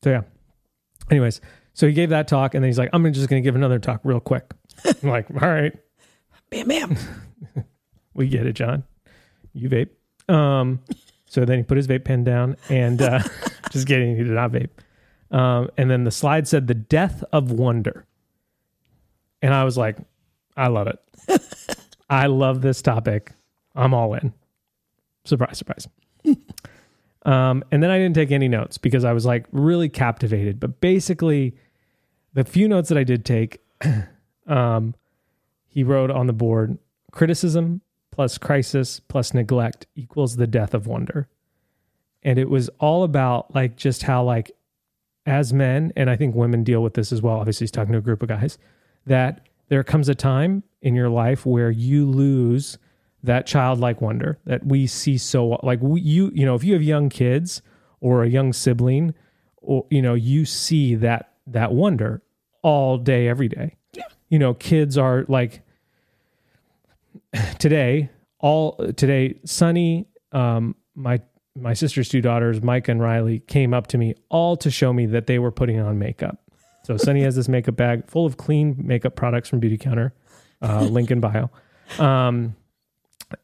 so 0.03 0.11
yeah 0.11 0.23
anyways 1.11 1.41
so 1.75 1.87
he 1.87 1.93
gave 1.93 2.11
that 2.11 2.29
talk 2.29 2.55
and 2.55 2.63
then 2.63 2.69
he's 2.69 2.79
like 2.79 2.91
I'm 2.93 3.11
just 3.13 3.29
going 3.29 3.43
to 3.43 3.47
give 3.47 3.55
another 3.55 3.79
talk 3.79 4.01
real 4.05 4.21
quick 4.21 4.53
I'm 4.85 5.09
like 5.09 5.27
all 5.43 5.49
right 5.49 5.75
Bam, 6.53 6.69
bam. 6.69 6.97
we 8.15 8.29
get 8.29 8.47
it, 8.47 8.53
John. 8.53 8.85
You 9.55 9.71
vape. 9.71 9.89
Um, 10.33 10.81
so 11.25 11.47
then 11.47 11.57
he 11.59 11.65
put 11.65 11.79
his 11.79 11.89
vape 11.89 12.05
pen 12.05 12.25
down 12.25 12.57
and 12.69 13.01
uh, 13.01 13.21
just 13.71 13.87
kidding, 13.87 14.17
he 14.17 14.23
did 14.23 14.33
not 14.33 14.53
vape. 14.53 14.69
Um, 15.31 15.71
and 15.79 15.91
then 15.91 16.05
the 16.05 16.11
slide 16.11 16.47
said 16.47 16.67
the 16.67 16.75
death 16.75 17.25
of 17.33 17.51
wonder. 17.51 18.05
And 19.41 19.55
I 19.55 19.65
was 19.65 19.79
like, 19.79 19.97
I 20.55 20.67
love 20.69 20.89
it. 20.89 20.99
I 22.11 22.27
love 22.27 22.61
this 22.61 22.83
topic. 22.83 23.33
I'm 23.75 23.95
all 23.95 24.13
in. 24.13 24.35
Surprise, 25.25 25.57
surprise. 25.57 25.89
Um, 27.25 27.63
and 27.71 27.83
then 27.83 27.91
I 27.91 27.99
didn't 27.99 28.15
take 28.15 28.31
any 28.31 28.49
notes 28.49 28.79
because 28.79 29.05
I 29.05 29.13
was 29.13 29.25
like 29.25 29.47
really 29.53 29.89
captivated. 29.89 30.59
But 30.59 30.81
basically, 30.81 31.55
the 32.35 32.45
few 32.45 32.69
notes 32.69 32.89
that 32.89 32.99
I 32.99 33.05
did 33.05 33.25
take, 33.25 33.61
um, 34.47 34.95
he 35.69 35.85
wrote 35.85 36.11
on 36.11 36.27
the 36.27 36.33
board 36.33 36.79
criticism 37.13 37.81
plus 38.11 38.39
crisis 38.39 39.01
plus 39.01 39.33
neglect 39.33 39.87
equals 39.95 40.37
the 40.37 40.47
death 40.47 40.75
of 40.75 40.87
wonder. 40.87 41.29
And 42.23 42.39
it 42.39 42.51
was 42.51 42.69
all 42.79 43.05
about 43.05 43.55
like 43.55 43.77
just 43.77 44.03
how, 44.03 44.23
like, 44.25 44.53
as 45.25 45.53
men, 45.53 45.93
and 45.97 46.11
I 46.11 46.17
think 46.17 46.35
women 46.35 46.65
deal 46.65 46.83
with 46.83 46.95
this 46.95 47.13
as 47.13 47.23
well. 47.23 47.37
Obviously, 47.37 47.65
he's 47.65 47.71
talking 47.71 47.93
to 47.93 47.99
a 47.99 48.03
group 48.03 48.23
of 48.23 48.29
guys 48.29 48.59
that 49.07 49.47
there 49.69 49.85
comes 49.85 50.09
a 50.09 50.15
time 50.15 50.65
in 50.81 50.97
your 50.97 51.09
life 51.09 51.47
where 51.47 51.71
you 51.71 52.09
lose 52.09 52.77
that 53.23 53.47
childlike 53.47 54.01
wonder 54.01 54.39
that 54.47 54.67
we 54.67 54.87
see 54.87 55.17
so 55.17 55.59
like 55.63 55.81
we, 55.81 56.01
you 56.01 56.31
you 56.35 56.45
know 56.45 56.55
if 56.55 56.65
you 56.65 56.73
have 56.73 56.83
young 56.83 57.09
kids 57.09 57.63
or 58.01 58.25
a 58.25 58.29
young 58.29 58.53
sibling 58.53 59.15
or 59.59 59.87
you 59.91 60.03
know 60.03 60.15
you 60.15 60.45
see 60.45 60.95
that 60.95 61.35
that 61.47 61.73
wonder 61.73 62.23
all 62.63 62.99
day 62.99 63.29
every 63.29 63.49
day. 63.49 63.77
Yeah. 63.93 64.05
you 64.29 64.39
know 64.39 64.55
kids 64.55 64.97
are 64.99 65.25
like 65.29 65.63
today 67.59 68.11
all 68.39 68.73
today 68.97 69.39
sunny 69.45 70.07
um 70.33 70.75
my 70.95 71.21
my 71.55 71.75
sister's 71.75 72.09
two 72.09 72.21
daughters 72.21 72.63
mike 72.63 72.89
and 72.89 73.01
riley 73.01 73.41
came 73.41 73.75
up 73.75 73.87
to 73.87 73.99
me 73.99 74.15
all 74.31 74.57
to 74.57 74.71
show 74.71 74.93
me 74.93 75.07
that 75.07 75.27
they 75.27 75.39
were 75.39 75.53
putting 75.53 75.79
on 75.81 75.99
makeup. 75.99 76.39
So 76.85 76.97
sunny 76.97 77.23
has 77.23 77.37
this 77.37 77.49
makeup 77.49 77.77
bag 77.77 78.09
full 78.09 78.27
of 78.27 78.37
clean 78.37 78.75
makeup 78.79 79.15
products 79.15 79.49
from 79.49 79.61
beauty 79.61 79.79
counter 79.79 80.13
uh 80.61 80.83
link 80.83 81.11
in 81.11 81.21
bio. 81.21 81.51
Um 81.99 82.57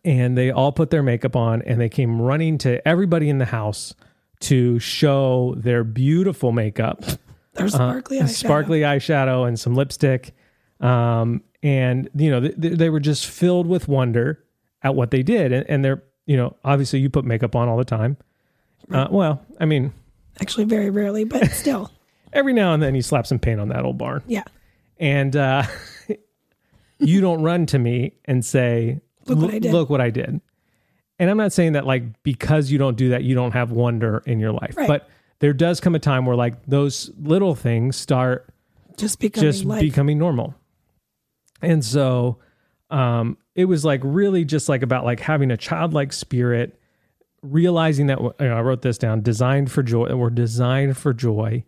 and 0.04 0.36
they 0.36 0.50
all 0.50 0.72
put 0.72 0.90
their 0.90 1.02
makeup 1.02 1.36
on 1.36 1.62
and 1.62 1.80
they 1.80 1.88
came 1.88 2.20
running 2.20 2.58
to 2.58 2.86
everybody 2.86 3.28
in 3.28 3.38
the 3.38 3.44
house 3.46 3.94
to 4.40 4.78
show 4.78 5.54
their 5.56 5.82
beautiful 5.84 6.52
makeup 6.52 7.02
There's 7.54 7.74
uh, 7.74 7.78
sparkly 7.78 8.18
eyeshadow. 8.20 8.28
sparkly 8.28 8.80
eyeshadow 8.80 9.48
and 9.48 9.58
some 9.58 9.74
lipstick 9.74 10.34
um 10.80 11.42
and 11.62 12.08
you 12.14 12.30
know 12.30 12.38
they, 12.40 12.68
they 12.68 12.88
were 12.90 13.00
just 13.00 13.26
filled 13.26 13.66
with 13.66 13.88
wonder 13.88 14.44
at 14.82 14.94
what 14.94 15.10
they 15.10 15.22
did 15.24 15.52
and, 15.52 15.68
and 15.68 15.84
they're 15.84 16.02
you 16.26 16.36
know 16.36 16.54
obviously 16.64 17.00
you 17.00 17.10
put 17.10 17.24
makeup 17.24 17.56
on 17.56 17.68
all 17.68 17.76
the 17.76 17.84
time 17.84 18.16
uh, 18.92 19.08
well 19.10 19.42
i 19.60 19.64
mean 19.64 19.92
Actually, 20.40 20.66
very 20.66 20.88
rarely, 20.88 21.24
but 21.24 21.50
still. 21.50 21.90
every 22.32 22.52
now 22.52 22.72
and 22.72 22.80
then 22.80 22.94
you 22.94 23.02
slap 23.02 23.26
some 23.26 23.40
paint 23.40 23.58
on 23.60 23.70
that 23.70 23.84
old 23.84 23.98
barn 23.98 24.22
Yeah. 24.28 24.44
and 25.00 25.34
uh 25.34 25.64
you 27.00 27.20
don't 27.20 27.42
run 27.42 27.66
to 27.66 27.78
me 27.80 28.12
and 28.24 28.44
say 28.44 29.00
Look 29.28 29.38
what 29.40 29.54
I 29.54 29.58
did." 29.58 29.72
look 29.72 29.90
what 29.90 30.00
i 30.00 30.10
did 30.10 30.40
and 31.18 31.30
i'm 31.30 31.36
not 31.36 31.52
saying 31.52 31.72
that 31.72 31.86
like 31.86 32.22
because 32.22 32.70
you 32.70 32.78
don't 32.78 32.96
do 32.96 33.10
that 33.10 33.22
you 33.24 33.34
don't 33.34 33.52
have 33.52 33.70
wonder 33.70 34.22
in 34.26 34.38
your 34.40 34.52
life 34.52 34.76
Right. 34.76 34.88
but 34.88 35.08
there 35.40 35.52
does 35.52 35.80
come 35.80 35.94
a 35.94 35.98
time 35.98 36.26
where 36.26 36.36
like 36.36 36.64
those 36.66 37.10
little 37.20 37.54
things 37.54 37.96
start 37.96 38.48
Just 38.96 39.20
becoming 39.20 39.50
just 39.50 39.64
life. 39.64 39.80
becoming 39.80 40.18
normal 40.18 40.54
and 41.62 41.84
so 41.84 42.38
um 42.90 43.36
it 43.54 43.64
was 43.66 43.84
like 43.84 44.00
really 44.04 44.44
just 44.44 44.68
like 44.68 44.82
about 44.82 45.04
like 45.04 45.20
having 45.20 45.50
a 45.50 45.56
childlike 45.56 46.12
spirit 46.12 46.78
realizing 47.42 48.06
that 48.06 48.20
you 48.20 48.32
know, 48.40 48.56
i 48.56 48.60
wrote 48.60 48.82
this 48.82 48.98
down 48.98 49.20
designed 49.22 49.70
for 49.70 49.82
joy 49.82 50.06
that 50.08 50.16
we're 50.16 50.30
designed 50.30 50.96
for 50.96 51.12
joy 51.12 51.62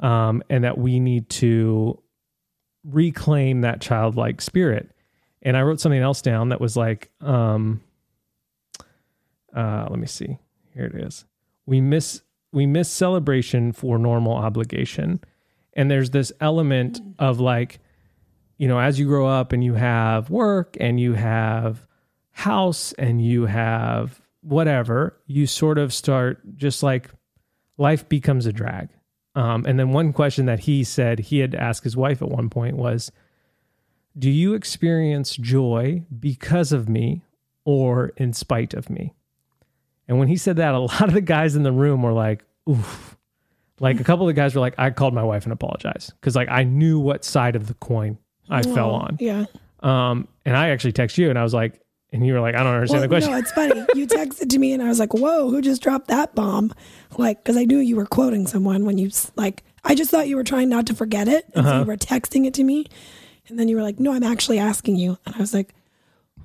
um 0.00 0.42
and 0.50 0.62
that 0.64 0.78
we 0.78 1.00
need 1.00 1.28
to 1.28 2.00
reclaim 2.84 3.62
that 3.62 3.80
childlike 3.80 4.40
spirit 4.40 4.90
and 5.42 5.56
i 5.56 5.62
wrote 5.62 5.80
something 5.80 6.02
else 6.02 6.22
down 6.22 6.48
that 6.50 6.60
was 6.60 6.76
like 6.76 7.10
um 7.20 7.80
uh 9.54 9.86
let 9.90 9.98
me 9.98 10.06
see. 10.06 10.38
Here 10.74 10.84
it 10.84 10.94
is. 10.94 11.24
We 11.66 11.80
miss 11.80 12.22
we 12.52 12.66
miss 12.66 12.90
celebration 12.90 13.72
for 13.72 13.98
normal 13.98 14.34
obligation. 14.34 15.20
And 15.74 15.90
there's 15.90 16.10
this 16.10 16.32
element 16.40 17.00
of 17.18 17.40
like 17.40 17.80
you 18.58 18.68
know 18.68 18.78
as 18.78 18.98
you 18.98 19.06
grow 19.06 19.26
up 19.26 19.52
and 19.52 19.62
you 19.62 19.74
have 19.74 20.30
work 20.30 20.76
and 20.80 21.00
you 21.00 21.14
have 21.14 21.86
house 22.30 22.92
and 22.92 23.24
you 23.24 23.46
have 23.46 24.20
whatever 24.42 25.20
you 25.26 25.46
sort 25.46 25.78
of 25.78 25.92
start 25.92 26.56
just 26.56 26.82
like 26.82 27.10
life 27.76 28.08
becomes 28.08 28.46
a 28.46 28.52
drag. 28.52 28.88
Um, 29.34 29.64
and 29.66 29.78
then 29.78 29.90
one 29.90 30.12
question 30.12 30.46
that 30.46 30.60
he 30.60 30.82
said 30.84 31.18
he 31.18 31.38
had 31.38 31.52
to 31.52 31.60
ask 31.60 31.84
his 31.84 31.96
wife 31.96 32.22
at 32.22 32.28
one 32.28 32.50
point 32.50 32.76
was 32.76 33.12
do 34.18 34.30
you 34.30 34.54
experience 34.54 35.36
joy 35.36 36.02
because 36.18 36.72
of 36.72 36.88
me 36.88 37.22
or 37.64 38.12
in 38.16 38.32
spite 38.32 38.74
of 38.74 38.88
me 38.90 39.14
and 40.08 40.18
when 40.18 40.28
he 40.28 40.36
said 40.36 40.56
that 40.56 40.74
a 40.74 40.78
lot 40.92 41.02
of 41.08 41.12
the 41.14 41.20
guys 41.20 41.54
in 41.56 41.62
the 41.62 41.72
room 41.72 42.02
were 42.02 42.12
like 42.12 42.44
oof 42.68 43.16
like 43.80 44.00
a 44.00 44.04
couple 44.04 44.26
of 44.28 44.34
the 44.34 44.40
guys 44.40 44.54
were 44.54 44.60
like 44.60 44.74
i 44.78 44.90
called 44.90 45.14
my 45.14 45.22
wife 45.22 45.44
and 45.44 45.52
apologized 45.52 46.12
because 46.20 46.34
like 46.34 46.48
i 46.50 46.62
knew 46.64 46.98
what 46.98 47.24
side 47.24 47.54
of 47.56 47.66
the 47.68 47.74
coin 47.74 48.18
i 48.50 48.62
fell 48.62 48.90
Oh, 48.90 48.94
on 48.94 49.16
Yeah. 49.20 49.44
um 49.80 50.26
and 50.44 50.56
i 50.56 50.70
actually 50.70 50.92
texted 50.94 51.18
you 51.18 51.30
and 51.30 51.38
i 51.38 51.42
was 51.42 51.54
like 51.54 51.80
and 52.10 52.26
you 52.26 52.32
were 52.32 52.40
like 52.40 52.54
i 52.54 52.58
don't 52.64 52.74
understand 52.74 53.00
Well, 53.02 53.08
the 53.08 53.14
question 53.14 53.32
no, 53.32 53.38
it's 53.38 53.52
funny. 53.52 53.84
You 53.94 54.06
texted 54.20 54.48
to 54.50 54.58
me, 54.58 54.72
and 54.72 54.82
I 54.82 54.88
was 54.88 54.98
like, 54.98 55.12
"Whoa, 55.12 55.50
who 55.50 55.60
just 55.60 55.82
dropped 55.82 56.08
that 56.08 56.34
bomb?" 56.34 56.72
Like, 57.18 57.44
because 57.44 57.58
I 57.58 57.64
knew 57.66 57.76
you 57.76 57.96
were 57.96 58.06
quoting 58.06 58.46
someone 58.46 58.86
when 58.86 58.96
you 58.96 59.10
like. 59.36 59.62
I 59.84 59.94
just 59.94 60.10
thought 60.10 60.26
you 60.26 60.36
were 60.36 60.42
trying 60.44 60.70
not 60.70 60.86
to 60.86 60.94
forget 60.94 61.28
it, 61.28 61.44
and 61.54 61.66
Uh-huh. 61.66 61.70
so 61.70 61.78
you 61.80 61.84
were 61.84 61.98
texting 61.98 62.46
it 62.46 62.54
to 62.54 62.64
me, 62.64 62.86
and 63.48 63.58
then 63.58 63.68
you 63.68 63.76
were 63.76 63.82
like, 63.82 63.98
"No, 63.98 64.12
I'm 64.12 64.22
actually 64.22 64.58
asking 64.58 64.96
you," 64.96 65.18
and 65.26 65.34
I 65.34 65.38
was 65.38 65.54
like, 65.54 65.74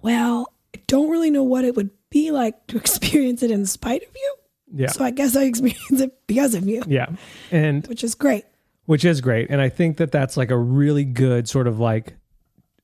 "Well, 0.02 0.54
I 0.76 0.82
don't 0.88 1.10
really 1.10 1.32
know 1.32 1.44
what 1.44 1.66
it 1.66 1.76
would 1.76 1.92
be 2.10 2.32
like 2.32 2.68
to 2.68 2.78
experience 2.84 3.44
it 3.44 3.52
in 3.52 3.66
spite 3.66 4.04
of 4.04 4.16
you, 4.16 4.36
yeah. 4.74 4.88
So 4.88 5.04
I 5.04 5.12
guess 5.12 5.36
I 5.36 5.44
experience 5.54 6.02
it 6.02 6.28
because 6.28 6.56
of 6.56 6.68
you, 6.68 6.84
yeah. 6.88 7.08
And 7.52 7.86
which 7.88 8.04
is 8.04 8.16
great." 8.16 8.46
which 8.86 9.06
is 9.06 9.22
great. 9.22 9.50
And 9.50 9.62
i 9.62 9.70
think 9.70 9.98
that 9.98 10.12
that's 10.12 10.38
like 10.38 10.52
a 10.52 10.58
really 10.58 11.06
good 11.06 11.48
sort 11.48 11.68
of 11.68 11.80
like 11.80 12.16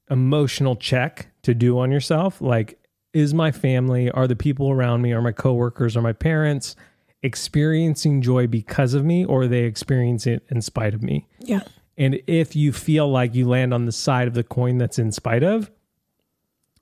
emotional 0.10 0.75
check 0.75 1.27
to 1.43 1.53
do 1.53 1.79
on 1.79 1.91
yourself. 1.91 2.41
Like 2.41 2.79
is 3.13 3.34
my 3.34 3.51
family 3.51 4.10
are 4.12 4.27
the 4.27 4.36
people 4.36 4.71
around 4.71 5.01
me 5.01 5.13
are 5.13 5.21
my 5.21 5.32
coworkers 5.32 5.97
are 5.97 6.01
my 6.01 6.13
parents 6.13 6.75
experiencing 7.21 8.21
joy 8.21 8.47
because 8.47 8.93
of 8.93 9.03
me 9.03 9.25
or 9.25 9.41
are 9.41 9.47
they 9.47 9.63
experiencing 9.63 10.34
it 10.34 10.45
in 10.49 10.62
spite 10.62 10.93
of 10.93 11.03
me? 11.03 11.27
Yeah, 11.39 11.62
and 11.99 12.19
if 12.25 12.55
you 12.55 12.71
feel 12.73 13.07
like 13.12 13.35
you 13.35 13.47
land 13.47 13.73
on 13.73 13.85
the 13.85 13.91
side 13.91 14.27
of 14.27 14.33
the 14.33 14.43
coin 14.43 14.77
that's 14.79 14.97
in 14.97 15.12
spite 15.12 15.43
of 15.43 15.69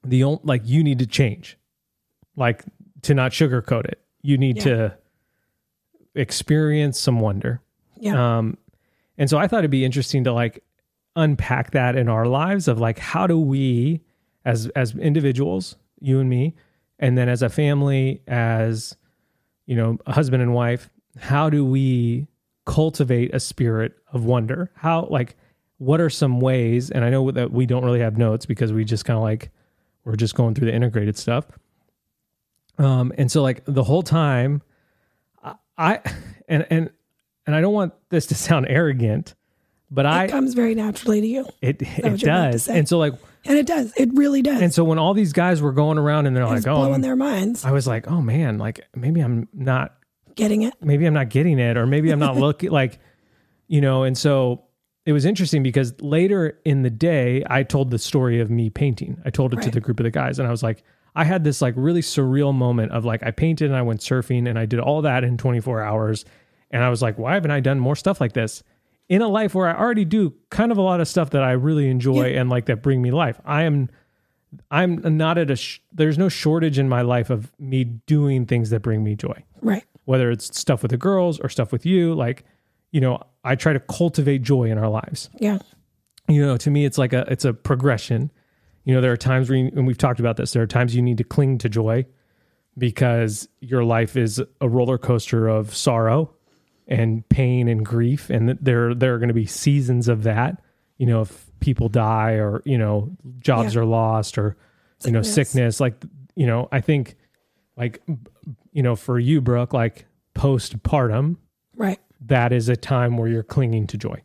the 0.03 0.23
only 0.23 0.39
like 0.43 0.61
you 0.63 0.83
need 0.83 0.99
to 0.99 1.07
change. 1.07 1.57
Like 2.37 2.63
to 3.01 3.13
not 3.13 3.31
sugarcoat 3.31 3.85
it. 3.85 3.99
You 4.21 4.37
need 4.37 4.57
Yeah. 4.57 4.63
to 4.63 4.97
experience 6.15 6.99
some 6.99 7.19
wonder. 7.19 7.61
Yeah, 7.99 8.37
um, 8.37 8.57
and 9.17 9.29
so 9.29 9.37
I 9.37 9.47
thought 9.47 9.59
it'd 9.59 9.71
be 9.71 9.85
interesting 9.85 10.23
to 10.25 10.33
like 10.33 10.63
unpack 11.15 11.71
that 11.71 11.95
in 11.95 12.07
our 12.09 12.27
lives 12.27 12.67
of 12.67 12.79
like 12.79 12.99
how 12.99 13.25
do 13.27 13.39
we 13.39 14.01
as 14.45 14.67
as 14.75 14.95
individuals, 14.95 15.75
you 15.99 16.19
and 16.19 16.29
me, 16.29 16.55
and 16.99 17.17
then 17.17 17.27
as 17.27 17.41
a 17.41 17.49
family, 17.49 18.21
as 18.27 18.95
you 19.65 19.75
know, 19.75 19.97
a 20.05 20.13
husband 20.13 20.41
and 20.41 20.53
wife, 20.53 20.89
how 21.19 21.49
do 21.49 21.65
we 21.65 22.27
cultivate 22.65 23.33
a 23.33 23.39
spirit 23.39 23.93
of 24.13 24.25
wonder? 24.25 24.71
How 24.75 25.07
like 25.09 25.35
what 25.79 26.01
are 26.01 26.09
some 26.09 26.39
ways? 26.39 26.89
And 26.89 27.05
I 27.05 27.09
know 27.09 27.29
that 27.31 27.51
we 27.51 27.65
don't 27.65 27.85
really 27.85 27.99
have 27.99 28.17
notes 28.17 28.45
because 28.45 28.73
we 28.73 28.83
just 28.83 29.05
kind 29.05 29.17
of 29.17 29.23
like 29.23 29.51
we're 30.05 30.15
just 30.15 30.35
going 30.35 30.55
through 30.55 30.67
the 30.67 30.73
integrated 30.73 31.17
stuff. 31.17 31.45
Um, 32.77 33.11
and 33.17 33.31
so 33.31 33.41
like 33.41 33.63
the 33.65 33.83
whole 33.83 34.03
time, 34.03 34.61
I- 35.43 35.55
I 35.77 35.99
and 36.47 36.65
and 36.69 36.89
and 37.45 37.55
I 37.55 37.61
don't 37.61 37.73
want 37.73 37.93
this 38.09 38.27
to 38.27 38.35
sound 38.35 38.67
arrogant, 38.69 39.35
but 39.89 40.05
it 40.05 40.09
I 40.11 40.27
comes 40.27 40.53
very 40.53 40.75
naturally 40.75 41.21
to 41.21 41.27
you, 41.27 41.45
it 41.61 41.81
it 41.81 41.97
you're 41.99 42.07
about 42.07 42.19
to 42.19 42.25
does. 42.25 42.67
And 42.67 42.87
so 42.87 42.97
like 42.99 43.13
and 43.45 43.57
it 43.57 43.65
does. 43.65 43.93
It 43.95 44.09
really 44.13 44.41
does. 44.41 44.61
and 44.61 44.73
so 44.73 44.83
when 44.83 44.99
all 44.99 45.13
these 45.13 45.31
guys 45.33 45.61
were 45.61 45.71
going 45.71 45.97
around 45.97 46.25
and 46.25 46.35
they're 46.35 46.45
like, 46.45 46.67
oh, 46.67 46.75
blowing 46.75 47.01
their 47.01 47.15
minds, 47.15 47.63
I 47.65 47.71
was 47.71 47.87
like, 47.87 48.09
oh 48.11 48.21
man, 48.21 48.57
like 48.57 48.81
maybe 48.95 49.21
I'm 49.21 49.47
not 49.53 49.95
getting 50.35 50.63
it. 50.63 50.73
maybe 50.81 51.05
I'm 51.05 51.13
not 51.13 51.29
getting 51.29 51.57
it, 51.59 51.77
or 51.77 51.85
maybe 51.87 52.11
I'm 52.11 52.19
not 52.19 52.35
looking 52.37 52.69
like, 52.71 52.99
you 53.67 53.81
know, 53.81 54.03
and 54.03 54.17
so 54.17 54.63
it 55.05 55.13
was 55.13 55.25
interesting 55.25 55.63
because 55.63 55.93
later 56.01 56.59
in 56.65 56.81
the 56.81 56.89
day, 56.89 57.43
I 57.49 57.63
told 57.63 57.91
the 57.91 57.97
story 57.99 58.39
of 58.41 58.49
me 58.49 58.69
painting. 58.69 59.21
I 59.25 59.29
told 59.29 59.53
it 59.53 59.61
to 59.61 59.71
the 59.71 59.79
group 59.79 59.99
of 59.99 60.03
the 60.03 60.11
guys, 60.11 60.37
and 60.39 60.47
I 60.47 60.51
was 60.51 60.63
like, 60.63 60.83
I 61.15 61.23
had 61.23 61.43
this 61.43 61.61
like 61.61 61.73
really 61.77 62.01
surreal 62.01 62.53
moment 62.53 62.91
of 62.91 63.03
like, 63.05 63.23
I 63.23 63.31
painted 63.31 63.67
and 63.67 63.75
I 63.75 63.81
went 63.81 64.01
surfing 64.01 64.47
and 64.47 64.59
I 64.59 64.65
did 64.67 64.79
all 64.79 65.01
that 65.01 65.23
in 65.23 65.35
24 65.37 65.81
hours. 65.81 66.25
And 66.69 66.83
I 66.83 66.89
was 66.89 67.01
like, 67.01 67.17
why 67.17 67.33
haven't 67.33 67.49
I 67.49 67.59
done 67.59 67.79
more 67.79 67.95
stuff 67.95 68.21
like 68.21 68.33
this 68.33 68.61
in 69.09 69.21
a 69.23 69.27
life 69.27 69.55
where 69.55 69.67
I 69.67 69.79
already 69.79 70.05
do 70.05 70.33
kind 70.51 70.71
of 70.71 70.77
a 70.77 70.81
lot 70.81 70.99
of 71.01 71.07
stuff 71.07 71.31
that 71.31 71.41
I 71.41 71.53
really 71.53 71.89
enjoy 71.89 72.35
and 72.35 72.49
like 72.51 72.65
that 72.67 72.83
bring 72.83 73.01
me 73.01 73.09
life? 73.09 73.39
I 73.45 73.63
am 73.63 73.89
I'm 74.71 75.17
not 75.17 75.37
at 75.37 75.49
a 75.51 75.55
sh- 75.55 75.79
there's 75.91 76.17
no 76.17 76.29
shortage 76.29 76.77
in 76.79 76.87
my 76.87 77.01
life 77.01 77.29
of 77.29 77.51
me 77.59 77.83
doing 77.83 78.45
things 78.45 78.69
that 78.69 78.81
bring 78.81 79.03
me 79.03 79.15
joy 79.15 79.43
Right. 79.61 79.83
whether 80.05 80.29
it's 80.31 80.57
stuff 80.57 80.81
with 80.83 80.91
the 80.91 80.97
girls 80.97 81.39
or 81.39 81.49
stuff 81.49 81.71
with 81.71 81.85
you 81.85 82.13
like 82.13 82.43
you 82.91 83.01
know 83.01 83.21
i 83.43 83.55
try 83.55 83.73
to 83.73 83.79
cultivate 83.79 84.41
joy 84.41 84.63
in 84.65 84.77
our 84.77 84.89
lives 84.89 85.29
Yeah. 85.39 85.59
you 86.27 86.45
know 86.45 86.57
to 86.57 86.69
me 86.71 86.85
it's 86.85 86.97
like 86.97 87.13
a 87.13 87.25
it's 87.31 87.45
a 87.45 87.53
progression 87.53 88.31
you 88.83 88.93
know 88.93 89.01
there 89.01 89.11
are 89.11 89.17
times 89.17 89.49
where 89.49 89.57
you, 89.59 89.71
and 89.75 89.85
we've 89.87 89.97
talked 89.97 90.19
about 90.19 90.37
this 90.37 90.51
there 90.53 90.63
are 90.63 90.67
times 90.67 90.95
you 90.95 91.01
need 91.01 91.17
to 91.17 91.23
cling 91.23 91.57
to 91.59 91.69
joy 91.69 92.05
because 92.77 93.47
your 93.59 93.83
life 93.83 94.15
is 94.15 94.41
a 94.61 94.69
roller 94.69 94.97
coaster 94.97 95.47
of 95.47 95.75
sorrow 95.75 96.33
and 96.87 97.27
pain 97.29 97.67
and 97.67 97.85
grief 97.85 98.29
and 98.29 98.49
there 98.61 98.93
there 98.93 99.13
are 99.15 99.17
going 99.17 99.27
to 99.27 99.33
be 99.33 99.45
seasons 99.45 100.07
of 100.07 100.23
that 100.23 100.61
you 100.97 101.05
know 101.05 101.21
if 101.21 101.45
people 101.59 101.89
die 101.89 102.33
or 102.33 102.61
you 102.65 102.77
know 102.77 103.09
jobs 103.39 103.73
Yeah. 103.75 103.81
are 103.81 103.85
lost 103.85 104.37
or 104.37 104.55
you 105.05 105.11
know 105.11 105.21
Sickness. 105.21 105.49
sickness 105.51 105.79
like 105.79 105.95
you 106.35 106.45
know 106.47 106.69
i 106.71 106.79
think 106.81 107.15
like 107.75 108.01
you 108.71 108.81
know 108.83 108.95
for 108.95 109.19
you 109.19 109.41
brooke 109.41 109.73
like 109.73 110.05
postpartum 110.35 111.37
Right. 111.75 111.99
That 112.25 112.51
is 112.53 112.69
a 112.69 112.75
time 112.75 113.17
where 113.17 113.27
you're 113.29 113.43
clinging 113.43 113.87
to 113.87 113.97
joy 113.97 114.21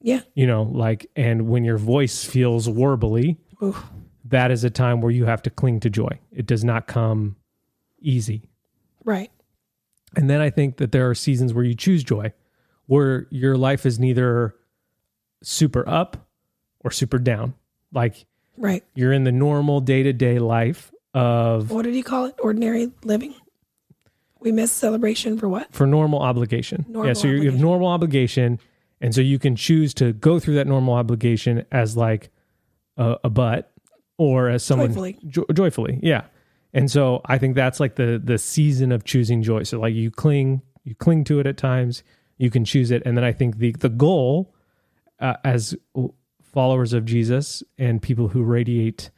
Yeah. 0.00 0.20
you 0.34 0.46
know 0.46 0.62
like 0.64 1.06
and 1.16 1.48
when 1.48 1.64
your 1.64 1.78
voice 1.78 2.24
feels 2.24 2.68
warbly 2.68 3.36
Oof. 3.62 3.82
that 4.26 4.50
is 4.50 4.64
a 4.64 4.70
time 4.70 5.00
where 5.00 5.10
you 5.12 5.24
have 5.24 5.42
to 5.42 5.50
cling 5.50 5.80
to 5.80 5.90
joy 5.90 6.18
it 6.32 6.46
does 6.46 6.64
not 6.64 6.86
come 6.86 7.36
easy 8.00 8.48
Right. 9.04 9.30
and 10.16 10.28
then 10.28 10.40
I 10.40 10.50
think 10.50 10.76
that 10.78 10.92
there 10.92 11.08
are 11.08 11.14
seasons 11.14 11.54
where 11.54 11.64
you 11.64 11.74
choose 11.74 12.02
joy, 12.02 12.32
where 12.86 13.26
your 13.30 13.56
life 13.56 13.86
is 13.86 13.98
neither 14.00 14.54
super 15.42 15.88
up 15.88 16.26
or 16.80 16.90
super 16.90 17.18
down. 17.18 17.54
Like 17.92 18.26
Right. 18.56 18.82
you're 18.94 19.12
in 19.12 19.24
the 19.24 19.32
normal 19.32 19.80
day 19.80 20.02
to 20.02 20.12
day 20.12 20.38
life 20.40 20.90
of 21.14 21.70
What 21.70 21.82
did 21.84 21.94
he 21.94 22.02
call 22.02 22.24
it? 22.26 22.34
Ordinary 22.40 22.90
living. 23.04 23.34
We 24.40 24.52
miss 24.52 24.70
celebration 24.72 25.38
for 25.38 25.48
what? 25.48 25.72
for 25.72 25.86
normal 25.86 26.20
obligation. 26.20 26.84
Normal 26.88 27.08
yeah, 27.08 27.12
so 27.14 27.28
you 27.28 27.42
you 27.42 27.50
have 27.50 27.60
normal 27.60 27.88
obligation, 27.88 28.58
and 29.00 29.14
so 29.14 29.20
you 29.20 29.38
can 29.38 29.56
choose 29.56 29.94
to 29.94 30.12
go 30.12 30.38
through 30.38 30.54
that 30.56 30.66
normal 30.66 30.94
obligation 30.94 31.64
as 31.72 31.96
like 31.96 32.30
a, 32.96 33.16
a 33.24 33.30
butt 33.30 33.72
or 34.18 34.48
as 34.48 34.62
someone 34.62 34.88
Joyfully. 34.88 35.18
jo- 35.26 35.46
joyfully. 35.52 36.00
Yeah, 36.02 36.24
and 36.72 36.90
so 36.90 37.22
I 37.24 37.38
think 37.38 37.54
that's 37.54 37.80
like 37.80 37.96
the 37.96 38.20
the 38.22 38.38
season 38.38 38.92
of 38.92 39.04
choosing 39.04 39.42
joy. 39.42 39.62
So 39.62 39.80
like 39.80 39.94
you 39.94 40.10
cling, 40.10 40.62
you 40.84 40.94
cling 40.94 41.24
to 41.24 41.40
it 41.40 41.46
at 41.46 41.56
times. 41.56 42.02
You 42.38 42.50
can 42.50 42.64
choose 42.64 42.90
it, 42.90 43.02
and 43.06 43.16
then 43.16 43.24
I 43.24 43.32
think 43.32 43.58
the 43.58 43.72
the 43.72 43.88
goal 43.88 44.54
uh, 45.20 45.36
as 45.44 45.74
followers 46.42 46.92
of 46.92 47.04
Jesus 47.04 47.62
and 47.78 48.00
people 48.00 48.28
who 48.28 48.42
radiate 48.42 49.10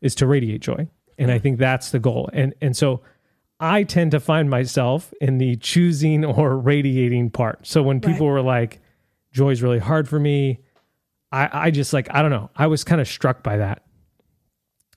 is 0.00 0.14
to 0.16 0.26
radiate 0.26 0.60
joy, 0.62 0.88
and 1.18 1.30
I 1.32 1.38
think 1.38 1.58
that's 1.58 1.90
the 1.90 1.98
goal. 1.98 2.30
And 2.32 2.54
and 2.60 2.76
so 2.76 3.02
I 3.64 3.84
tend 3.84 4.10
to 4.10 4.18
find 4.20 4.50
myself 4.50 5.14
in 5.20 5.38
the 5.38 5.54
choosing 5.56 6.24
or 6.24 6.58
radiating 6.58 7.30
part. 7.30 7.64
So 7.66 7.80
when 7.82 8.00
people 8.00 8.26
Right. 8.26 8.32
were 8.34 8.42
like, 8.42 8.80
joy's 9.32 9.62
really 9.62 9.78
hard 9.78 10.08
for 10.08 10.18
me, 10.18 10.58
I, 11.30 11.48
I 11.66 11.70
just 11.70 11.92
like, 11.92 12.08
I 12.12 12.22
don't 12.22 12.32
know. 12.32 12.50
I 12.56 12.66
was 12.66 12.82
kind 12.82 13.00
of 13.00 13.06
struck 13.06 13.42
by 13.44 13.58
that. 13.58 13.84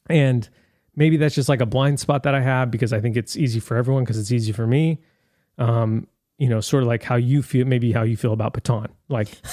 And 0.10 0.50
maybe 0.96 1.18
that's 1.18 1.36
just 1.36 1.48
like 1.48 1.62
a 1.62 1.66
blind 1.66 2.00
spot 2.00 2.24
that 2.24 2.34
I 2.34 2.42
have 2.42 2.72
because 2.72 2.92
I 2.92 3.00
think 3.00 3.16
it's 3.16 3.38
easy 3.38 3.60
for 3.60 3.78
everyone 3.78 4.04
because 4.04 4.18
it's 4.18 4.32
easy 4.32 4.52
for 4.52 4.66
me. 4.66 5.00
Um, 5.60 6.08
you 6.40 6.50
know, 6.50 6.60
sort 6.60 6.82
of 6.84 6.88
like 6.88 7.04
how 7.04 7.16
you 7.16 7.42
feel, 7.44 7.66
maybe 7.68 7.92
how 7.92 8.02
you 8.02 8.18
feel 8.18 8.34
about 8.34 8.54
baton. 8.54 8.88
Like, 9.10 9.30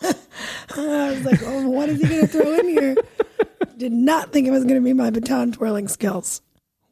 I 0.00 1.10
was 1.10 1.24
like, 1.24 1.40
oh, 1.42 1.68
what 1.68 1.88
is 1.88 2.00
he 2.00 2.06
going 2.08 2.20
to 2.20 2.26
throw 2.28 2.54
in 2.54 2.68
here? 2.68 2.96
Did 3.76 3.92
not 3.92 4.32
think 4.32 4.46
it 4.46 4.50
was 4.50 4.64
going 4.64 4.76
to 4.76 4.84
be 4.84 4.92
my 4.92 5.10
baton 5.10 5.52
twirling 5.52 5.88
skills, 5.88 6.40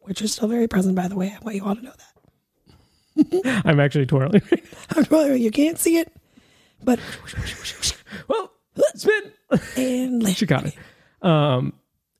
which 0.06 0.22
is 0.22 0.32
still 0.32 0.48
very 0.48 0.66
present, 0.66 0.94
by 0.96 1.06
the 1.08 1.14
way. 1.16 1.34
I 1.38 1.44
want 1.44 1.56
you 1.56 1.64
all 1.64 1.76
to 1.76 1.82
know 1.82 1.92
that. 3.16 3.62
I'm 3.66 3.80
actually 3.80 4.06
twirling. 4.06 4.42
I'm 4.96 5.04
twirling. 5.04 5.40
You 5.42 5.50
can't 5.50 5.78
see 5.78 5.98
it, 5.98 6.12
but 6.82 6.98
well, 8.28 8.52
spin. 8.94 9.32
and 9.76 10.22
land. 10.22 10.36
she 10.36 10.46
got 10.46 10.66
it. 10.66 10.74
Um, 11.22 11.72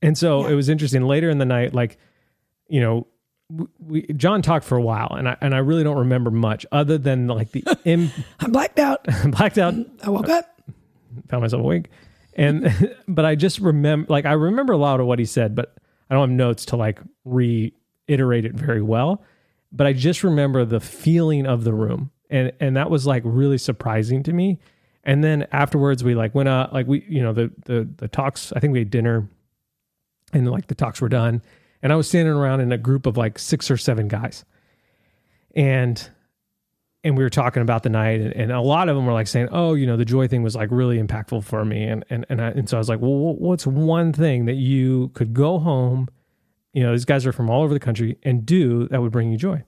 and 0.03 0.16
so 0.16 0.43
Yeah. 0.47 0.53
it 0.53 0.55
was 0.55 0.68
interesting. 0.68 1.03
Later 1.03 1.30
in 1.30 1.39
the 1.39 1.45
night, 1.45 1.74
like 1.74 1.99
you 2.68 2.80
know, 2.80 3.07
we 3.78 4.03
Jon 4.14 4.43
talked 4.43 4.64
for 4.64 4.76
a 4.76 4.82
while, 4.82 5.14
and 5.16 5.28
I 5.28 5.37
and 5.41 5.55
I 5.55 5.59
really 5.59 5.84
don't 5.84 5.99
remember 5.99 6.30
much 6.30 6.66
other 6.72 6.99
than 6.99 7.26
like 7.28 7.53
the 7.53 7.64
Im, 7.84 8.11
I 8.41 8.49
blacked 8.49 8.78
out. 8.78 9.07
blacked 9.26 9.59
out. 9.59 9.74
I 10.03 10.11
woke 10.11 10.28
up. 10.28 10.47
Found 11.28 11.43
myself 11.43 11.61
awake, 11.61 11.89
and 12.34 12.95
but 13.09 13.24
I 13.24 13.34
just 13.37 13.59
remember, 13.61 14.07
like 14.12 14.26
I 14.26 14.32
remember 14.32 14.72
a 14.72 14.76
lot 14.78 15.01
of 15.01 15.07
what 15.07 15.18
he 15.18 15.24
said, 15.24 15.55
but 15.55 15.76
I 16.09 16.14
don't 16.14 16.28
have 16.30 16.36
notes 16.36 16.64
to 16.66 16.76
like 16.76 17.00
reiterate 17.24 18.44
it 18.44 18.54
very 18.54 18.82
well. 18.82 19.22
But 19.72 19.86
I 19.86 19.92
just 19.92 20.22
remember 20.22 20.64
the 20.64 20.80
feeling 20.80 21.46
of 21.46 21.64
the 21.64 21.74
room, 21.74 22.11
and 22.30 22.52
and 22.61 22.76
that 22.76 22.90
was 22.90 23.07
like 23.07 23.22
really 23.24 23.59
surprising 23.59 24.22
to 24.24 24.32
me. 24.32 24.59
And 25.04 25.22
then 25.22 25.46
afterwards, 25.52 26.02
we 26.02 26.14
like 26.14 26.34
went 26.34 26.48
out, 26.48 26.72
like 26.72 26.86
we, 26.86 27.04
you 27.09 27.22
know, 27.22 27.32
the 27.32 27.52
the 27.64 27.88
the 27.96 28.09
talks. 28.09 28.52
I 28.54 28.61
think 28.61 28.72
we 28.72 28.78
had 28.78 28.90
dinner, 28.90 29.28
and 30.32 30.50
like 30.50 30.68
the 30.68 30.74
talks 30.74 31.00
were 31.00 31.09
done, 31.09 31.42
and 31.82 31.92
I 31.92 31.96
was 31.96 32.09
standing 32.09 32.34
around 32.34 32.61
in 32.61 32.72
a 32.72 32.78
group 32.78 33.07
of 33.07 33.16
like 33.16 33.38
six 33.38 33.70
or 33.70 33.76
seven 33.76 34.09
guys, 34.09 34.44
and 35.54 36.09
and 37.07 37.16
we 37.16 37.22
were 37.22 37.30
talking 37.30 37.62
about 37.62 37.82
the 37.84 37.88
night, 37.88 38.20
and, 38.20 38.32
and 38.34 38.52
a 38.52 38.61
lot 38.61 38.88
of 38.88 38.96
them 38.96 39.07
were 39.07 39.12
like 39.12 39.26
saying, 39.28 39.48
"Oh, 39.52 39.74
you 39.74 39.86
know, 39.86 39.96
the 39.96 40.04
joy 40.04 40.26
thing 40.28 40.42
was 40.42 40.54
like 40.57 40.70
really 40.72 41.00
impactful 41.02 41.44
for 41.44 41.64
me," 41.64 41.84
and 41.84 42.04
and 42.11 42.26
and, 42.28 42.42
I, 42.42 42.48
and 42.48 42.68
so 42.68 42.76
I 42.76 42.80
was 42.80 42.88
like, 42.88 43.00
"Well, 43.00 43.36
what's 43.36 43.66
one 43.66 44.12
thing 44.12 44.46
that 44.46 44.54
you 44.54 45.11
could 45.14 45.32
go 45.32 45.59
home?" 45.59 46.09
You 46.72 46.82
know, 46.82 46.92
these 46.92 47.04
guys 47.07 47.24
are 47.26 47.32
from 47.32 47.48
all 47.48 47.62
over 47.62 47.72
the 47.72 47.80
country 47.80 48.18
and 48.22 48.44
do 48.44 48.88
that 48.88 49.00
would 49.00 49.12
bring 49.12 49.30
you 49.30 49.38
joy. 49.38 49.62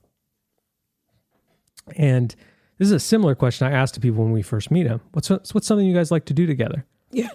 And 1.95 2.35
this 2.77 2.87
is 2.87 2.91
a 2.91 2.99
similar 2.99 3.35
question 3.35 3.67
I 3.67 3.71
asked 3.71 3.95
to 3.95 3.99
people 3.99 4.23
when 4.23 4.33
we 4.33 4.41
first 4.41 4.69
meet 4.71 4.83
them. 4.83 5.01
What's 5.13 5.29
what's 5.29 5.65
something 5.67 5.85
you 5.85 5.93
guys 5.95 6.11
like 6.11 6.25
to 6.25 6.33
do 6.33 6.45
together? 6.45 6.85
Yeah. 7.11 7.29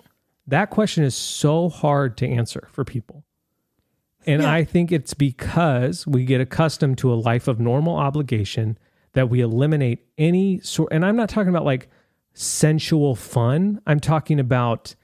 That 0.47 0.71
question 0.71 1.05
is 1.05 1.15
so 1.15 1.69
hard 1.69 2.17
to 2.19 2.29
answer 2.29 2.69
for 2.71 2.85
people. 2.85 3.25
And 4.27 4.43
Yeah. 4.43 4.53
I 4.53 4.65
think 4.65 4.93
it's 4.93 5.15
because 5.15 6.07
we 6.07 6.25
get 6.25 6.41
accustomed 6.41 6.99
to 6.99 7.13
a 7.13 7.17
life 7.17 7.49
of 7.49 7.59
normal 7.59 7.97
obligation 7.97 8.79
that 9.15 9.31
we 9.31 9.41
eliminate 9.41 10.07
any 10.19 10.61
sort 10.61 10.93
and 10.93 11.05
I'm 11.05 11.17
not 11.17 11.29
talking 11.29 11.49
about 11.49 11.65
like 11.65 11.89
sensual 12.35 13.15
fun. 13.15 13.81
I'm 13.87 14.01
talking 14.01 14.39
about 14.39 14.95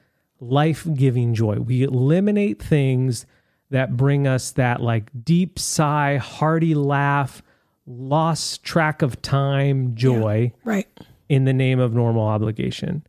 life-giving 0.40 1.34
joy. 1.34 1.56
We 1.56 1.82
eliminate 1.82 2.62
things 2.62 3.26
that 3.70 3.96
bring 3.96 4.26
us 4.26 4.50
that 4.52 4.80
like 4.82 5.10
deep 5.24 5.58
sigh, 5.58 6.16
hearty 6.16 6.74
laugh, 6.74 7.42
lost 7.86 8.62
track 8.64 9.02
of 9.02 9.22
time 9.22 9.94
joy 9.94 10.52
Right. 10.64 10.88
in 11.28 11.44
the 11.44 11.52
name 11.52 11.78
of 11.78 11.94
normal 11.94 12.24
obligation. 12.26 13.06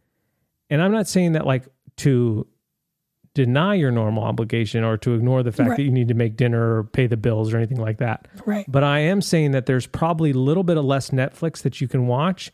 And 0.69 0.81
I'm 0.81 0.91
not 0.91 1.07
saying 1.07 1.33
that 1.33 1.45
like 1.45 1.65
to 1.97 2.45
deny 3.33 3.75
your 3.75 3.91
normal 3.91 4.23
obligation 4.23 4.83
or 4.83 4.97
to 4.97 5.13
ignore 5.13 5.41
the 5.43 5.51
fact 5.51 5.69
Right. 5.69 5.77
that 5.77 5.83
you 5.83 5.91
need 5.91 6.09
to 6.09 6.13
make 6.13 6.35
dinner 6.35 6.77
or 6.79 6.83
pay 6.83 7.07
the 7.07 7.15
bills 7.17 7.53
or 7.53 7.57
anything 7.57 7.79
like 7.79 7.97
that. 7.99 8.27
Right. 8.45 8.65
But 8.67 8.83
I 8.83 8.99
am 8.99 9.21
saying 9.21 9.51
that 9.51 9.65
there's 9.67 9.87
probably 9.87 10.31
a 10.31 10.37
little 10.37 10.63
bit 10.63 10.75
of 10.77 10.83
less 10.85 11.11
Netflix 11.11 11.61
that 11.61 11.79
you 11.79 11.87
can 11.87 12.07
watch 12.07 12.51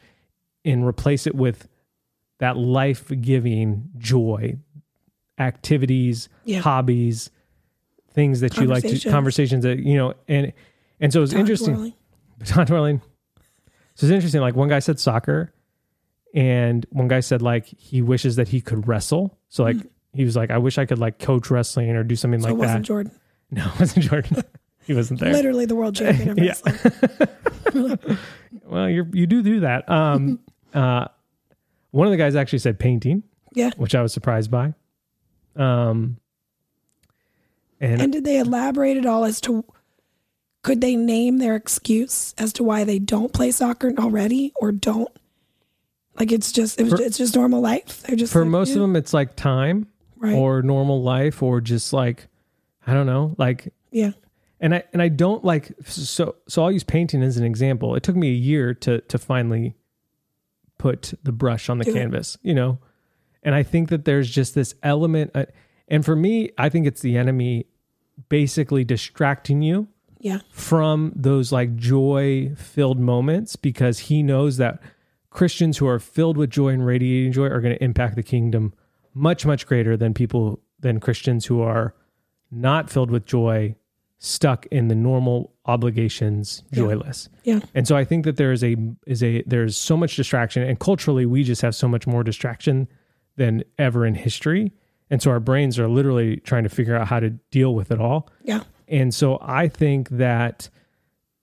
and 0.64 0.86
replace 0.86 1.26
it 1.26 1.34
with 1.34 1.68
that 2.40 2.58
life 2.58 3.12
giving 3.22 3.90
joy, 3.98 4.58
activities, 5.40 6.30
Yeah. 6.46 6.60
hobbies, 6.60 7.30
things 8.12 8.40
that 8.42 8.58
you 8.58 8.66
like 8.66 8.84
to 8.84 9.10
Conversations. 9.10 9.64
that, 9.64 9.80
you 9.80 9.96
know, 9.96 10.14
and 10.28 10.54
and 11.00 11.14
so 11.14 11.22
it's 11.22 11.34
interesting 11.34 11.76
twirling. 11.76 11.94
baton 12.40 12.66
twirling. 12.66 13.02
So 13.96 14.06
it's 14.06 14.12
interesting. 14.14 14.42
Like 14.42 14.56
one 14.56 14.68
guy 14.70 14.80
said 14.80 15.00
soccer, 15.00 15.54
and 16.34 16.86
one 16.92 17.08
guy 17.08 17.20
said 17.20 17.42
like 17.42 17.66
he 17.66 18.02
wishes 18.02 18.36
that 18.36 18.48
he 18.50 18.62
could 18.62 18.88
wrestle. 18.88 19.38
So 19.50 19.64
like 19.64 19.78
he 20.18 20.26
was 20.26 20.36
like, 20.36 20.52
I 20.52 20.58
wish 20.58 20.78
I 20.78 20.86
could 20.86 21.00
like 21.00 21.20
coach 21.20 21.50
wrestling 21.50 21.90
or 21.92 22.04
do 22.04 22.16
something. 22.16 22.42
So 22.42 22.48
it 22.50 22.52
like 22.52 22.60
wasn't 22.60 22.80
that. 22.80 22.88
Jordan. 22.88 23.12
No, 23.52 23.66
it 23.76 23.80
wasn't 23.80 24.06
Jordan. 24.06 24.44
he 24.86 24.94
wasn't 24.94 25.20
there. 25.22 25.32
Literally 25.32 25.66
the 25.66 25.76
world 25.76 25.96
champion 25.96 26.30
of 26.32 26.38
Yeah. 26.40 26.54
wrestling. 26.66 28.20
Well, 28.66 28.90
you 28.90 29.08
you 29.14 29.26
do 29.28 29.42
do 29.42 29.62
that. 29.62 29.90
Um, 29.90 30.40
uh, 30.74 31.08
one 31.92 32.08
of 32.08 32.12
the 32.12 32.18
guys 32.18 32.36
actually 32.36 32.60
said 32.60 32.78
painting, 32.80 33.24
Yeah. 33.54 33.72
which 33.78 33.96
I 33.96 34.02
was 34.02 34.12
surprised 34.12 34.52
by. 34.52 34.74
Um, 35.56 36.18
and, 37.80 38.02
And 38.02 38.12
did 38.12 38.26
they 38.26 38.38
elaborate 38.40 38.98
at 38.98 39.06
all 39.06 39.24
as 39.24 39.40
to 39.42 39.64
could 40.64 40.82
they 40.82 40.96
name 40.96 41.38
their 41.38 41.56
excuse 41.56 42.34
as 42.38 42.52
to 42.54 42.64
why 42.64 42.84
they 42.84 43.00
don't 43.00 43.32
play 43.32 43.52
soccer 43.52 43.94
already 43.98 44.52
or 44.56 44.72
don't? 44.74 45.10
Like 46.20 46.32
it's 46.32 46.52
just 46.52 46.80
it 46.80 46.84
was 46.84 46.94
For- 46.94 47.02
it's 47.02 47.18
just 47.18 47.36
normal 47.36 47.62
life. 47.62 48.04
They're 48.04 48.16
just 48.18 48.34
for 48.34 48.42
like, 48.42 48.50
most 48.52 48.70
yeah, 48.70 48.76
of 48.76 48.82
them, 48.82 48.96
it's 48.96 49.14
like 49.14 49.36
time 49.36 49.88
right? 50.20 50.36
or 50.36 50.62
normal 50.62 51.02
life 51.02 51.42
or 51.42 51.62
just 51.62 51.94
like 51.94 52.28
I 52.86 52.94
don't 52.94 53.06
know, 53.06 53.36
like 53.38 53.74
yeah, 53.92 54.12
and 54.60 54.76
I 54.76 54.84
and 54.94 55.02
I 55.02 55.10
don't 55.10 55.44
like 55.44 55.72
so 55.86 56.36
so 56.48 56.64
I'll 56.64 56.72
use 56.72 56.84
painting 56.84 57.22
as 57.24 57.38
an 57.38 57.44
example. 57.44 57.96
It 57.96 58.04
took 58.04 58.16
me 58.16 58.30
a 58.30 58.36
year 58.36 58.74
to 58.76 59.02
to 59.02 59.18
finally 59.18 59.76
put 60.78 61.14
the 61.24 61.32
brush 61.32 61.70
on 61.70 61.80
the 61.80 61.86
Do 61.86 61.92
it. 61.92 61.94
canvas, 61.96 62.38
you 62.42 62.54
know. 62.54 62.80
And 63.44 63.56
I 63.56 63.64
think 63.64 63.90
that 63.90 64.06
there's 64.06 64.30
just 64.30 64.56
this 64.56 64.76
element 64.84 65.32
uh, 65.34 65.46
and 65.88 66.04
for 66.04 66.16
me, 66.16 66.50
I 66.58 66.70
think 66.70 66.86
it's 66.86 67.02
the 67.02 67.18
enemy 67.18 67.68
basically 68.30 68.84
distracting 68.84 69.62
you 69.62 69.88
yeah, 70.20 70.40
from 70.50 71.14
those 71.16 71.52
like 71.52 71.76
joy 71.76 72.52
filled 72.56 73.00
moments 73.00 73.56
because 73.56 74.00
he 74.00 74.24
knows 74.24 74.58
that 74.58 74.82
Christians 75.30 75.78
who 75.78 75.88
are 75.88 76.00
filled 76.00 76.36
with 76.36 76.50
joy 76.50 76.70
and 76.70 76.86
radiating 76.86 77.32
joy 77.32 77.46
are 77.46 77.62
going 77.62 77.76
to 77.76 77.84
impact 77.84 78.16
the 78.16 78.24
kingdom 78.24 78.74
much 79.18 79.46
much 79.46 79.66
greater 79.66 79.98
than 79.98 80.14
people 80.14 80.60
than 80.80 81.00
Christians 81.00 81.46
who 81.46 81.62
are 81.62 81.96
not 82.52 82.90
filled 82.90 83.10
with 83.12 83.26
joy 83.26 83.76
stuck 84.20 84.66
in 84.68 84.88
the 84.88 84.96
normal 84.96 85.54
obligations 85.66 86.64
Yeah. 86.72 86.76
joyless. 86.78 87.30
Yeah. 87.44 87.60
And 87.76 87.88
so 87.88 87.96
I 87.96 88.04
think 88.04 88.26
that 88.26 88.38
there 88.38 88.52
is 88.52 88.64
a 88.64 88.76
is 89.06 89.24
a 89.24 89.44
there's 89.44 89.78
so 89.78 89.96
much 89.98 90.16
distraction 90.16 90.64
and 90.64 90.80
culturally 90.80 91.26
we 91.26 91.44
just 91.44 91.62
have 91.62 91.76
so 91.76 91.88
much 91.88 92.08
more 92.08 92.24
distraction 92.24 92.88
than 93.36 93.64
ever 93.78 94.06
in 94.06 94.16
history. 94.16 94.72
And 95.10 95.22
so 95.22 95.32
our 95.32 95.40
brains 95.40 95.78
are 95.80 95.88
literally 95.88 96.38
trying 96.38 96.64
to 96.64 96.70
figure 96.70 96.96
out 96.96 97.08
how 97.08 97.20
to 97.20 97.30
deal 97.52 97.74
with 97.76 97.92
it 97.92 98.00
all. 98.02 98.30
Yeah. 98.44 98.64
And 98.88 99.14
so 99.14 99.38
I 99.42 99.68
think 99.68 100.10
that 100.10 100.70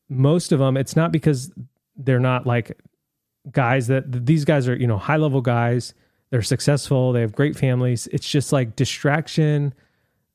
most 0.08 0.52
of 0.52 0.58
them, 0.58 0.76
it's 0.76 0.96
not 0.96 1.12
because 1.12 1.52
they're 1.96 2.18
not 2.20 2.46
like 2.46 2.76
guys 3.50 3.86
that 3.86 4.26
these 4.26 4.44
guys 4.44 4.68
are, 4.68 4.76
you 4.76 4.86
know, 4.86 4.98
high 4.98 5.16
level 5.16 5.40
guys. 5.40 5.94
They're 6.30 6.42
successful. 6.42 7.12
They 7.12 7.20
have 7.20 7.32
great 7.32 7.56
families. 7.56 8.08
It's 8.08 8.28
just 8.28 8.52
like 8.52 8.76
distraction, 8.76 9.74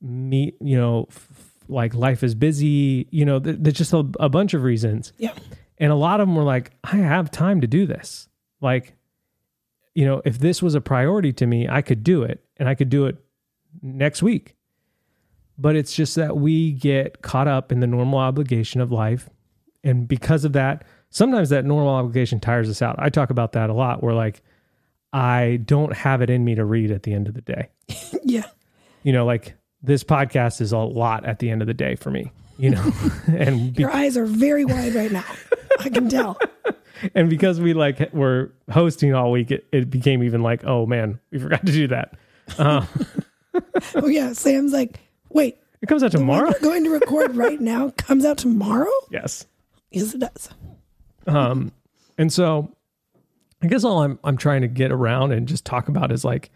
me, 0.00 0.54
you 0.60 0.76
know, 0.76 1.06
f- 1.10 1.28
like 1.68 1.94
life 1.94 2.22
is 2.22 2.34
busy, 2.34 3.06
you 3.10 3.24
know, 3.24 3.38
th- 3.38 3.56
there's 3.60 3.76
just 3.76 3.92
a, 3.92 4.04
a 4.18 4.28
bunch 4.28 4.54
of 4.54 4.62
reasons. 4.62 5.12
Yeah. 5.18 5.34
And 5.78 5.92
a 5.92 5.96
lot 5.96 6.20
of 6.20 6.28
them 6.28 6.36
were 6.36 6.42
like, 6.42 6.72
I 6.84 6.96
have 6.96 7.30
time 7.30 7.60
to 7.60 7.66
do 7.66 7.86
this. 7.86 8.28
Like, 8.60 8.94
you 9.94 10.04
know, 10.04 10.22
if 10.24 10.38
this 10.38 10.62
was 10.62 10.74
a 10.74 10.80
priority 10.80 11.32
to 11.34 11.46
me, 11.46 11.68
I 11.68 11.82
could 11.82 12.02
do 12.04 12.22
it 12.22 12.44
and 12.56 12.68
I 12.68 12.74
could 12.74 12.88
do 12.88 13.06
it 13.06 13.16
next 13.82 14.22
week. 14.22 14.56
But 15.58 15.76
it's 15.76 15.94
just 15.94 16.14
that 16.16 16.36
we 16.36 16.72
get 16.72 17.22
caught 17.22 17.48
up 17.48 17.70
in 17.70 17.80
the 17.80 17.86
normal 17.86 18.18
obligation 18.18 18.80
of 18.80 18.90
life. 18.90 19.28
And 19.84 20.08
because 20.08 20.44
of 20.44 20.52
that, 20.54 20.84
sometimes 21.10 21.50
that 21.50 21.64
normal 21.64 21.94
obligation 21.94 22.40
tires 22.40 22.68
us 22.70 22.82
out. 22.82 22.96
I 22.98 23.08
talk 23.10 23.30
about 23.30 23.52
that 23.52 23.68
a 23.68 23.74
lot 23.74 24.02
where 24.02 24.14
like 24.14 24.42
I 25.12 25.60
don't 25.64 25.94
have 25.96 26.22
it 26.22 26.30
in 26.30 26.44
me 26.44 26.54
to 26.54 26.64
read 26.64 26.90
at 26.90 27.02
the 27.02 27.12
end 27.12 27.28
of 27.28 27.34
the 27.34 27.40
day. 27.42 27.68
Yeah. 28.22 28.46
You 29.02 29.12
know, 29.12 29.24
like 29.24 29.54
this 29.82 30.04
podcast 30.04 30.60
is 30.60 30.72
a 30.72 30.78
lot 30.78 31.24
at 31.24 31.38
the 31.38 31.50
end 31.50 31.62
of 31.62 31.66
the 31.66 31.74
day 31.74 31.96
for 31.96 32.10
me, 32.10 32.30
you 32.58 32.70
know. 32.70 32.92
and 33.26 33.74
be- 33.74 33.80
Your 33.82 33.90
eyes 33.90 34.16
are 34.16 34.26
very 34.26 34.64
wide 34.64 34.94
right 34.94 35.10
now. 35.10 35.24
I 35.80 35.88
can 35.88 36.08
tell. 36.10 36.38
and 37.14 37.30
because 37.30 37.60
we 37.60 37.72
like 37.72 38.12
were 38.12 38.52
hosting 38.70 39.14
all 39.14 39.32
week, 39.32 39.50
it, 39.50 39.66
it 39.72 39.88
became 39.90 40.22
even 40.22 40.42
like, 40.42 40.64
oh 40.64 40.84
man, 40.86 41.18
we 41.30 41.38
forgot 41.38 41.64
to 41.66 41.72
do 41.72 41.88
that. 41.88 42.14
Uh, 42.58 42.84
Oh 43.94 44.06
yeah. 44.06 44.32
Sam's 44.34 44.72
like, 44.72 45.00
wait, 45.30 45.56
it 45.82 45.86
comes 45.86 46.02
out 46.02 46.12
tomorrow. 46.12 46.50
we're 46.52 46.60
going 46.60 46.84
to 46.84 46.90
record 46.90 47.34
right 47.36 47.60
now 47.60 47.90
comes 47.96 48.24
out 48.24 48.38
tomorrow? 48.38 48.90
Yes. 49.10 49.46
Yes, 49.90 50.14
it 50.14 50.20
does. 50.20 50.50
Um, 51.26 51.72
and 52.18 52.32
so 52.32 52.70
I 53.62 53.66
guess 53.66 53.84
all 53.84 54.02
I'm 54.02 54.18
I'm 54.24 54.36
trying 54.36 54.62
to 54.62 54.68
get 54.68 54.90
around 54.90 55.32
and 55.32 55.46
just 55.46 55.64
talk 55.64 55.88
about 55.88 56.12
is 56.12 56.24
like 56.24 56.50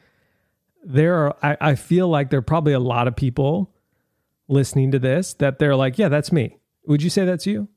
there 0.85 1.15
are 1.17 1.37
I, 1.43 1.57
I 1.61 1.75
feel 1.75 2.09
like 2.09 2.31
there 2.31 2.39
are 2.39 2.43
probably 2.43 2.73
a 2.73 2.81
lot 2.81 3.09
of 3.09 3.17
people 3.17 3.71
listening 4.49 4.91
to 4.93 4.99
this 4.99 5.35
that 5.35 5.59
they're 5.59 5.77
like, 5.77 5.99
yeah, 5.99 6.09
that's 6.09 6.33
me. 6.33 6.59
Would 6.87 7.03
you 7.03 7.11
say 7.11 7.25
that's 7.25 7.47
you? 7.47 7.69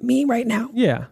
Me 0.00 0.24
right 0.24 0.46
now? 0.46 0.70
Yeah. 0.72 1.06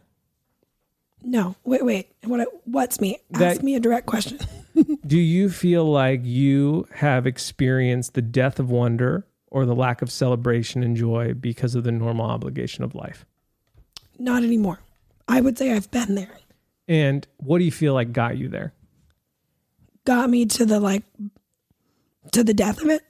No. 1.22 1.54
Wait, 1.64 1.84
wait. 1.84 2.08
What? 2.24 2.48
What's 2.64 3.00
me? 3.00 3.18
Ask 3.34 3.62
me 3.62 3.74
a 3.74 3.80
direct 3.80 4.06
question. 4.06 4.38
Do 5.06 5.18
you 5.18 5.50
feel 5.50 5.84
like 5.84 6.20
you 6.24 6.86
have 6.94 7.26
experienced 7.26 8.14
the 8.14 8.22
death 8.22 8.58
of 8.58 8.70
wonder 8.70 9.26
or 9.48 9.66
the 9.66 9.74
lack 9.74 10.02
of 10.02 10.10
celebration 10.10 10.82
and 10.82 10.96
joy 10.96 11.34
because 11.34 11.74
of 11.74 11.84
the 11.84 11.92
normal 11.92 12.26
obligation 12.26 12.82
of 12.82 12.94
life? 12.94 13.24
Not 14.18 14.42
anymore. 14.42 14.80
I 15.28 15.40
would 15.40 15.58
say 15.58 15.72
I've 15.72 15.90
been 15.90 16.14
there. 16.14 16.38
And 16.92 17.26
what 17.38 17.58
do 17.58 17.64
you 17.64 17.72
feel 17.72 17.94
like 17.94 18.12
got 18.12 18.36
you 18.36 18.50
there? 18.50 18.74
Got 20.04 20.28
me 20.28 20.44
to 20.44 20.66
the 20.66 20.78
like, 20.78 21.04
to 22.32 22.44
the 22.44 22.52
death 22.52 22.82
of 22.82 22.90
it, 22.90 23.02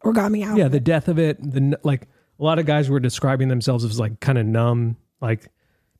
or 0.00 0.14
got 0.14 0.32
me 0.32 0.42
out. 0.42 0.56
Yeah, 0.56 0.68
the 0.68 0.80
death 0.80 1.08
of 1.08 1.18
it. 1.18 1.38
The 1.38 1.78
like 1.82 2.08
a 2.40 2.42
lot 2.42 2.58
of 2.58 2.64
guys 2.64 2.88
were 2.88 3.00
describing 3.00 3.48
themselves 3.48 3.84
as 3.84 4.00
like 4.00 4.20
kind 4.20 4.38
of 4.38 4.46
numb, 4.46 4.96
like 5.20 5.50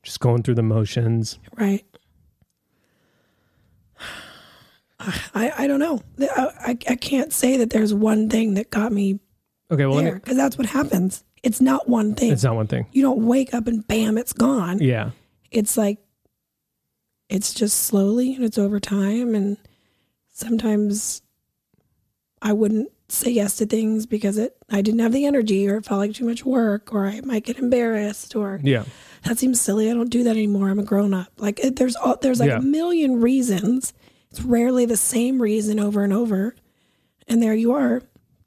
just 0.03 0.21
going 0.21 0.43
through 0.43 0.55
the 0.55 0.63
motions. 0.63 1.39
right. 1.57 1.85
I, 5.01 5.53
I 5.59 5.67
don't 5.67 5.81
know. 5.81 6.01
I, 6.19 6.77
I, 6.89 6.97
can't 6.97 7.33
say 7.33 7.59
that 7.59 7.71
there's 7.71 7.95
one 7.95 8.29
thing 8.29 8.55
that 8.55 8.71
got 8.71 8.91
me 8.91 9.21
Okay, 9.71 9.87
well, 9.87 10.03
because 10.03 10.37
that's 10.37 10.59
what 10.59 10.67
happens. 10.67 11.23
It's 11.43 11.61
not 11.61 11.89
one 11.89 12.15
thing. 12.15 12.33
it's 12.33 12.43
not 12.43 12.57
one 12.57 12.67
thing. 12.67 12.87
you 12.91 13.03
don't 13.03 13.25
wake 13.25 13.55
up 13.55 13.69
and 13.69 13.87
bam, 13.87 14.19
it's 14.19 14.33
gone. 14.33 14.81
Yeah, 14.81 15.11
It's 15.53 15.77
like, 15.77 15.99
it's 17.29 17.53
just 17.55 17.79
slowly 17.85 18.35
and 18.35 18.45
it's 18.45 18.59
over 18.59 18.81
time. 18.81 19.35
And 19.35 19.57
sometimes 20.33 21.23
I 22.41 22.53
wouldn't 22.53 22.91
say 23.09 23.31
yes 23.31 23.57
to 23.57 23.67
things 23.67 24.07
because 24.07 24.37
it 24.39 24.57
I 24.71 24.83
didn't 24.83 25.01
have 25.01 25.13
the 25.13 25.25
energy 25.27 25.69
or 25.69 25.77
it 25.79 25.87
felt 25.87 25.99
like 26.01 26.13
too 26.15 26.27
much 26.27 26.45
work 26.45 26.93
or 26.93 27.07
I 27.07 27.21
might 27.23 27.45
get 27.45 27.59
embarrassed 27.59 28.37
or 28.37 28.61
yeah, 28.63 28.85
that 29.25 29.39
seems 29.39 29.61
silly. 29.61 29.91
I 29.91 29.95
don't 29.95 30.11
do 30.11 30.23
that 30.25 30.37
anymore. 30.37 30.69
I'm 30.69 30.79
a 30.79 30.83
grown 30.85 31.15
up. 31.15 31.29
Like 31.39 31.59
it, 31.61 31.77
there's 31.77 31.97
all, 31.97 32.17
there's 32.17 32.39
like 32.41 32.51
Yeah. 32.51 32.59
a 32.59 32.63
million 32.63 33.21
reasons. 33.21 33.93
It's 34.31 34.43
rarely 34.43 34.85
the 34.85 34.97
same 34.97 35.41
reason 35.41 35.81
over 35.81 36.05
and 36.05 36.13
over. 36.13 36.55
And 37.27 37.43
there 37.43 37.55
you 37.55 37.73
are, 37.73 38.03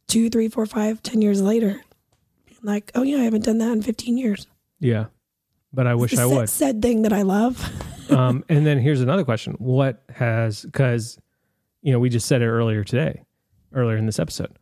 two, 0.07 0.29
three, 0.29 0.47
four, 0.47 0.65
five, 0.67 1.01
ten 1.01 1.21
years 1.21 1.41
later. 1.41 1.81
Like, 2.63 2.91
oh 2.93 3.01
yeah, 3.01 3.17
I 3.17 3.23
haven't 3.23 3.43
done 3.45 3.57
that 3.57 3.71
in 3.71 3.81
15 3.81 4.17
years. 4.17 4.45
yeah. 4.79 5.05
But 5.73 5.87
I 5.87 5.95
wish 5.95 6.17
I 6.17 6.25
would. 6.25 6.49
said 6.49 6.81
thing 6.81 7.03
that 7.03 7.13
I 7.13 7.21
love. 7.21 7.71
um, 8.11 8.43
and 8.49 8.65
then 8.65 8.79
here's 8.79 9.01
another 9.01 9.23
question: 9.23 9.53
What 9.53 10.03
has 10.13 10.63
because 10.63 11.19
you 11.81 11.91
know 11.91 11.99
we 11.99 12.09
just 12.09 12.27
said 12.27 12.41
it 12.41 12.47
earlier 12.47 12.83
today, 12.83 13.23
earlier 13.73 13.97
in 13.97 14.05
this 14.05 14.19
episode. 14.19 14.57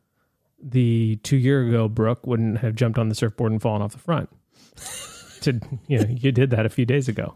The 0.62 1.16
two 1.24 1.38
year 1.38 1.68
ago 1.68 1.88
Brooke 1.88 2.28
wouldn't 2.28 2.60
have 2.60 2.76
jumped 2.76 3.00
on 3.00 3.10
the 3.10 3.16
surfboard 3.16 3.52
and 3.52 3.62
fallen 3.62 3.82
off 3.82 3.94
the 3.94 3.98
front. 3.98 4.30
to 5.42 5.60
you 5.88 6.00
know 6.00 6.06
you 6.10 6.32
did 6.32 6.52
that 6.52 6.66
a 6.66 6.70
few 6.70 6.86
days 6.86 7.08
ago. 7.08 7.36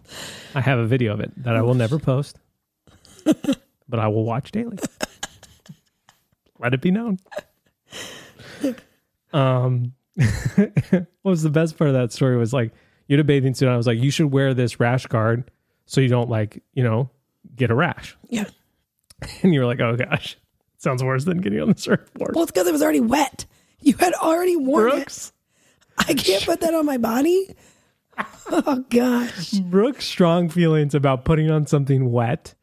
I 0.53 0.61
have 0.61 0.79
a 0.79 0.85
video 0.85 1.13
of 1.13 1.19
it 1.19 1.31
that 1.43 1.55
I 1.55 1.61
will 1.61 1.73
never 1.73 1.99
post, 1.99 2.37
but 3.23 3.99
I 3.99 4.07
will 4.07 4.25
watch 4.25 4.51
daily. 4.51 4.77
Let 6.59 6.73
it 6.73 6.81
be 6.81 6.91
known. 6.91 7.19
Um, 9.33 9.93
what 10.15 11.07
was 11.23 11.41
the 11.41 11.49
best 11.49 11.77
part 11.77 11.89
of 11.89 11.95
that 11.95 12.11
story 12.13 12.37
was 12.37 12.53
like 12.53 12.71
you 13.07 13.15
had 13.17 13.21
a 13.21 13.23
bathing 13.23 13.53
suit. 13.53 13.67
I 13.69 13.77
was 13.77 13.87
like, 13.87 13.99
you 13.99 14.11
should 14.11 14.31
wear 14.31 14.53
this 14.53 14.79
rash 14.79 15.05
guard 15.07 15.49
so 15.85 16.01
you 16.01 16.07
don't 16.07 16.29
like 16.29 16.63
you 16.73 16.83
know 16.83 17.09
get 17.55 17.71
a 17.71 17.75
rash. 17.75 18.15
yeah. 18.29 18.45
And 19.41 19.53
you 19.53 19.61
were 19.61 19.65
like, 19.65 19.79
oh 19.79 19.95
gosh, 19.95 20.37
sounds 20.77 21.01
worse 21.03 21.23
than 21.23 21.39
getting 21.39 21.61
on 21.61 21.71
the 21.71 21.79
surfboard. 21.79 22.35
Well, 22.35 22.43
it's 22.43 22.51
because 22.51 22.67
it 22.67 22.73
was 22.73 22.81
already 22.81 22.99
wet. 22.99 23.45
You 23.79 23.95
had 23.97 24.13
already 24.15 24.57
worn 24.57 24.89
Brooks, 24.89 25.31
it. 25.99 26.09
I 26.09 26.13
can't 26.13 26.43
put 26.43 26.59
that 26.61 26.73
on 26.73 26.85
my 26.85 26.97
body. 26.97 27.55
Oh 28.51 28.83
gosh. 28.89 29.51
Brooke's 29.51 30.05
strong 30.05 30.49
feelings 30.49 30.93
about 30.93 31.23
putting 31.25 31.49
on 31.49 31.65
something 31.67 32.11
wet, 32.11 32.53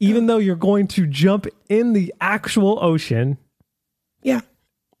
even 0.00 0.26
though 0.26 0.38
you're 0.38 0.56
going 0.56 0.88
to 0.88 1.06
jump 1.06 1.46
in 1.68 1.92
the 1.92 2.12
actual 2.20 2.78
ocean. 2.82 3.38
Yeah. 4.22 4.40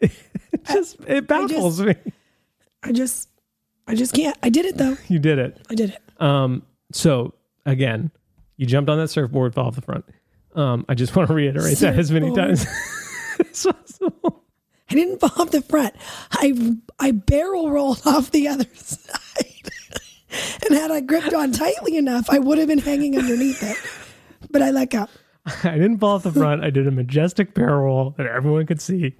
It 0.52 0.64
just 0.66 0.96
it 1.06 1.26
baffles 1.26 1.80
me. 1.80 1.94
I 2.82 2.92
just 2.92 3.28
I 3.92 3.94
just 3.94 4.14
can't. 4.14 4.36
I 4.42 4.48
did 4.48 4.64
it 4.64 4.78
though. 4.78 4.96
You 5.08 5.18
did 5.18 5.38
it. 5.38 5.58
I 5.68 5.74
did 5.74 5.90
it. 5.90 6.20
Um, 6.20 6.62
so 6.92 7.34
again, 7.66 8.10
you 8.56 8.64
jumped 8.64 8.88
on 8.88 8.96
that 8.96 9.08
surfboard, 9.08 9.54
fell 9.54 9.66
off 9.66 9.74
the 9.74 9.82
front. 9.82 10.06
Um, 10.54 10.86
I 10.88 10.94
just 10.94 11.14
want 11.14 11.28
to 11.28 11.34
reiterate 11.34 11.76
that 11.78 11.98
as 11.98 12.10
many 12.10 12.34
times 12.34 12.64
as 13.38 13.66
possible. 13.66 14.44
I 14.90 14.94
didn't 14.94 15.20
fall 15.20 15.30
off 15.42 15.50
the 15.50 15.60
front. 15.60 15.94
I 16.30 16.54
I 16.98 17.10
barrel 17.10 17.70
rolled 17.70 18.00
off 18.06 18.30
the 18.30 18.48
other 18.48 18.64
side. 18.74 19.70
and 20.64 20.74
had 20.78 20.90
I 20.90 21.00
gripped 21.00 21.34
on 21.34 21.52
tightly 21.52 21.98
enough, 21.98 22.30
I 22.30 22.38
would 22.38 22.56
have 22.56 22.68
been 22.68 22.78
hanging 22.78 23.18
underneath 23.18 23.62
it. 23.62 23.76
But 24.50 24.62
I 24.62 24.70
let 24.70 24.88
go. 24.90 25.06
I 25.64 25.72
didn't 25.72 25.98
fall 25.98 26.14
off 26.16 26.22
the 26.22 26.32
front. 26.32 26.64
I 26.64 26.70
did 26.70 26.86
a 26.86 26.90
majestic 26.90 27.52
barrel 27.52 27.82
roll 27.82 28.10
that 28.16 28.26
everyone 28.26 28.64
could 28.64 28.80
see. 28.80 29.16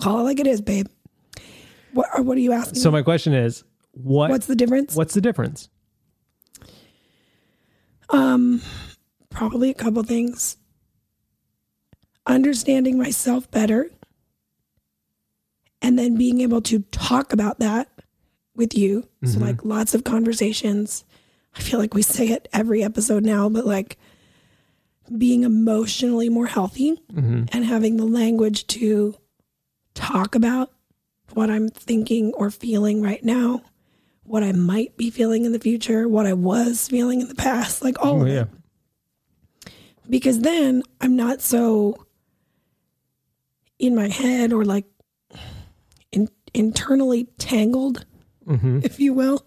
Call 0.00 0.20
it 0.20 0.22
like 0.24 0.40
it 0.40 0.46
is, 0.48 0.60
babe. 0.60 0.88
What 1.92 2.24
what 2.24 2.36
are 2.36 2.40
you 2.40 2.52
asking? 2.52 2.80
So 2.80 2.90
me? 2.90 2.98
my 2.98 3.02
question 3.02 3.32
is, 3.32 3.64
what 3.96 4.30
What's 4.30 4.46
the 4.46 4.54
difference? 4.56 4.94
what's 4.94 5.14
the 5.14 5.20
difference? 5.20 5.68
Um, 8.10 8.62
probably 9.30 9.70
a 9.70 9.74
couple 9.74 10.02
things. 10.02 10.56
Understanding 12.26 12.98
myself 12.98 13.48
better, 13.50 13.90
and 15.80 15.96
then 15.98 16.16
being 16.16 16.40
able 16.40 16.60
to 16.62 16.80
talk 16.90 17.32
about 17.32 17.60
that 17.60 17.88
with 18.56 18.76
you. 18.76 19.08
So, 19.24 19.38
like, 19.38 19.64
lots 19.64 19.94
of 19.94 20.02
conversations. 20.04 21.04
I 21.54 21.60
feel 21.60 21.78
like 21.78 21.94
we 21.94 22.02
say 22.02 22.28
it 22.28 22.48
every 22.52 22.82
episode 22.82 23.24
now, 23.24 23.48
but 23.48 23.64
like 23.66 23.96
being 25.16 25.44
emotionally 25.44 26.28
more 26.28 26.46
healthy 26.46 27.00
and 27.16 27.64
having 27.64 27.96
the 27.96 28.04
language 28.04 28.66
to 28.68 29.14
talk 29.94 30.34
about 30.34 30.72
what 31.34 31.48
I'm 31.48 31.68
thinking 31.68 32.32
or 32.34 32.50
feeling 32.50 33.00
right 33.02 33.22
now, 33.24 33.62
what 34.26 34.42
I 34.42 34.52
might 34.52 34.96
be 34.96 35.10
feeling 35.10 35.44
in 35.44 35.52
the 35.52 35.58
future, 35.58 36.08
what 36.08 36.26
I 36.26 36.32
was 36.32 36.88
feeling 36.88 37.20
in 37.20 37.28
the 37.28 37.34
past, 37.34 37.82
like 37.82 37.98
all 38.04 38.18
Oh 38.18 38.22
of 38.22 38.26
it 38.28 38.32
yeah, 38.34 38.44
because 40.08 40.40
then 40.40 40.82
I'm 41.00 41.16
not 41.16 41.40
so 41.40 42.06
in 43.78 43.94
my 43.94 44.08
head 44.08 44.52
or 44.52 44.64
like 44.64 44.84
in, 46.12 46.28
internally 46.54 47.24
tangled, 47.38 48.04
Mm-hmm. 48.46 48.80
if 48.84 49.00
you 49.00 49.12
will. 49.12 49.44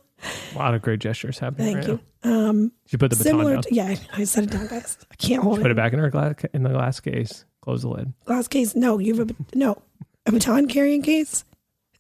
A 0.54 0.58
lot 0.58 0.74
of 0.76 0.82
great 0.82 1.00
gestures 1.00 1.40
happening. 1.40 1.74
Thank 1.76 1.88
right 1.88 2.00
you. 2.24 2.30
Now. 2.30 2.50
Um, 2.50 2.72
She 2.86 2.98
put 2.98 3.12
the 3.12 3.16
baton 3.16 3.24
similar 3.32 3.54
down. 3.54 3.62
to, 3.64 3.74
yeah, 3.74 3.96
I 4.12 4.26
set 4.26 4.44
it 4.44 4.52
down, 4.52 4.68
guys. 4.68 4.98
I 5.10 5.16
can't 5.16 5.42
hold 5.42 5.56
Put 5.56 5.62
it. 5.62 5.64
Put 5.64 5.72
it 5.72 5.78
back 5.78 5.94
in 5.94 6.00
her 6.00 6.10
glass 6.10 6.36
in 6.54 6.64
the 6.64 6.70
glass 6.72 7.00
case. 7.00 7.46
Close 7.62 7.84
the 7.84 7.88
lid. 7.90 8.14
Glass 8.26 8.50
case. 8.50 8.76
No, 8.76 9.00
you 9.00 9.16
have 9.18 9.30
a, 9.32 9.36
no, 9.56 9.82
a 10.26 10.34
baton 10.34 10.68
carrying 10.68 11.02
case, 11.02 11.46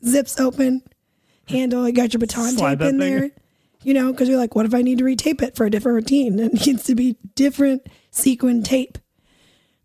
zips 0.06 0.38
open, 0.42 0.84
handle. 1.50 1.88
You 1.88 1.94
got 1.94 2.14
your 2.14 2.20
baton 2.20 2.52
Slide 2.58 2.80
tape 2.80 2.88
in 2.90 3.00
thing 3.00 3.12
there. 3.20 3.32
You 3.84 3.94
know, 3.94 4.12
because 4.12 4.28
you're 4.28 4.38
like, 4.38 4.56
what 4.56 4.66
if 4.66 4.74
I 4.74 4.82
need 4.82 4.98
to 4.98 5.04
retape 5.06 5.42
it 5.42 5.56
for 5.56 5.66
a 5.66 5.70
different 5.70 5.96
routine? 5.96 6.40
It 6.40 6.66
needs 6.66 6.84
to 6.86 6.96
be 6.96 7.16
different 7.36 7.88
sequin 8.12 8.62
tape. 8.64 8.98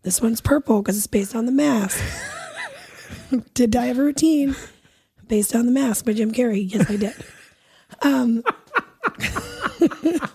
This 0.03 0.21
one's 0.21 0.41
purple 0.41 0.81
because 0.81 0.97
it's 0.97 1.07
based 1.07 1.33
on 1.35 1.45
the 1.45 1.51
mask. 1.51 2.01
did 3.53 3.75
I 3.75 3.85
have 3.87 3.97
a 3.97 4.03
routine 4.03 4.55
based 5.27 5.55
on 5.55 5.65
the 5.65 5.71
mask 5.71 6.05
by 6.05 6.13
Jim 6.13 6.31
Carrey? 6.31 6.71
Yes, 6.71 6.89
I 6.89 6.95
did. 6.97 7.13
Um, 8.01 8.43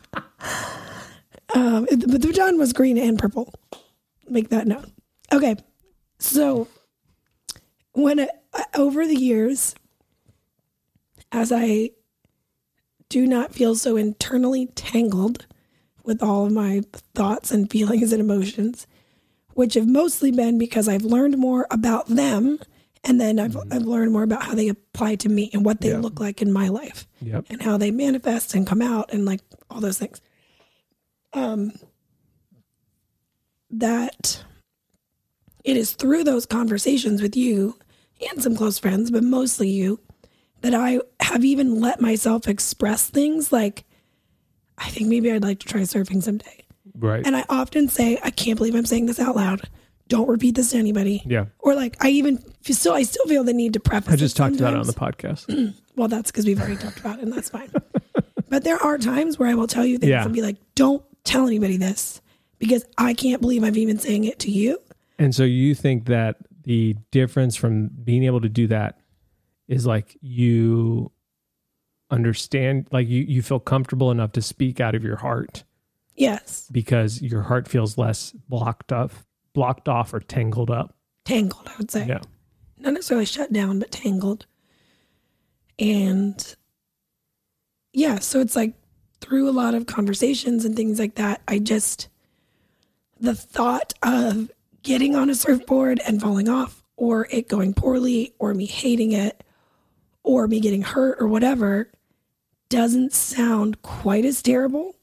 um, 1.55 1.87
it- 1.91 2.11
but 2.11 2.23
the 2.23 2.29
baton 2.29 2.59
was 2.59 2.73
green 2.73 2.99
and 2.99 3.19
purple. 3.19 3.53
Make 4.29 4.49
that 4.51 4.67
known. 4.67 4.93
Okay, 5.33 5.57
so 6.19 6.67
when 7.93 8.19
it, 8.21 8.31
over 8.75 9.07
the 9.07 9.15
years, 9.17 9.75
as 11.33 11.53
I 11.53 11.91
do 13.09 13.27
not 13.27 13.53
feel 13.53 13.75
so 13.75 13.97
internally 13.97 14.67
tangled 14.67 15.47
with 16.05 16.23
all 16.23 16.47
of 16.47 16.53
my 16.53 16.83
thoughts 17.15 17.51
and 17.51 17.71
feelings 17.71 18.13
and 18.13 18.21
emotions, 18.21 18.87
which 19.55 19.75
have 19.75 19.87
mostly 19.89 20.31
been 20.31 20.59
because 20.59 20.89
I've 20.89 21.03
learned 21.05 21.39
more 21.39 21.67
about 21.71 22.07
them 22.07 22.59
and 23.03 23.21
then 23.21 23.39
I've, 23.39 23.57
I've 23.71 23.83
learned 23.83 24.13
more 24.13 24.23
about 24.23 24.43
how 24.43 24.55
they 24.55 24.69
apply 24.69 25.15
to 25.17 25.29
me 25.29 25.51
and 25.55 25.65
what 25.65 25.81
they 25.81 25.91
Yeah. 25.91 25.99
look 25.99 26.21
like 26.21 26.43
in 26.43 26.53
my 26.53 26.69
life 26.69 27.07
Yep. 27.23 27.47
and 27.51 27.63
how 27.63 27.77
they 27.79 27.91
manifest 27.91 28.55
and 28.55 28.67
come 28.67 28.83
out 28.83 29.13
and 29.13 29.25
like 29.25 29.41
all 29.71 29.81
those 29.81 29.99
things. 29.99 30.21
Um, 31.33 31.73
that 33.71 34.45
it 35.65 35.77
is 35.77 35.93
through 35.93 36.25
those 36.25 36.45
conversations 36.47 37.23
with 37.23 37.37
you 37.37 37.79
and 38.31 38.43
some 38.43 38.57
close 38.57 38.79
friends, 38.79 39.11
but 39.11 39.23
mostly 39.23 39.69
you, 39.69 40.01
that 40.63 40.75
I 40.75 41.01
have 41.21 41.45
even 41.45 41.81
let 41.81 42.01
myself 42.01 42.47
express 42.49 43.09
things 43.09 43.53
like, 43.53 43.85
I 44.79 44.89
think 44.89 45.09
maybe 45.09 45.31
I'd 45.33 45.43
like 45.43 45.61
to 45.61 45.67
try 45.67 45.81
surfing 45.83 46.23
someday. 46.23 46.65
Right. 46.99 47.25
And 47.27 47.37
I 47.37 47.45
often 47.49 47.89
say, 47.89 48.19
I 48.23 48.31
can't 48.31 48.57
believe 48.59 48.75
I'm 48.75 48.87
saying 48.87 49.07
this 49.07 49.19
out 49.21 49.37
loud. 49.37 49.63
Don't 50.09 50.29
repeat 50.29 50.57
this 50.57 50.71
to 50.73 50.77
anybody. 50.79 51.23
yeah. 51.25 51.47
Or 51.61 51.75
like, 51.75 51.97
I 52.05 52.09
even 52.09 52.43
still, 52.65 52.95
I 52.95 53.05
still 53.05 53.25
feel 53.27 53.45
the 53.45 53.53
need 53.53 53.75
to 53.75 53.81
preface. 53.81 54.13
I 54.13 54.17
just 54.17 54.37
talked 54.37 54.57
about 54.57 54.75
it 54.75 54.81
on 54.81 54.87
the 54.87 54.93
podcast. 54.93 55.75
Well, 55.97 56.09
that's 56.09 56.31
because 56.31 56.47
we've 56.47 56.59
already 56.59 56.77
talked 56.77 56.99
about 56.99 57.19
it, 57.19 57.25
and 57.25 57.33
that's 57.33 57.51
fine. 57.51 57.71
but 58.49 58.65
there 58.65 58.79
are 58.83 58.97
times 58.97 59.39
where 59.39 59.51
I 59.51 59.55
will 59.55 59.67
tell 59.67 59.85
you 59.85 59.99
things 59.99 60.09
Yeah. 60.09 60.25
and 60.25 60.33
be 60.33 60.41
like, 60.41 60.57
"Don't 60.75 61.03
tell 61.25 61.47
anybody 61.47 61.77
this," 61.77 62.23
because 62.59 62.87
I 62.97 63.13
can't 63.13 63.43
believe 63.43 63.63
I'm 63.65 63.77
even 63.77 63.99
saying 63.99 64.25
it 64.25 64.39
to 64.39 64.51
you. 64.51 64.79
And 65.19 65.35
so 65.35 65.43
you 65.43 65.75
think 65.75 66.07
that 66.07 66.37
the 66.63 66.97
difference 67.11 67.55
from 67.55 67.89
being 67.89 68.23
able 68.25 68.41
to 68.41 68.49
do 68.49 68.67
that 68.69 69.00
is 69.71 69.87
like 69.87 70.19
you 70.21 71.11
understand, 72.11 72.89
like 72.93 73.09
you, 73.09 73.23
you 73.23 73.41
feel 73.41 73.61
comfortable 73.61 74.11
enough 74.11 74.33
to 74.33 74.43
speak 74.43 74.81
out 74.81 74.95
of 74.95 75.03
your 75.05 75.17
heart 75.17 75.65
Yes, 76.17 76.69
because 76.71 77.23
your 77.23 77.43
heart 77.43 77.67
feels 77.69 77.97
less 77.97 78.33
blocked 78.49 78.93
off, 78.93 79.25
blocked 79.55 79.89
off 79.89 80.13
or 80.13 80.21
tangled 80.21 80.71
up. 80.71 80.95
tangled. 81.25 81.67
I 81.69 81.73
would 81.79 81.91
say 81.91 82.07
Yeah. 82.07 82.21
not 82.79 82.93
necessarily 82.95 83.25
shut 83.27 83.53
down, 83.53 83.79
but 83.79 83.91
tangled. 83.91 84.45
And 85.79 86.57
yeah, 87.93 88.19
so 88.19 88.41
it's 88.41 88.57
like 88.57 88.75
through 89.21 89.49
a 89.49 89.53
lot 89.53 89.75
of 89.75 89.87
conversations 89.87 90.65
and 90.65 90.75
things 90.77 90.99
like 90.99 91.15
that, 91.15 91.41
I 91.49 91.59
just 91.59 92.09
the 93.21 93.35
thought 93.35 93.93
of 94.03 94.51
getting 94.83 95.15
on 95.15 95.31
a 95.31 95.35
surfboard 95.35 96.01
and 96.07 96.21
falling 96.21 96.49
off, 96.49 96.83
or 96.97 97.29
it 97.31 97.49
going 97.49 97.73
poorly, 97.75 98.35
or 98.39 98.53
me 98.55 98.67
hating 98.67 99.13
it, 99.13 99.43
or 100.23 100.47
me 100.49 100.61
getting 100.61 100.83
hurt, 100.83 101.17
or 101.21 101.27
whatever, 101.29 101.91
doesn't 102.69 103.13
sound 103.13 103.83
quite 103.83 104.25
as 104.25 104.43
terrible 104.43 104.97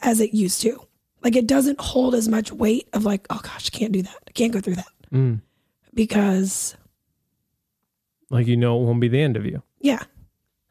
as 0.00 0.20
it 0.20 0.34
used 0.34 0.60
to. 0.62 0.80
Like 1.22 1.34
it 1.36 1.46
doesn't 1.46 1.80
hold 1.80 2.14
as 2.14 2.28
much 2.28 2.52
weight 2.52 2.88
of 2.92 3.04
like, 3.04 3.26
oh 3.30 3.40
gosh, 3.42 3.70
I 3.72 3.76
can't 3.78 3.92
do 3.92 4.02
that. 4.02 4.16
I 4.28 4.30
can't 4.32 4.52
go 4.52 4.60
through 4.60 4.76
that 4.76 4.86
Mm. 5.12 5.40
because 5.94 6.76
Like 8.30 8.46
you 8.46 8.56
know 8.56 8.80
it 8.80 8.84
won't 8.84 9.00
be 9.00 9.08
the 9.08 9.20
end 9.20 9.36
of 9.36 9.44
you. 9.46 9.62
yeah, 9.80 10.02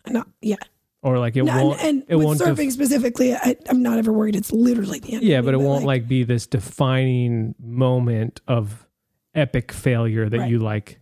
not 0.08 0.28
yeah. 0.41 0.56
Or 1.02 1.20
like 1.20 1.36
it 1.38 1.43
No, 1.43 1.68
won't 1.68 1.82
and 1.84 2.04
it 2.08 2.16
with 2.16 2.26
won't 2.26 2.39
def- 2.39 2.48
surfing 2.50 2.72
specifically, 2.72 3.34
I, 3.36 3.56
I'm 3.70 3.82
not 3.84 3.98
ever 4.00 4.12
worried. 4.12 4.36
It's 4.36 4.52
literally 4.52 5.00
the 5.00 5.14
end. 5.14 5.24
Yeah, 5.24 5.41
but 5.41 5.54
it 5.54 5.58
won't 5.60 5.86
like, 5.86 6.08
be 6.08 6.24
this 6.24 6.48
defining 6.48 7.54
moment 7.60 8.41
of 8.48 8.88
epic 9.36 9.72
failure 9.72 10.28
that 10.30 10.38
Right. 10.39 10.50
you 10.50 10.60
like 10.60 11.00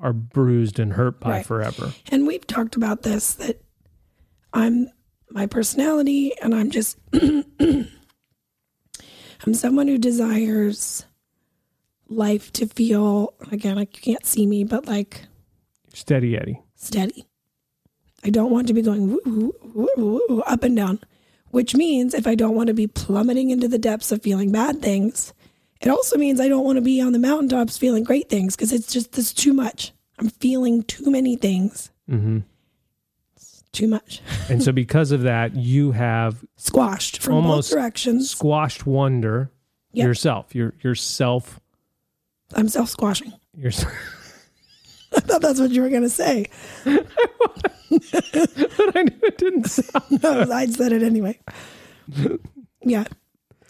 are 0.00 0.12
bruised 0.12 0.78
and 0.78 0.94
hurt 0.94 1.20
by 1.20 1.30
Right. 1.30 1.46
forever. 1.46 1.92
And 2.10 2.26
we've 2.26 2.46
talked 2.46 2.74
about 2.76 3.02
this 3.02 3.34
that 3.34 3.60
I'm 4.52 4.88
my 5.30 5.46
personality, 5.46 6.32
and 6.42 6.54
I'm 6.54 6.70
just 6.70 6.96
I'm 7.12 7.86
someone 9.54 9.88
who 9.88 9.98
desires 9.98 11.04
life 12.08 12.52
to 12.54 12.66
feel 12.66 13.34
again. 13.50 13.76
Like 13.76 13.96
you 13.96 14.02
can't 14.12 14.26
see 14.26 14.46
me, 14.46 14.64
but 14.64 14.86
like 14.86 15.22
Steady 15.94 16.36
Eddie. 16.36 16.60
steady. 16.74 17.26
I 18.24 18.28
don't 18.30 18.50
want 18.50 18.66
to 18.68 18.74
be 18.74 18.82
going 18.82 19.08
woo, 19.12 19.20
woo, 19.24 19.54
woo, 19.74 19.88
woo, 19.96 20.20
woo, 20.28 20.40
up 20.42 20.62
and 20.62 20.76
down, 20.76 21.00
which 21.52 21.74
means 21.74 22.12
if 22.12 22.26
I 22.26 22.34
don't 22.34 22.54
want 22.54 22.66
to 22.66 22.74
be 22.74 22.86
plummeting 22.86 23.48
into 23.50 23.66
the 23.66 23.78
depths 23.78 24.12
of 24.12 24.20
feeling 24.22 24.52
bad 24.52 24.82
things, 24.82 25.32
it 25.80 25.88
also 25.88 26.16
means 26.18 26.40
I 26.40 26.48
don't 26.48 26.64
want 26.64 26.76
to 26.76 26.82
be 26.82 27.00
on 27.00 27.12
the 27.12 27.18
mountaintops 27.18 27.78
feeling 27.78 28.04
great 28.04 28.28
things 28.28 28.54
because 28.56 28.72
it's 28.72 28.92
just 28.92 29.12
this 29.12 29.32
too 29.32 29.52
much. 29.52 29.92
I'm 30.18 30.28
feeling 30.28 30.82
too 30.82 31.10
many 31.10 31.36
things. 31.36 31.90
hmm 32.08 32.40
Too 33.72 33.88
much. 33.88 34.20
And 34.50 34.62
so 34.62 34.72
because 34.72 35.12
of 35.12 35.22
that, 35.22 35.54
you 35.56 35.92
have 35.92 36.44
Squashed 36.56 37.22
from 37.22 37.44
both 37.44 37.70
directions. 37.70 38.30
squashed 38.30 38.84
wonder 38.86 39.50
Yep. 39.92 40.06
yourself. 40.06 40.54
Your 40.54 40.74
yourself. 40.82 41.58
I'm 42.54 42.68
self 42.68 42.88
squashing. 42.90 43.32
Your, 43.56 43.70
I 45.16 45.20
thought 45.20 45.40
that's 45.42 45.58
what 45.60 45.70
you 45.70 45.82
were 45.82 45.88
going 45.88 46.02
to 46.02 46.08
say. 46.10 46.46
but 46.84 47.06
I 48.96 49.02
knew 49.02 49.18
it 49.22 49.38
didn't 49.38 49.64
sound. 49.66 50.22
No, 50.22 50.46
I 50.52 50.66
said 50.66 50.92
it 50.92 51.02
anyway. 51.02 51.38
Yeah. 52.82 53.04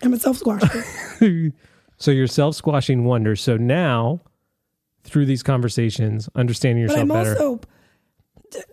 I'm 0.02 0.12
a 0.14 0.18
self 0.18 0.38
squasher. 0.38 1.52
So 2.00 2.10
you're 2.10 2.26
self 2.26 2.56
squashing 2.56 3.04
wonder. 3.04 3.36
So 3.36 3.56
now, 3.56 4.20
through 5.04 5.26
these 5.26 5.42
conversations, 5.44 6.28
understanding 6.34 6.82
yourself 6.82 6.96
but 7.08 7.16
I'm 7.16 7.24
better. 7.24 7.30
also 7.30 7.60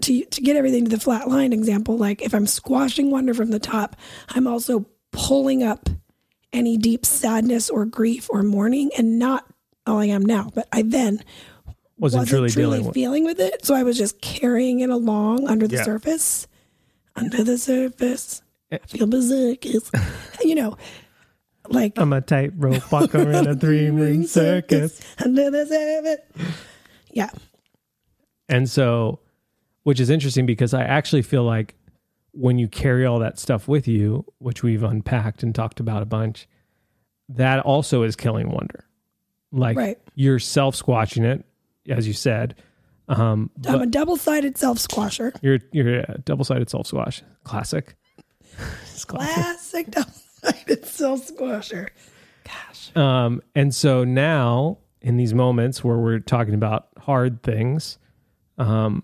to 0.02 0.26
to 0.26 0.42
get 0.42 0.56
everything 0.56 0.86
to 0.86 0.90
the 0.90 1.00
flat 1.00 1.28
line 1.30 1.54
example. 1.54 1.98
Like 1.98 2.22
if 2.24 2.34
I'm 2.34 2.48
squashing 2.48 3.12
wonder 3.12 3.34
from 3.34 3.52
the 3.52 3.60
top, 3.60 3.96
I'm 4.30 4.48
also 4.48 4.86
pulling 5.12 5.62
up 5.64 5.90
any 6.54 6.78
deep 6.78 7.06
sadness 7.06 7.70
or 7.70 7.86
grief 7.86 8.28
or 8.32 8.42
mourning, 8.42 8.90
and 8.98 9.20
not 9.20 9.46
all 9.86 10.00
I 10.00 10.06
am 10.06 10.26
now. 10.26 10.50
But 10.56 10.68
I 10.72 10.82
then 10.82 11.24
wasn't, 11.98 12.22
wasn't 12.22 12.28
truly, 12.30 12.50
truly 12.50 12.68
dealing 12.70 12.86
with. 12.86 12.94
feeling 12.94 13.24
with 13.26 13.40
it, 13.40 13.66
so 13.66 13.76
I 13.76 13.84
was 13.84 13.98
just 13.98 14.22
carrying 14.22 14.80
it 14.80 14.90
along 14.90 15.48
under 15.48 15.68
the 15.68 15.76
Yeah. 15.78 15.84
surface. 15.84 16.48
Under 17.16 17.44
the 17.44 17.58
surface, 17.58 18.44
I 18.72 18.78
feel 18.78 19.08
berserk. 19.08 19.66
you 20.44 20.54
know, 20.56 20.78
like 21.70 21.98
I'm 21.98 22.14
a 22.14 22.22
tightrope 22.22 22.92
walker 22.92 23.30
in 23.32 23.48
a 23.48 23.56
three 23.60 23.90
ring 23.90 24.26
circus. 24.28 25.00
under 25.24 25.50
the 25.52 25.66
surface. 25.66 26.54
Yeah, 27.12 27.30
And 28.50 28.70
so, 28.70 29.20
which 29.84 30.00
is 30.00 30.10
interesting 30.10 30.46
because 30.46 30.74
I 30.74 30.84
actually 30.84 31.22
feel 31.24 31.44
like 31.44 31.76
when 32.32 32.60
you 32.60 32.68
carry 32.68 33.06
all 33.06 33.20
that 33.20 33.40
stuff 33.40 33.68
with 33.68 33.88
you, 33.88 34.26
which 34.38 34.62
we've 34.62 34.84
unpacked 34.84 35.42
and 35.42 35.56
talked 35.56 35.80
about 35.80 36.04
a 36.04 36.06
bunch, 36.06 36.48
that 37.30 37.60
also 37.62 38.04
is 38.04 38.16
killing 38.16 38.52
wonder. 38.52 38.86
Like 39.52 39.78
Right. 39.78 39.98
you're 40.14 40.38
self 40.40 40.76
squashing 40.76 41.24
it, 41.24 41.44
as 41.90 42.06
you 42.08 42.14
said. 42.14 42.56
Um, 43.10 43.50
I'm 43.66 43.82
a 43.82 43.86
double 43.88 44.18
sided 44.18 44.58
self 44.58 44.78
squasher. 44.78 45.34
you're 45.42 45.60
you're 45.72 46.00
a 46.02 46.18
double 46.26 46.44
sided 46.46 46.70
self 46.70 46.86
squash, 46.88 47.24
classic. 47.46 47.96
It's 48.94 49.06
classic. 49.06 49.34
Classic 49.36 49.92
double 49.92 50.12
sided 50.68 50.86
self 50.86 51.26
squasher. 51.28 51.90
Gosh. 52.44 52.96
Um, 52.96 53.42
and 53.56 53.74
so 53.74 54.04
now, 54.04 54.78
in 55.02 55.18
these 55.18 55.34
moments 55.34 55.84
where 55.84 55.98
we're 55.98 56.20
talking 56.20 56.54
about 56.54 56.88
hard 57.00 57.44
things, 57.44 57.98
um, 58.58 59.04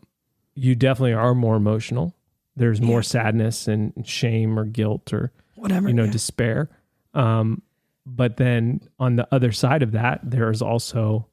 you 0.55 0.75
definitely 0.75 1.13
are 1.13 1.33
more 1.35 1.55
emotional. 1.55 2.15
There's 2.55 2.81
more 2.81 2.99
Yeah. 2.99 3.03
sadness 3.03 3.67
and 3.67 3.93
shame 4.05 4.57
or 4.59 4.65
guilt 4.65 5.11
or 5.13 5.31
Whatever. 5.55 5.87
you 5.87 5.93
know 5.93 6.03
yeah. 6.05 6.11
despair. 6.11 6.69
Um, 7.13 7.61
but 8.05 8.37
then 8.37 8.81
on 8.99 9.15
the 9.15 9.27
other 9.33 9.51
side 9.51 9.81
of 9.83 9.91
that, 9.93 10.19
there 10.23 10.49
is 10.51 10.61
also 10.61 11.27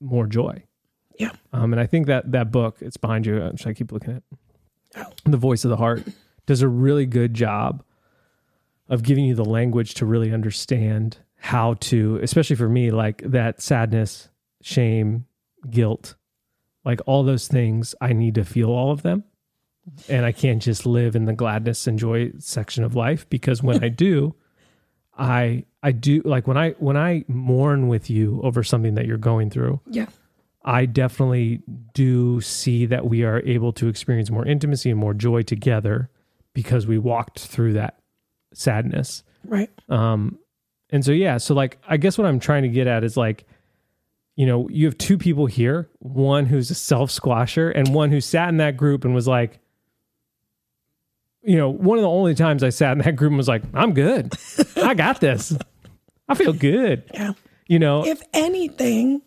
more 0.00 0.26
joy. 0.26 0.62
Yeah. 1.18 1.32
Um, 1.52 1.72
and 1.72 1.80
I 1.80 1.86
think 1.86 2.06
that 2.06 2.32
that 2.32 2.50
book, 2.50 2.76
it's 2.80 2.96
behind 2.96 3.26
you. 3.26 3.50
Should 3.56 3.68
I 3.68 3.74
keep 3.74 3.92
looking 3.92 4.16
at? 4.16 4.22
Oh. 4.96 5.12
The 5.24 5.36
Voice 5.36 5.64
of 5.64 5.70
the 5.70 5.76
Heart 5.76 6.04
does 6.46 6.62
a 6.62 6.68
really 6.68 7.04
good 7.06 7.34
job 7.34 7.82
of 8.90 9.04
giving 9.04 9.24
you 9.24 9.34
the 9.34 9.44
language 9.44 9.94
to 9.94 10.04
really 10.04 10.32
understand 10.32 11.18
how 11.36 11.74
to, 11.74 12.18
especially 12.22 12.56
for 12.56 12.68
me, 12.68 12.90
like 12.90 13.22
that 13.22 13.62
sadness, 13.62 14.28
shame, 14.60 15.24
guilt, 15.70 16.16
like 16.84 17.00
all 17.06 17.22
those 17.22 17.48
things. 17.48 17.94
I 18.00 18.12
need 18.12 18.34
to 18.34 18.44
feel 18.44 18.68
all 18.68 18.90
of 18.90 19.02
them, 19.02 19.24
and 20.08 20.26
I 20.26 20.32
can't 20.32 20.60
just 20.60 20.84
live 20.84 21.16
in 21.16 21.24
the 21.24 21.32
gladness 21.32 21.86
and 21.86 21.98
joy 21.98 22.32
section 22.38 22.84
of 22.84 22.94
life 22.94 23.26
because 23.30 23.62
when 23.62 23.82
I 23.82 23.88
do, 24.06 24.34
I 25.16 25.64
I 25.82 25.92
do 25.92 26.20
like 26.24 26.46
when 26.46 26.58
I 26.58 26.70
when 26.72 26.96
I 26.96 27.24
mourn 27.28 27.88
with 27.88 28.10
you 28.10 28.40
over 28.42 28.62
something 28.62 28.94
that 28.96 29.06
you're 29.06 29.18
going 29.18 29.50
through. 29.50 29.80
Yeah. 29.86 30.06
I 30.62 30.84
definitely 30.84 31.62
do 31.94 32.42
see 32.42 32.84
that 32.84 33.06
we 33.06 33.24
are 33.24 33.40
able 33.46 33.72
to 33.74 33.88
experience 33.88 34.30
more 34.30 34.44
intimacy 34.44 34.90
and 34.90 35.00
more 35.00 35.14
joy 35.14 35.40
together 35.40 36.10
because 36.52 36.86
we 36.86 36.98
walked 36.98 37.38
through 37.38 37.72
that 37.74 37.99
sadness. 38.52 39.22
Right. 39.44 39.70
Um, 39.88 40.38
and 40.90 41.04
so, 41.04 41.12
yeah, 41.12 41.38
so 41.38 41.54
like, 41.54 41.78
I 41.88 41.96
guess 41.96 42.18
what 42.18 42.26
I'm 42.26 42.40
trying 42.40 42.62
to 42.62 42.68
get 42.68 42.86
at 42.86 43.04
is 43.04 43.16
like, 43.16 43.44
you 44.36 44.46
know, 44.46 44.68
you 44.70 44.86
have 44.86 44.96
two 44.98 45.18
people 45.18 45.46
here, 45.46 45.88
one 45.98 46.46
who's 46.46 46.70
a 46.70 46.74
self 46.74 47.10
squasher 47.10 47.70
and 47.70 47.94
one 47.94 48.10
who 48.10 48.20
sat 48.20 48.48
in 48.48 48.56
that 48.58 48.76
group 48.76 49.04
and 49.04 49.14
was 49.14 49.28
like, 49.28 49.58
you 51.42 51.56
know, 51.56 51.70
one 51.70 51.98
of 51.98 52.02
the 52.02 52.08
only 52.08 52.34
times 52.34 52.62
I 52.62 52.68
sat 52.70 52.92
in 52.92 52.98
that 52.98 53.16
group 53.16 53.30
and 53.30 53.36
was 53.36 53.48
like, 53.48 53.62
I'm 53.74 53.92
good. 53.92 54.32
I 54.76 54.94
got 54.94 55.20
this. 55.20 55.56
I 56.28 56.34
feel 56.34 56.52
good. 56.52 57.04
Yeah. 57.14 57.32
You 57.66 57.78
know, 57.78 58.04
If 58.06 58.22
anything, 58.32 59.22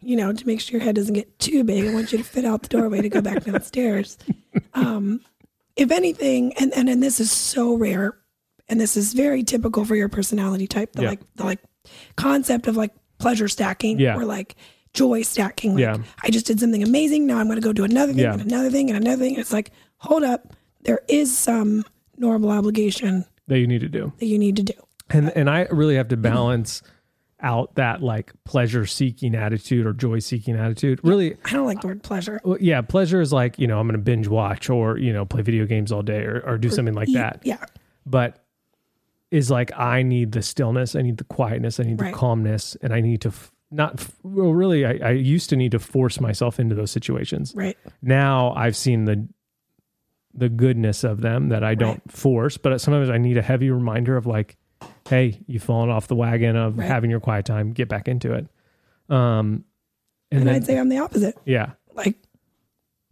you 0.00 0.16
know, 0.16 0.32
to 0.32 0.46
make 0.46 0.60
sure 0.60 0.78
your 0.78 0.84
head 0.84 0.94
doesn't 0.96 1.14
get 1.14 1.38
too 1.38 1.64
big, 1.64 1.86
I 1.88 1.94
want 1.94 2.12
you 2.12 2.18
to 2.18 2.24
fit 2.24 2.44
out 2.44 2.62
the 2.62 2.68
doorway 2.68 3.02
to 3.02 3.08
go 3.08 3.20
back 3.20 3.44
downstairs. 3.44 4.18
Um, 4.72 5.20
if 5.76 5.90
anything, 5.90 6.52
and, 6.54 6.72
and 6.74 6.88
and 6.88 7.02
this 7.02 7.20
is 7.20 7.30
so 7.30 7.74
rare, 7.74 8.16
and 8.68 8.80
this 8.80 8.96
is 8.96 9.12
very 9.12 9.42
typical 9.42 9.84
for 9.84 9.94
your 9.96 10.08
personality 10.08 10.66
type, 10.66 10.92
the 10.92 11.02
Yeah. 11.02 11.08
like 11.10 11.20
the 11.36 11.44
like 11.44 11.60
concept 12.16 12.66
of 12.66 12.76
like 12.76 12.92
pleasure 13.18 13.48
stacking 13.48 13.98
Yeah. 13.98 14.16
or 14.16 14.24
like 14.24 14.56
joy 14.92 15.22
stacking. 15.22 15.74
Like 15.74 15.80
Yeah. 15.82 15.96
I 16.22 16.30
just 16.30 16.46
did 16.46 16.58
something 16.60 16.82
amazing. 16.82 17.26
Now 17.26 17.38
I'm 17.38 17.46
going 17.46 17.56
to 17.60 17.62
go 17.64 17.72
do 17.72 17.84
another 17.84 18.12
thing 18.12 18.22
Yeah. 18.22 18.32
and 18.32 18.42
another 18.42 18.70
thing 18.70 18.90
and 18.90 18.98
another 18.98 19.22
thing. 19.22 19.32
And 19.34 19.40
it's 19.40 19.52
like, 19.52 19.70
hold 19.98 20.22
up, 20.22 20.54
there 20.82 21.00
is 21.08 21.36
some 21.36 21.84
normal 22.16 22.50
obligation 22.50 23.24
that 23.48 23.58
you 23.58 23.66
need 23.66 23.80
to 23.82 23.88
do. 23.88 24.12
that 24.18 24.26
you 24.26 24.38
need 24.38 24.56
to 24.56 24.62
do. 24.62 24.72
and 25.10 25.30
and 25.36 25.48
I 25.48 25.66
really 25.70 25.94
have 25.96 26.08
to 26.08 26.16
balance 26.16 26.82
out 27.42 27.74
that 27.74 28.02
like 28.02 28.32
pleasure 28.44 28.86
seeking 28.86 29.34
attitude 29.34 29.86
or 29.86 29.92
joy 29.92 30.18
seeking 30.20 30.56
attitude. 30.56 31.00
Really, 31.02 31.36
I 31.44 31.50
don't 31.52 31.66
like 31.66 31.80
the 31.82 31.88
word 31.88 32.02
pleasure. 32.02 32.40
well, 32.44 32.56
yeah, 32.60 32.80
pleasure 32.80 33.20
is 33.20 33.32
like 33.32 33.58
you 33.58 33.66
know 33.66 33.78
I'm 33.78 33.86
going 33.86 33.98
to 33.98 34.02
binge 34.02 34.28
watch 34.28 34.70
or 34.70 34.96
you 34.98 35.12
know 35.12 35.24
play 35.24 35.42
video 35.42 35.66
games 35.66 35.92
all 35.92 36.02
day 36.02 36.22
or, 36.22 36.42
or 36.46 36.58
do 36.58 36.70
something 36.70 36.94
like 36.94 37.08
Eat- 37.08 37.14
that. 37.14 37.40
Yeah. 37.44 37.64
But 38.06 38.42
is 39.30 39.50
like 39.50 39.76
I 39.76 40.02
need 40.02 40.32
the 40.32 40.40
stillness, 40.42 40.94
I 40.96 41.02
need 41.02 41.18
the 41.18 41.24
quietness, 41.24 41.78
I 41.80 41.82
need 41.82 42.00
Right. 42.00 42.12
the 42.12 42.18
calmness, 42.18 42.76
and 42.80 42.92
I 42.94 43.00
need 43.00 43.20
to 43.22 43.28
f- 43.28 43.50
not 43.70 44.00
f- 44.00 44.12
well. 44.22 44.52
Really, 44.52 44.86
I, 44.86 44.98
I 45.02 45.10
used 45.10 45.50
to 45.50 45.56
need 45.56 45.72
to 45.72 45.78
force 45.78 46.20
myself 46.20 46.58
into 46.60 46.74
those 46.76 46.90
situations. 46.92 47.52
Right. 47.54 47.76
Now 48.00 48.52
I've 48.54 48.76
seen 48.76 49.04
the 49.04 49.26
the 50.32 50.48
goodness 50.48 51.02
of 51.02 51.22
them 51.22 51.48
that 51.48 51.64
I 51.64 51.74
don't 51.74 52.00
force, 52.12 52.56
but 52.58 52.78
sometimes 52.80 53.08
I 53.10 53.16
need 53.18 53.36
a 53.38 53.42
heavy 53.42 53.70
reminder 53.70 54.16
of 54.18 54.26
like, 54.26 54.56
hey, 55.08 55.40
you've 55.46 55.62
fallen 55.62 55.90
off 55.90 56.06
the 56.08 56.16
wagon 56.16 56.56
of 56.56 56.78
Right. 56.78 56.86
having 56.88 57.10
your 57.10 57.20
quiet 57.20 57.46
time. 57.46 57.72
Get 57.72 57.88
back 57.88 58.08
into 58.08 58.32
it. 58.34 58.46
Um, 59.08 59.64
and, 60.30 60.40
And, 60.40 60.48
then 60.48 60.54
I'd 60.56 60.64
say 60.64 60.78
I'm 60.78 60.88
the 60.88 60.98
opposite. 60.98 61.36
yeah, 61.44 61.72
Like 61.94 62.16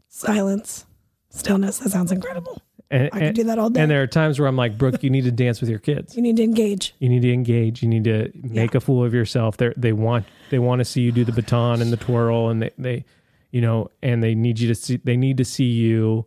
silence, 0.09 0.87
stillness. 1.31 1.79
That 1.79 1.91
sounds 1.91 2.13
incredible. 2.13 2.61
and 2.91 3.09
I 3.13 3.19
could 3.21 3.35
do 3.35 3.45
that 3.45 3.59
all 3.59 3.71
day. 3.71 3.81
and 3.81 3.91
there 3.91 4.03
are 4.03 4.07
times 4.07 4.39
where 4.39 4.47
I'm 4.49 4.57
like, 4.57 4.77
Brooke, 4.79 5.03
you 5.03 5.11
need 5.11 5.25
to 5.25 5.33
dance 5.33 5.61
with 5.61 5.71
your 5.71 5.79
kids. 5.79 6.15
you 6.17 6.23
need 6.23 6.37
to 6.37 6.43
engage. 6.43 6.95
You 6.99 7.09
need 7.09 7.23
to 7.23 7.33
engage. 7.33 7.83
You 7.83 7.89
need 7.89 8.05
to 8.05 8.31
make 8.43 8.75
a 8.75 8.81
fool 8.81 9.05
of 9.05 9.15
yourself. 9.15 9.57
They 9.57 9.73
they 9.77 9.93
want 9.93 10.27
they 10.51 10.59
want 10.59 10.81
to 10.81 10.85
see 10.85 11.01
you 11.03 11.13
do 11.13 11.25
the 11.25 11.33
baton 11.33 11.81
and 11.83 11.93
the 11.93 11.97
twirl, 11.97 12.51
and 12.51 12.63
they 12.63 12.71
they 12.79 13.05
you 13.51 13.61
know, 13.61 13.89
and 14.03 14.23
they 14.23 14.35
need 14.35 14.59
you 14.59 14.69
to 14.69 14.75
see 14.75 14.97
they 15.03 15.17
need 15.17 15.37
to 15.39 15.45
see 15.45 15.65
you 15.71 16.27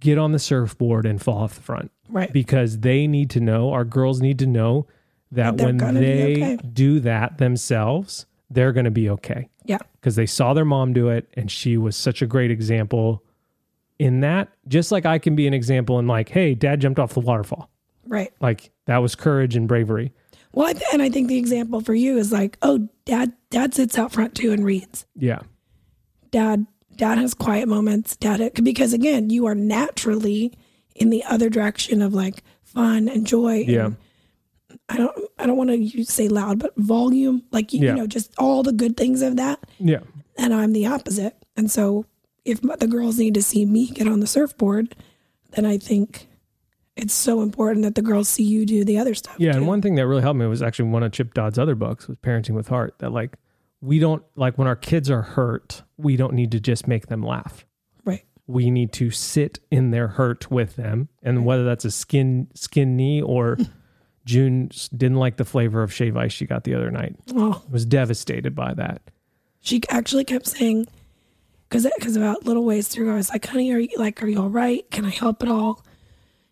get 0.00 0.18
on 0.18 0.32
the 0.32 0.38
surfboard 0.38 1.04
and 1.06 1.20
fall 1.20 1.38
off 1.38 1.54
the 1.56 1.62
front. 1.62 1.90
Right. 2.08 2.32
because 2.32 2.80
they 2.80 3.06
need 3.06 3.30
to 3.30 3.40
know 3.40 3.72
our 3.72 3.84
girls 3.84 4.20
need 4.20 4.38
to 4.40 4.46
know 4.46 4.86
that 5.32 5.56
they're 5.56 5.66
when 5.74 5.94
they 5.94 6.32
okay. 6.36 6.58
do 6.72 7.00
that 7.00 7.38
themselves 7.38 8.26
they're 8.50 8.72
going 8.72 8.84
to 8.84 8.90
be 8.92 9.10
okay 9.10 9.48
yeah. 9.64 9.78
because 10.00 10.14
they 10.16 10.26
saw 10.26 10.54
their 10.54 10.64
mom 10.64 10.92
do 10.92 11.08
it 11.08 11.28
and 11.34 11.50
she 11.50 11.76
was 11.76 11.96
such 11.96 12.22
a 12.22 12.26
great 12.26 12.50
example 12.50 13.22
in 13.98 14.20
that 14.20 14.48
just 14.68 14.92
like 14.92 15.04
i 15.04 15.18
can 15.18 15.34
be 15.34 15.46
an 15.48 15.54
example 15.54 15.98
in 15.98 16.06
like 16.06 16.28
hey 16.28 16.54
dad 16.54 16.80
jumped 16.80 16.98
off 17.00 17.12
the 17.14 17.20
waterfall 17.20 17.68
Right. 18.06 18.32
like 18.40 18.70
that 18.84 18.98
was 18.98 19.16
courage 19.16 19.56
and 19.56 19.66
bravery 19.66 20.12
Well, 20.52 20.72
and 20.92 21.02
I 21.02 21.10
think 21.10 21.26
the 21.28 21.36
example 21.38 21.80
for 21.80 21.92
you 21.92 22.16
is 22.18 22.30
like, 22.32 22.56
oh, 22.62 22.88
dad, 23.04 23.32
dad 23.50 23.74
sits 23.74 23.98
out 23.98 24.12
front 24.12 24.34
too 24.36 24.52
and 24.52 24.64
reads. 24.64 25.04
yeah 25.16 25.40
Dad, 26.30 26.66
dad 26.96 27.18
has 27.18 27.34
quiet 27.34 27.66
moments. 27.68 28.16
Dad, 28.16 28.52
because 28.62 28.92
again, 28.92 29.28
you 29.30 29.46
are 29.46 29.54
naturally 29.54 30.52
in 30.96 31.10
the 31.10 31.22
other 31.24 31.48
direction 31.48 32.02
of 32.02 32.12
like 32.14 32.42
fun 32.62 33.08
and 33.08 33.26
joy. 33.26 33.60
and 33.60 33.68
yeah 33.68 33.88
I 34.88 34.96
don't, 34.98 35.16
I 35.38 35.46
don't 35.46 35.56
want 35.56 35.70
to 35.70 36.04
say 36.04 36.28
loud, 36.28 36.58
but 36.58 36.72
volume, 36.76 37.42
like 37.50 37.72
you, 37.72 37.80
Yeah. 37.80 37.90
you 37.90 37.96
know, 37.96 38.06
just 38.06 38.32
all 38.38 38.62
the 38.62 38.72
good 38.72 38.96
things 38.96 39.22
of 39.22 39.36
that. 39.36 39.60
yeah 39.78 40.00
and 40.38 40.52
I'm 40.52 40.72
the 40.74 40.86
opposite. 40.86 41.34
And 41.56 41.70
so 41.70 42.04
if 42.44 42.60
the 42.60 42.86
girls 42.86 43.18
need 43.18 43.32
to 43.34 43.42
see 43.42 43.64
me 43.64 43.86
get 43.88 44.06
on 44.06 44.20
the 44.20 44.26
surfboard, 44.26 44.94
then 45.52 45.64
I 45.64 45.78
think 45.78 46.28
it's 46.94 47.14
so 47.14 47.40
important 47.40 47.82
that 47.84 47.94
the 47.94 48.02
girls 48.02 48.28
see 48.28 48.42
you 48.42 48.66
do 48.66 48.84
the 48.84 48.98
other 48.98 49.14
stuff. 49.14 49.36
yeah 49.38 49.52
too. 49.52 49.58
and 49.58 49.66
one 49.66 49.80
thing 49.82 49.94
that 49.96 50.06
really 50.06 50.22
helped 50.22 50.38
me 50.38 50.46
was 50.46 50.62
actually 50.62 50.90
one 50.90 51.02
of 51.02 51.12
chip 51.12 51.32
dodd's 51.34 51.58
other 51.58 51.74
books 51.74 52.06
was 52.06 52.16
parenting 52.18 52.54
with 52.54 52.68
heart 52.68 52.94
that 52.98 53.10
like 53.12 53.36
we 53.80 53.98
don't 53.98 54.22
like 54.36 54.56
when 54.58 54.66
our 54.68 54.76
kids 54.76 55.10
are 55.10 55.22
hurt 55.22 55.82
we 55.98 56.16
don't 56.16 56.32
need 56.34 56.50
to 56.52 56.60
just 56.60 56.86
make 56.86 57.06
them 57.08 57.22
laugh 57.22 57.64
we 58.46 58.70
need 58.70 58.92
to 58.92 59.10
sit 59.10 59.58
in 59.70 59.90
their 59.90 60.08
hurt 60.08 60.50
with 60.50 60.76
them 60.76 61.08
and 61.22 61.44
whether 61.44 61.64
that's 61.64 61.84
a 61.84 61.90
skin 61.90 62.46
skin 62.54 62.96
knee 62.96 63.20
or 63.20 63.56
june 64.24 64.70
didn't 64.96 65.18
like 65.18 65.36
the 65.36 65.44
flavor 65.44 65.82
of 65.82 65.92
shave 65.92 66.16
ice 66.16 66.32
she 66.32 66.46
got 66.46 66.64
the 66.64 66.74
other 66.74 66.90
night 66.90 67.16
oh, 67.34 67.62
was 67.70 67.84
devastated 67.84 68.54
by 68.54 68.72
that 68.74 69.02
she 69.60 69.82
actually 69.88 70.22
kept 70.22 70.46
saying, 70.46 70.86
because 71.68 71.88
because 71.98 72.14
about 72.14 72.44
little 72.44 72.64
ways 72.64 72.86
through, 72.86 73.10
I 73.12 73.16
was 73.16 73.30
like, 73.30 73.44
"Honey, 73.44 73.72
are 73.72 73.80
you 73.80 73.88
like, 73.96 74.22
are 74.22 74.28
you 74.28 74.40
all 74.40 74.48
right? 74.48 74.88
Can 74.92 75.04
I 75.04 75.10
help 75.10 75.42
at 75.42 75.48
all?" 75.48 75.84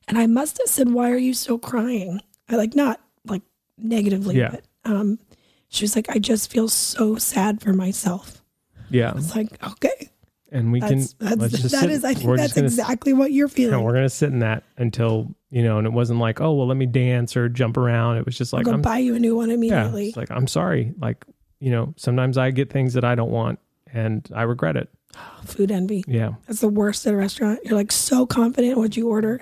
And 0.09 0.19
I 0.19 0.27
must 0.27 0.59
have 0.59 0.67
said, 0.69 0.91
"Why 0.91 1.13
are 1.13 1.17
you 1.17 1.33
still 1.33 1.61
crying?" 1.61 2.19
I 2.49 2.57
like 2.57 2.75
not 2.75 3.01
like 3.25 3.43
negatively, 3.79 4.37
Yeah. 4.39 4.51
but 4.51 4.65
um, 4.85 5.21
she 5.69 5.85
was 5.85 5.95
like, 5.95 6.11
"I 6.11 6.19
just 6.19 6.51
feel 6.51 6.67
so 6.67 7.15
sad 7.15 7.61
for 7.63 7.73
myself." 7.73 8.43
yeah 8.91 9.13
It's 9.17 9.37
like, 9.37 9.63
okay, 9.65 10.11
and 10.55 10.73
we 10.73 10.81
that's 10.81 11.13
can 11.15 11.29
that's 11.29 11.37
let's 11.41 11.53
just 11.61 11.71
that 11.73 11.81
sit- 11.83 11.91
is. 11.91 12.05
I 12.05 12.15
think 12.15 12.27
we're 12.27 12.37
that's 12.39 12.57
exactly 12.57 13.13
what 13.13 13.33
you're 13.33 13.49
feeling. 13.57 13.75
and 13.75 13.85
we're 13.85 13.93
gonna 13.93 14.09
sit 14.09 14.31
in 14.31 14.39
that 14.39 14.63
until 14.79 15.35
you 15.51 15.63
know 15.63 15.77
and 15.79 15.87
it 15.87 15.93
wasn't 15.93 16.19
like 16.21 16.41
oh 16.41 16.55
well 16.55 16.67
let 16.67 16.77
me 16.79 16.87
dance 16.87 17.37
or 17.37 17.49
jump 17.51 17.77
around 17.77 18.17
it 18.17 18.25
was 18.25 18.37
just 18.39 18.53
like 18.53 18.61
i'm 18.61 18.65
going 18.65 18.77
to 18.79 18.83
buy 18.83 18.99
you 18.99 19.15
a 19.15 19.19
new 19.19 19.37
one 19.37 19.49
yeah 19.51 19.55
immediately. 19.55 20.09
it's 20.09 20.17
like 20.17 20.31
i'm 20.31 20.47
sorry 20.47 20.93
like 21.01 21.25
you 21.61 21.71
know 21.71 21.93
sometimes 21.97 22.39
i 22.39 22.51
get 22.51 22.73
things 22.73 22.95
that 22.95 23.05
i 23.05 23.15
don't 23.15 23.31
want 23.31 23.59
and 23.93 24.29
i 24.35 24.43
regret 24.43 24.77
it 24.77 24.89
Food 25.45 25.71
envy. 25.71 26.03
yeah 26.09 26.31
That's 26.47 26.61
the 26.61 26.69
worst 26.69 27.07
at 27.07 27.15
a 27.15 27.17
restaurant. 27.17 27.61
You're 27.65 27.75
like 27.77 27.93
so 27.93 28.27
confident 28.27 28.73
in 28.73 28.79
what 28.79 28.97
you 28.97 29.09
order. 29.11 29.41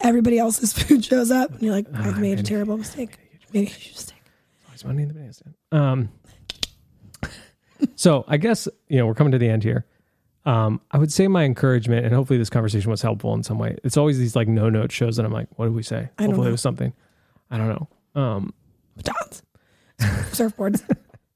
Everybody 0.00 0.38
else's 0.38 0.72
food 0.80 1.04
shows 1.04 1.32
up, 1.32 1.50
and 1.50 1.62
you're 1.62 1.74
like, 1.74 1.86
Ah, 1.92 2.06
I've 2.08 2.20
made 2.20 2.38
a 2.38 2.42
terrible 2.44 2.76
mistake. 2.76 3.16
Made 3.52 3.66
a 3.66 3.70
huge 3.70 3.94
mistake. 3.96 4.22
Always 4.66 4.84
money 4.84 5.02
in 5.02 5.08
the 5.08 5.14
bank 5.14 5.34
stand. 5.34 5.54
Um, 5.72 6.08
so 7.96 8.24
I 8.28 8.36
guess 8.36 8.68
you 8.88 8.98
know 8.98 9.06
we're 9.06 9.14
coming 9.14 9.32
to 9.32 9.38
the 9.38 9.48
end 9.48 9.64
here. 9.64 9.86
Um, 10.48 10.80
I 10.90 10.96
would 10.96 11.12
say 11.12 11.28
my 11.28 11.44
encouragement, 11.44 12.06
and 12.06 12.14
hopefully 12.14 12.38
this 12.38 12.48
conversation 12.48 12.90
was 12.90 13.02
helpful 13.02 13.34
in 13.34 13.42
some 13.42 13.58
way. 13.58 13.76
It's 13.84 13.98
always 13.98 14.18
these 14.18 14.34
like 14.34 14.48
no 14.48 14.70
note 14.70 14.90
shows 14.90 15.16
that 15.16 15.26
I'm 15.26 15.32
like, 15.32 15.46
what 15.56 15.66
did 15.66 15.74
we 15.74 15.82
say? 15.82 16.08
I 16.18 16.22
don't 16.22 16.30
hopefully 16.30 16.44
know. 16.46 16.48
it 16.48 16.52
was 16.52 16.62
something. 16.62 16.92
I 17.50 17.58
don't 17.58 17.68
know. 17.68 17.88
Um, 18.20 18.54
Batons, 18.96 19.42
surfboards, 20.00 20.82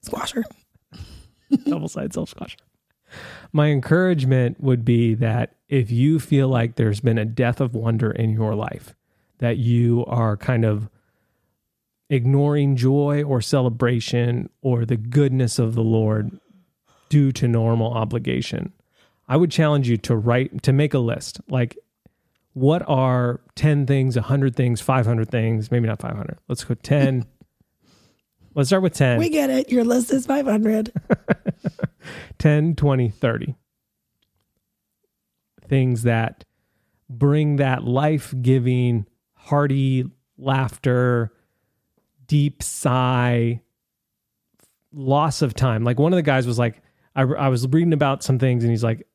squasher. 0.01 0.45
double 1.67 1.89
side 1.89 2.15
self 2.15 2.31
squash. 2.31 2.57
My 3.53 3.67
encouragement 3.69 4.59
would 4.63 4.83
be 4.83 5.13
that 5.17 5.57
if 5.69 5.91
you 5.91 6.19
feel 6.19 6.49
like 6.49 6.77
there's 6.77 7.01
been 7.01 7.19
a 7.19 7.27
death 7.27 7.61
of 7.61 7.75
wonder 7.75 8.11
in 8.11 8.31
your 8.31 8.55
life, 8.55 8.95
that 9.41 9.59
you 9.59 10.07
are 10.07 10.39
kind 10.39 10.65
of 10.65 10.89
ignoring 12.09 12.77
joy 12.77 13.23
or 13.23 13.43
celebration 13.43 14.49
or 14.63 14.87
the 14.87 14.97
goodness 14.97 15.59
of 15.59 15.75
the 15.75 15.83
Lord 15.83 16.41
due 17.11 17.31
to 17.33 17.47
normal 17.47 17.93
obligation, 17.93 18.73
I 19.29 19.37
would 19.37 19.51
challenge 19.51 19.89
you 19.89 19.97
to 19.99 20.17
write, 20.17 20.63
to 20.65 20.73
make 20.73 20.95
a 20.95 20.99
list. 20.99 21.41
Like, 21.49 21.77
what 22.55 22.83
are 22.89 23.41
10 23.55 23.87
things, 23.87 24.17
100 24.17 24.55
things, 24.55 24.81
500 24.81 25.31
things, 25.31 25.71
maybe 25.71 25.89
not 25.89 26.01
500. 26.01 26.39
Let's 26.49 26.65
go 26.65 26.75
10. 26.75 27.27
Let's 28.55 28.69
start 28.69 28.83
with 28.83 28.95
10. 28.95 29.19
We 29.19 29.31
get 29.31 29.49
it. 29.49 29.71
Your 29.71 29.85
list 29.85 30.13
is 30.13 30.27
500. 30.27 30.93
10, 32.39 32.75
20, 32.75 33.09
30. 33.09 33.57
Things 35.69 36.03
that 36.03 36.45
bring 37.09 37.57
that 37.57 37.85
life 37.85 38.35
giving, 38.43 39.07
hearty 39.35 40.05
laughter, 40.37 41.33
deep 42.27 42.63
sigh, 42.63 43.63
loss 44.93 45.43
of 45.43 45.55
time. 45.55 45.85
Like 45.85 45.99
one 45.99 46.13
of 46.13 46.17
the 46.17 46.23
guys 46.23 46.47
was 46.47 46.59
like, 46.59 46.83
I, 47.15 47.23
I 47.23 47.49
was 47.49 47.67
reading 47.69 47.93
about 47.93 48.23
some 48.23 48.39
things 48.39 48.65
and 48.65 48.71
he's 48.71 48.85
like, 48.85 49.07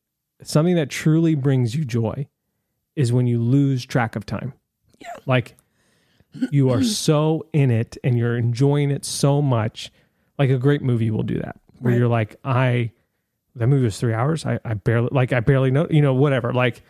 something 0.43 0.75
that 0.75 0.89
truly 0.89 1.35
brings 1.35 1.75
you 1.75 1.85
joy 1.85 2.27
is 2.95 3.11
when 3.13 3.27
you 3.27 3.41
lose 3.41 3.85
track 3.85 4.15
of 4.15 4.25
time. 4.25 4.53
Yeah. 4.99 5.07
Like 5.25 5.55
you 6.51 6.69
are 6.71 6.83
so 6.83 7.45
in 7.53 7.71
it 7.71 7.97
and 8.03 8.17
you're 8.17 8.38
enjoying 8.38 8.91
it 8.91 9.05
so 9.05 9.41
much. 9.41 9.91
Like 10.38 10.49
a 10.49 10.57
great 10.57 10.81
movie 10.81 11.11
will 11.11 11.23
do 11.23 11.39
that. 11.39 11.59
Where 11.79 11.91
Right. 11.93 11.99
you're 11.99 12.07
like, 12.07 12.35
I 12.43 12.91
that 13.55 13.67
movie 13.67 13.85
was 13.85 13.99
three 13.99 14.13
hours. 14.13 14.45
I, 14.45 14.59
I 14.65 14.73
barely 14.75 15.09
like 15.11 15.33
I 15.33 15.39
barely 15.39 15.71
know, 15.71 15.88
you 15.89 16.01
know, 16.01 16.13
whatever. 16.13 16.53
Like 16.53 16.81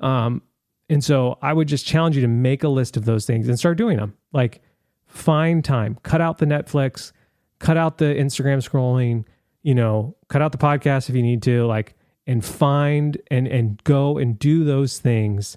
um 0.00 0.42
and 0.90 1.02
so 1.02 1.38
I 1.40 1.52
would 1.52 1.68
just 1.68 1.86
challenge 1.86 2.14
you 2.16 2.22
to 2.22 2.28
make 2.28 2.62
a 2.62 2.68
list 2.68 2.96
of 2.96 3.04
those 3.06 3.24
things 3.26 3.48
and 3.48 3.58
start 3.58 3.78
doing 3.78 3.96
them. 3.96 4.14
Like 4.32 4.60
find 5.06 5.64
time, 5.64 5.98
cut 6.02 6.20
out 6.20 6.38
the 6.38 6.46
Netflix, 6.46 7.12
cut 7.58 7.76
out 7.78 7.98
the 7.98 8.04
Instagram 8.06 8.58
scrolling, 8.66 9.24
you 9.62 9.74
know, 9.74 10.14
cut 10.28 10.42
out 10.42 10.52
the 10.52 10.58
podcast 10.58 11.08
if 11.08 11.14
you 11.16 11.22
need 11.22 11.42
to, 11.44 11.64
like, 11.66 11.93
and 12.26 12.44
find 12.44 13.20
and 13.30 13.46
and 13.46 13.82
go 13.84 14.18
and 14.18 14.38
do 14.38 14.64
those 14.64 14.98
things 14.98 15.56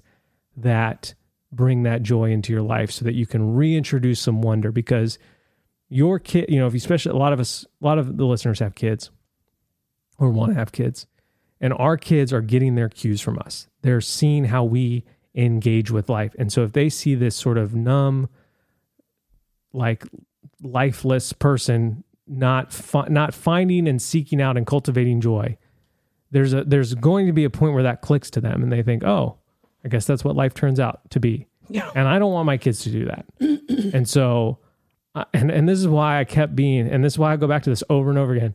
that 0.56 1.14
bring 1.50 1.82
that 1.84 2.02
joy 2.02 2.30
into 2.30 2.52
your 2.52 2.62
life 2.62 2.90
so 2.90 3.04
that 3.04 3.14
you 3.14 3.26
can 3.26 3.54
reintroduce 3.54 4.20
some 4.20 4.42
wonder 4.42 4.70
because 4.70 5.18
your 5.88 6.18
kid, 6.18 6.46
you 6.48 6.58
know, 6.58 6.66
if 6.66 6.74
you 6.74 6.78
especially 6.78 7.12
a 7.12 7.16
lot 7.16 7.32
of 7.32 7.40
us, 7.40 7.66
a 7.80 7.84
lot 7.84 7.98
of 7.98 8.16
the 8.16 8.26
listeners 8.26 8.58
have 8.58 8.74
kids 8.74 9.10
or 10.18 10.30
want 10.30 10.52
to 10.52 10.58
have 10.58 10.72
kids, 10.72 11.06
and 11.60 11.72
our 11.72 11.96
kids 11.96 12.32
are 12.32 12.42
getting 12.42 12.74
their 12.74 12.88
cues 12.88 13.20
from 13.20 13.38
us. 13.38 13.68
They're 13.82 14.00
seeing 14.00 14.44
how 14.44 14.64
we 14.64 15.04
engage 15.34 15.90
with 15.90 16.08
life. 16.08 16.34
And 16.38 16.52
so 16.52 16.62
if 16.64 16.72
they 16.72 16.88
see 16.88 17.14
this 17.14 17.36
sort 17.36 17.56
of 17.56 17.74
numb, 17.74 18.28
like 19.72 20.04
lifeless 20.62 21.32
person 21.32 22.04
not 22.26 22.72
fi- 22.72 23.08
not 23.08 23.32
finding 23.32 23.88
and 23.88 24.02
seeking 24.02 24.42
out 24.42 24.56
and 24.56 24.66
cultivating 24.66 25.20
joy, 25.20 25.56
there's 26.30 26.52
a 26.52 26.64
there's 26.64 26.94
going 26.94 27.26
to 27.26 27.32
be 27.32 27.44
a 27.44 27.50
point 27.50 27.74
where 27.74 27.82
that 27.82 28.02
clicks 28.02 28.30
to 28.30 28.40
them 28.40 28.62
and 28.62 28.72
they 28.72 28.82
think, 28.82 29.04
"Oh, 29.04 29.38
I 29.84 29.88
guess 29.88 30.06
that's 30.06 30.24
what 30.24 30.36
life 30.36 30.54
turns 30.54 30.80
out 30.80 31.10
to 31.10 31.20
be." 31.20 31.46
Yeah. 31.68 31.90
And 31.94 32.08
I 32.08 32.18
don't 32.18 32.32
want 32.32 32.46
my 32.46 32.56
kids 32.56 32.82
to 32.84 32.90
do 32.90 33.04
that. 33.06 33.26
and 33.94 34.08
so 34.08 34.58
uh, 35.14 35.24
and 35.32 35.50
and 35.50 35.68
this 35.68 35.78
is 35.78 35.88
why 35.88 36.20
I 36.20 36.24
kept 36.24 36.54
being 36.54 36.88
and 36.88 37.04
this 37.04 37.14
is 37.14 37.18
why 37.18 37.32
I 37.32 37.36
go 37.36 37.46
back 37.46 37.62
to 37.64 37.70
this 37.70 37.82
over 37.90 38.10
and 38.10 38.18
over 38.18 38.34
again. 38.34 38.54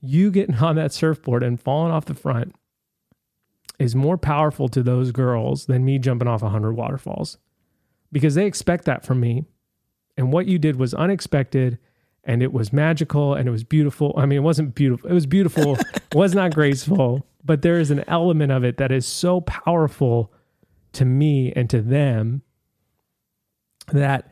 You 0.00 0.30
getting 0.30 0.56
on 0.56 0.76
that 0.76 0.92
surfboard 0.92 1.42
and 1.42 1.60
falling 1.60 1.92
off 1.92 2.04
the 2.04 2.14
front 2.14 2.54
is 3.78 3.94
more 3.94 4.16
powerful 4.16 4.68
to 4.68 4.82
those 4.82 5.12
girls 5.12 5.66
than 5.66 5.84
me 5.84 5.98
jumping 5.98 6.28
off 6.28 6.42
a 6.42 6.46
100 6.46 6.72
waterfalls 6.72 7.38
because 8.10 8.34
they 8.34 8.46
expect 8.46 8.84
that 8.84 9.04
from 9.04 9.20
me. 9.20 9.44
And 10.16 10.32
what 10.32 10.46
you 10.46 10.58
did 10.58 10.76
was 10.76 10.94
unexpected 10.94 11.78
and 12.24 12.42
it 12.42 12.52
was 12.52 12.72
magical 12.72 13.34
and 13.34 13.48
it 13.48 13.52
was 13.52 13.64
beautiful. 13.64 14.14
I 14.16 14.26
mean, 14.26 14.38
it 14.38 14.42
wasn't 14.42 14.74
beautiful. 14.74 15.08
It 15.08 15.14
was 15.14 15.26
beautiful, 15.26 15.78
was 16.14 16.34
not 16.34 16.54
graceful, 16.54 17.26
but 17.44 17.62
there 17.62 17.78
is 17.78 17.90
an 17.90 18.04
element 18.08 18.52
of 18.52 18.64
it 18.64 18.76
that 18.78 18.92
is 18.92 19.06
so 19.06 19.40
powerful 19.42 20.32
to 20.92 21.04
me 21.04 21.52
and 21.54 21.68
to 21.70 21.80
them 21.80 22.42
that 23.92 24.30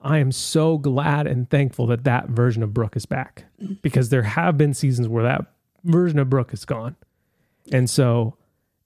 I 0.00 0.18
am 0.18 0.32
so 0.32 0.78
glad 0.78 1.26
and 1.26 1.48
thankful 1.50 1.86
that 1.88 2.04
that 2.04 2.28
version 2.28 2.62
of 2.62 2.72
Brooke 2.72 2.96
is 2.96 3.06
back 3.06 3.44
because 3.82 4.10
there 4.10 4.22
have 4.22 4.56
been 4.56 4.74
seasons 4.74 5.08
where 5.08 5.24
that 5.24 5.46
version 5.84 6.18
of 6.18 6.30
Brooke 6.30 6.52
is 6.52 6.64
gone. 6.64 6.96
And 7.72 7.90
so 7.90 8.36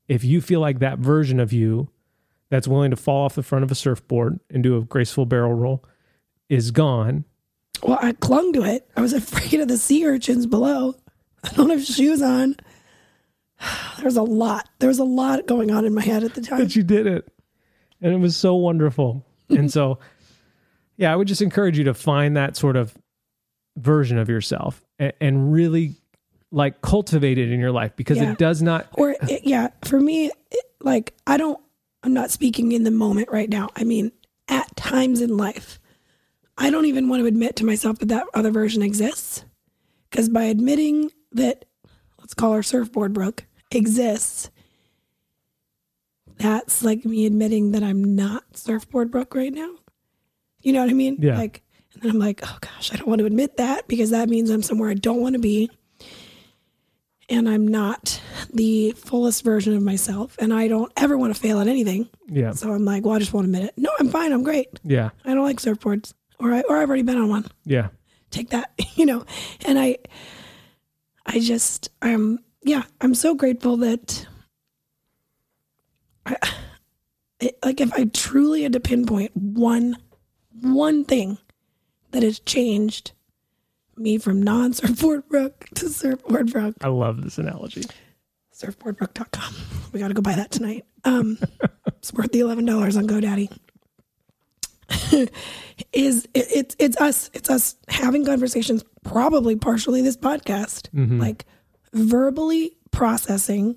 if 0.08 0.24
you 0.24 0.40
feel 0.40 0.60
like 0.60 0.78
that 0.78 0.98
version 0.98 1.38
of 1.38 1.52
you 1.52 1.88
that's 2.50 2.68
willing 2.68 2.90
to 2.90 2.96
fall 2.96 3.24
off 3.24 3.34
the 3.34 3.42
front 3.42 3.62
of 3.64 3.70
a 3.70 3.74
surfboard 3.74 4.40
and 4.50 4.62
do 4.62 4.76
a 4.76 4.82
graceful 4.82 5.26
barrel 5.26 5.54
roll 5.54 5.84
is 6.48 6.70
gone, 6.70 7.24
Well, 7.82 7.98
I 8.00 8.12
clung 8.12 8.52
to 8.54 8.62
it. 8.62 8.88
I 8.96 9.00
was 9.00 9.12
afraid 9.12 9.60
of 9.60 9.68
the 9.68 9.78
sea 9.78 10.06
urchins 10.06 10.46
below. 10.46 10.96
I 11.44 11.48
don't 11.54 11.70
have 11.70 11.84
shoes 11.84 12.22
on. 12.22 12.56
There's 14.00 14.16
a 14.16 14.22
lot. 14.22 14.68
There 14.78 14.88
was 14.88 14.98
a 14.98 15.04
lot 15.04 15.46
going 15.46 15.70
on 15.70 15.84
in 15.84 15.94
my 15.94 16.02
head 16.02 16.24
at 16.24 16.34
the 16.34 16.40
time. 16.40 16.58
but 16.60 16.74
you 16.76 16.82
did 16.82 17.06
it. 17.06 17.28
And 18.00 18.12
it 18.12 18.18
was 18.18 18.36
so 18.36 18.54
wonderful. 18.56 19.24
and 19.48 19.70
so, 19.70 19.98
yeah, 20.96 21.12
I 21.12 21.16
would 21.16 21.28
just 21.28 21.42
encourage 21.42 21.78
you 21.78 21.84
to 21.84 21.94
find 21.94 22.36
that 22.36 22.56
sort 22.56 22.76
of 22.76 22.96
version 23.76 24.18
of 24.18 24.28
yourself 24.28 24.84
and, 24.98 25.12
and 25.20 25.52
really 25.52 25.94
like 26.50 26.80
cultivate 26.82 27.38
it 27.38 27.50
in 27.50 27.58
your 27.60 27.72
life 27.72 27.94
because 27.96 28.18
Yeah. 28.18 28.32
it 28.32 28.38
does 28.38 28.60
not. 28.62 28.88
Or 28.92 29.10
it, 29.22 29.42
yeah, 29.44 29.68
for 29.84 29.98
me, 30.00 30.26
it, 30.50 30.64
like 30.80 31.14
I 31.26 31.36
don't. 31.36 31.58
I'm 32.04 32.12
not 32.12 32.32
speaking 32.32 32.72
in 32.72 32.82
the 32.82 32.90
moment 32.90 33.28
right 33.30 33.48
now. 33.48 33.70
I 33.76 33.84
mean, 33.84 34.10
at 34.48 34.74
times 34.74 35.20
in 35.20 35.36
life, 35.36 35.78
I 36.58 36.68
don't 36.68 36.86
even 36.86 37.08
want 37.08 37.20
to 37.22 37.26
admit 37.26 37.54
to 37.56 37.64
myself 37.64 38.00
that 38.00 38.08
that 38.08 38.26
other 38.34 38.50
version 38.50 38.82
exists. 38.82 39.44
Because 40.10 40.28
by 40.28 40.42
admitting 40.44 41.10
that, 41.34 41.64
let's 42.18 42.34
call 42.34 42.52
her 42.52 42.62
surfboard 42.62 43.12
Brooke 43.12 43.44
exists, 43.70 44.50
that's 46.38 46.82
like 46.82 47.04
me 47.04 47.26
admitting 47.26 47.72
that 47.72 47.82
I'm 47.82 48.16
not 48.16 48.56
surfboard 48.56 49.10
Brooke 49.10 49.34
right 49.34 49.52
now. 49.52 49.74
You 50.62 50.72
know 50.72 50.80
what 50.80 50.90
I 50.90 50.94
mean? 50.94 51.16
Yeah. 51.20 51.36
Like, 51.36 51.62
and 51.94 52.02
then 52.02 52.10
I'm 52.12 52.18
like, 52.18 52.40
oh 52.44 52.58
gosh, 52.60 52.92
I 52.92 52.96
don't 52.96 53.08
want 53.08 53.20
to 53.20 53.26
admit 53.26 53.58
that 53.58 53.86
because 53.88 54.10
that 54.10 54.28
means 54.28 54.50
I'm 54.50 54.62
somewhere 54.62 54.90
I 54.90 54.94
don't 54.94 55.20
want 55.20 55.34
to 55.34 55.40
be 55.40 55.70
and 57.32 57.48
I'm 57.48 57.66
not 57.66 58.20
the 58.52 58.92
fullest 58.92 59.42
version 59.42 59.74
of 59.74 59.82
myself, 59.82 60.36
and 60.38 60.52
I 60.52 60.68
don't 60.68 60.92
ever 60.96 61.16
want 61.16 61.34
to 61.34 61.40
fail 61.40 61.60
at 61.60 61.66
anything. 61.66 62.08
Yeah. 62.28 62.52
So 62.52 62.72
I'm 62.72 62.84
like, 62.84 63.04
well, 63.04 63.14
I 63.14 63.18
just 63.18 63.32
want 63.32 63.46
to 63.46 63.48
admit 63.48 63.70
it. 63.70 63.74
No, 63.76 63.90
I'm 63.98 64.08
fine. 64.08 64.32
I'm 64.32 64.42
great. 64.42 64.68
Yeah. 64.84 65.10
I 65.24 65.32
don't 65.34 65.44
like 65.44 65.58
surfboards, 65.58 66.12
or 66.38 66.52
I 66.52 66.60
or 66.68 66.76
I've 66.76 66.88
already 66.88 67.02
been 67.02 67.18
on 67.18 67.30
one. 67.30 67.46
Yeah. 67.64 67.88
Take 68.30 68.50
that, 68.50 68.72
you 68.94 69.06
know. 69.06 69.24
And 69.64 69.78
I, 69.78 69.98
I 71.26 71.38
just, 71.40 71.90
I'm, 72.02 72.38
yeah, 72.62 72.82
I'm 73.00 73.14
so 73.14 73.34
grateful 73.34 73.76
that, 73.78 74.26
I, 76.26 76.36
it, 77.40 77.58
like, 77.64 77.80
if 77.80 77.92
I 77.92 78.04
truly 78.06 78.62
had 78.62 78.72
to 78.72 78.80
pinpoint 78.80 79.36
one, 79.36 79.96
one 80.60 81.04
thing 81.04 81.38
that 82.10 82.22
has 82.22 82.38
changed 82.40 83.12
me 83.96 84.18
from 84.18 84.42
non-surfboard 84.42 85.26
Brooke 85.28 85.66
to 85.74 85.88
surfboard 85.88 86.50
Brooke 86.52 86.74
I 86.80 86.88
love 86.88 87.22
this 87.22 87.38
analogy. 87.38 87.84
surfboardbrooke.com. 88.54 89.54
We 89.92 90.00
got 90.00 90.08
to 90.08 90.14
go 90.14 90.22
buy 90.22 90.34
that 90.34 90.50
tonight. 90.50 90.84
Um, 91.04 91.38
it's 91.86 92.12
worth 92.12 92.32
the 92.32 92.40
eleven 92.40 92.64
dollars 92.64 92.96
on 92.96 93.06
GoDaddy. 93.06 93.50
Is 95.92 96.28
it, 96.34 96.46
it's 96.54 96.76
it's 96.78 96.96
us 96.98 97.30
it's 97.32 97.50
us 97.50 97.76
having 97.88 98.24
conversations, 98.24 98.84
probably 99.04 99.56
partially 99.56 100.02
this 100.02 100.16
podcast, 100.16 100.88
mm-hmm. 100.90 101.20
like 101.20 101.44
verbally 101.92 102.76
processing, 102.90 103.76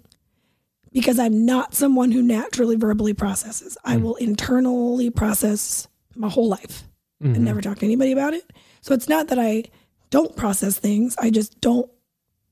because 0.91 1.19
I'm 1.19 1.45
not 1.45 1.73
someone 1.73 2.11
who 2.11 2.21
naturally 2.21 2.75
verbally 2.75 3.13
processes. 3.13 3.77
I 3.83 3.95
mm. 3.95 4.01
will 4.01 4.15
internally 4.15 5.09
process 5.09 5.87
my 6.15 6.29
whole 6.29 6.47
life 6.47 6.83
and 7.19 7.35
mm-hmm. 7.35 7.43
never 7.43 7.61
talk 7.61 7.79
to 7.79 7.85
anybody 7.85 8.11
about 8.11 8.33
it. 8.33 8.51
So 8.81 8.93
it's 8.93 9.09
not 9.09 9.27
that 9.29 9.39
I 9.39 9.63
don't 10.09 10.35
process 10.35 10.77
things. 10.77 11.15
I 11.17 11.29
just 11.29 11.59
don't 11.59 11.89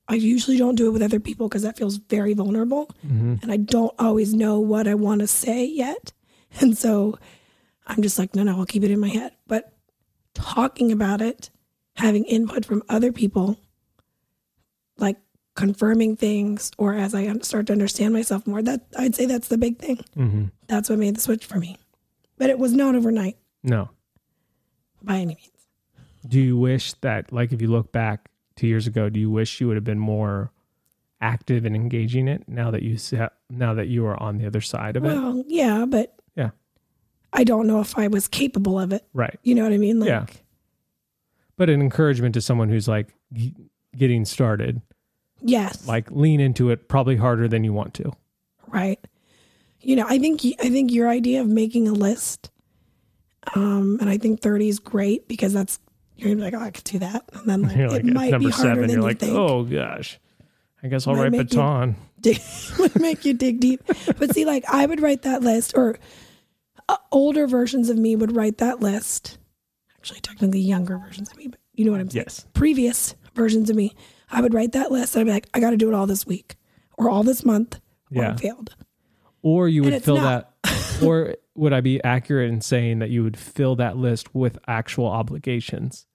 I 0.08 0.14
usually 0.14 0.58
don't 0.58 0.74
do 0.74 0.86
it 0.86 0.90
with 0.90 1.02
other 1.02 1.20
people 1.20 1.48
because 1.48 1.62
that 1.62 1.78
feels 1.78 1.96
very 1.96 2.34
vulnerable. 2.34 2.90
Mm-hmm. 3.06 3.36
And 3.42 3.50
I 3.50 3.56
don't 3.56 3.94
always 3.98 4.34
know 4.34 4.60
what 4.60 4.86
I 4.86 4.94
want 4.94 5.20
to 5.20 5.26
say 5.26 5.64
yet. 5.64 6.12
And 6.60 6.78
so 6.78 7.18
I'm 7.86 8.02
just 8.02 8.18
like, 8.18 8.34
no, 8.34 8.42
no, 8.42 8.58
I'll 8.58 8.66
keep 8.66 8.82
it 8.84 8.90
in 8.90 9.00
my 9.00 9.08
head. 9.08 9.32
But 9.46 9.72
talking 10.34 10.90
about 10.92 11.20
it, 11.20 11.50
having 11.96 12.24
input 12.24 12.64
from 12.64 12.82
other 12.88 13.12
people, 13.12 13.58
like 14.98 15.16
confirming 15.54 16.16
things, 16.16 16.70
or 16.78 16.94
as 16.94 17.14
I 17.14 17.32
start 17.38 17.66
to 17.68 17.72
understand 17.72 18.12
myself 18.14 18.46
more, 18.46 18.62
that 18.62 18.86
I'd 18.98 19.14
say 19.14 19.26
that's 19.26 19.48
the 19.48 19.58
big 19.58 19.78
thing. 19.78 20.04
hmm 20.14 20.46
That's 20.66 20.88
what 20.90 20.98
made 20.98 21.16
the 21.16 21.20
switch 21.20 21.44
for 21.44 21.58
me. 21.58 21.76
But 22.38 22.50
it 22.50 22.58
was 22.58 22.72
not 22.72 22.94
overnight 22.96 23.36
No. 23.62 23.90
by 25.02 25.16
any 25.16 25.34
means. 25.36 25.50
Do 26.26 26.40
you 26.40 26.56
wish 26.56 26.94
that, 26.94 27.32
like, 27.32 27.52
if 27.52 27.60
you 27.60 27.68
look 27.68 27.92
back 27.92 28.30
two 28.56 28.66
years 28.66 28.86
ago, 28.86 29.08
do 29.10 29.20
you 29.20 29.30
wish 29.30 29.60
you 29.60 29.66
would 29.68 29.76
have 29.76 29.84
been 29.84 29.98
more 29.98 30.50
active 31.20 31.64
and 31.64 31.76
engaging 31.76 32.28
it 32.28 32.48
now 32.48 32.70
that 32.70 32.82
you 32.82 32.96
now 33.50 33.74
that 33.74 33.88
you 33.88 34.04
are 34.06 34.20
on 34.20 34.38
the 34.38 34.46
other 34.46 34.60
side 34.62 34.96
of 34.96 35.04
it? 35.04 35.08
Well, 35.08 35.44
yeah, 35.46 35.84
but. 35.86 36.13
I 37.34 37.44
don't 37.44 37.66
know 37.66 37.80
if 37.80 37.98
I 37.98 38.06
was 38.08 38.28
capable 38.28 38.78
of 38.80 38.92
it. 38.92 39.04
Right. 39.12 39.38
You 39.42 39.54
know 39.56 39.64
what 39.64 39.72
I 39.72 39.78
mean? 39.78 40.00
Like, 40.00 40.08
Yeah. 40.08 40.26
But 41.56 41.68
an 41.68 41.80
encouragement 41.82 42.34
to 42.34 42.40
someone 42.40 42.68
who's 42.68 42.88
like 42.88 43.14
getting 43.96 44.24
started, 44.24 44.80
yes, 45.42 45.86
like 45.86 46.10
lean 46.10 46.40
into 46.40 46.70
it 46.70 46.88
probably 46.88 47.16
harder 47.16 47.46
than 47.48 47.62
you 47.64 47.72
want 47.72 47.94
to. 47.94 48.12
right. 48.68 48.98
You 49.80 49.96
know, 49.96 50.06
I 50.08 50.18
think 50.18 50.40
I 50.60 50.70
think 50.70 50.90
your 50.92 51.08
idea 51.10 51.42
of 51.42 51.46
making 51.46 51.86
a 51.88 51.92
list, 51.92 52.50
um, 53.54 53.98
and 54.00 54.08
I 54.08 54.16
think 54.18 54.40
thirty 54.40 54.68
is 54.68 54.78
great 54.78 55.28
because 55.28 55.52
that's 55.52 55.78
you're 56.16 56.28
gonna 56.34 56.36
be 56.36 56.42
like, 56.50 56.54
oh, 56.54 56.64
I 56.66 56.70
could 56.70 56.84
do 56.84 56.98
that, 57.00 57.24
and 57.34 57.46
then 57.46 57.62
like 57.68 57.76
You're 57.76 57.94
it 57.96 58.04
might 58.06 58.26
be 58.26 58.30
number 58.32 58.50
harder 58.50 58.68
seven. 58.70 58.80
than 58.82 58.90
You're 58.90 58.98
you 59.00 59.02
like, 59.06 59.18
think. 59.18 59.36
oh 59.36 59.62
gosh, 59.64 60.18
I 60.82 60.88
guess 60.88 61.06
I'll 61.06 61.14
Might 61.14 61.22
write 61.24 61.32
you- 61.34 61.44
baton. 61.44 61.96
dig, 62.20 62.40
would 62.78 62.98
make 62.98 63.24
you 63.26 63.34
dig 63.34 63.60
deep. 63.60 63.82
But 64.18 64.32
see, 64.34 64.44
like 64.46 64.64
I 64.68 64.86
would 64.86 65.02
write 65.02 65.22
that 65.22 65.42
list, 65.42 65.74
or 65.76 65.98
uh, 66.88 66.96
older 67.12 67.46
versions 67.46 67.88
of 67.90 67.96
me 67.98 68.16
would 68.16 68.34
write 68.34 68.58
that 68.58 68.80
list. 68.80 69.38
Actually, 69.96 70.20
technically 70.20 70.60
younger 70.60 70.98
versions 70.98 71.30
of 71.30 71.36
me, 71.38 71.48
but 71.48 71.60
you 71.72 71.84
know 71.84 71.92
what 71.92 72.00
I'm 72.00 72.10
saying. 72.10 72.24
Yes. 72.26 72.46
Previous 72.54 73.14
versions 73.34 73.70
of 73.70 73.76
me, 73.76 73.94
I 74.30 74.40
would 74.40 74.52
write 74.54 74.72
that 74.72 74.92
list. 74.92 75.14
And 75.14 75.22
I'd 75.22 75.24
be 75.24 75.32
like, 75.32 75.48
I 75.54 75.60
got 75.60 75.70
to 75.70 75.76
do 75.76 75.88
it 75.88 75.94
all 75.94 76.06
this 76.06 76.26
week, 76.26 76.56
or 76.98 77.08
all 77.10 77.22
this 77.22 77.44
month, 77.44 77.76
or 78.14 78.22
Yeah. 78.22 78.32
I 78.32 78.36
failed. 78.36 78.74
Or 79.42 79.68
you 79.68 79.82
would 79.82 80.02
fill 80.04 80.16
not. 80.16 80.50
that, 80.62 81.00
or 81.02 81.36
would 81.54 81.72
I 81.72 81.80
be 81.80 82.02
accurate 82.02 82.50
in 82.50 82.60
saying 82.60 82.98
that 83.00 83.10
you 83.10 83.22
would 83.22 83.36
fill 83.36 83.76
that 83.76 83.96
list 83.96 84.34
with 84.34 84.58
actual 84.66 85.06
obligations, 85.06 86.06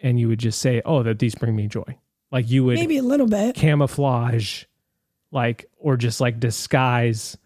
and 0.00 0.18
you 0.20 0.28
would 0.28 0.38
just 0.38 0.60
say, 0.60 0.82
"Oh, 0.84 1.02
that 1.02 1.18
these 1.18 1.34
bring 1.34 1.54
me 1.56 1.66
joy." 1.68 1.98
Like 2.30 2.48
you 2.50 2.64
would 2.64 2.76
Maybe 2.78 2.96
a 2.98 3.02
little 3.02 3.26
bit, 3.26 3.54
camouflage, 3.56 4.64
like 5.32 5.66
or 5.78 5.96
just 5.96 6.20
like 6.20 6.38
disguise, 6.40 7.36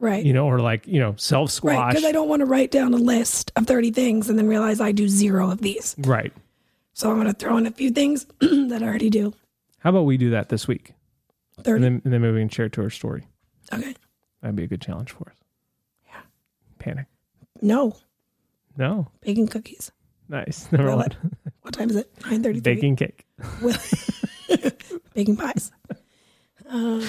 right? 0.00 0.24
you 0.24 0.32
know, 0.32 0.46
or 0.46 0.58
like 0.58 0.86
you 0.88 0.98
know, 0.98 1.14
self 1.16 1.48
Right, 1.62 1.74
squash. 1.74 1.92
because 1.94 2.04
I 2.04 2.10
don't 2.12 2.28
want 2.28 2.40
to 2.40 2.46
write 2.46 2.70
down 2.72 2.92
a 2.92 2.96
list 2.98 3.52
of 3.56 3.66
30 3.68 3.92
things 3.92 4.28
and 4.28 4.36
then 4.38 4.48
realize 4.48 4.80
I 4.80 4.90
do 4.92 5.06
zero 5.08 5.50
of 5.50 5.60
these. 5.60 5.94
right. 5.98 6.32
So 6.92 7.08
I'm 7.10 7.16
going 7.20 7.28
to 7.28 7.32
throw 7.32 7.56
in 7.56 7.66
a 7.66 7.70
few 7.70 7.90
things 7.90 8.26
that 8.40 8.80
I 8.82 8.86
already 8.86 9.08
do. 9.10 9.32
How 9.78 9.90
about 9.90 10.02
we 10.02 10.16
do 10.18 10.30
that 10.30 10.48
this 10.50 10.66
week, 10.68 10.92
30. 11.62 11.70
and 11.76 11.84
then 11.84 12.02
and 12.04 12.12
then 12.12 12.20
maybe 12.20 12.34
we 12.34 12.40
can 12.40 12.48
share 12.48 12.66
it 12.66 12.72
to 12.72 12.82
our 12.82 12.90
story. 12.90 13.24
okay. 13.72 13.94
That'd 14.42 14.56
be 14.56 14.64
a 14.64 14.66
good 14.66 14.80
challenge 14.82 15.10
for 15.12 15.28
us. 15.30 15.36
Yeah. 16.06 16.20
Panic. 16.78 17.06
No, 17.62 17.94
No. 18.76 19.08
baking 19.20 19.48
cookies. 19.48 19.92
Nice. 20.28 20.66
Number 20.72 20.94
one. 20.96 21.08
What 21.62 21.74
time 21.74 21.90
is 21.90 21.96
it? 21.96 22.14
9:33. 22.20 22.62
Baking 22.62 22.96
cake. 22.96 23.26
baking 25.14 25.36
pies. 25.36 25.70
Um, 26.68 27.02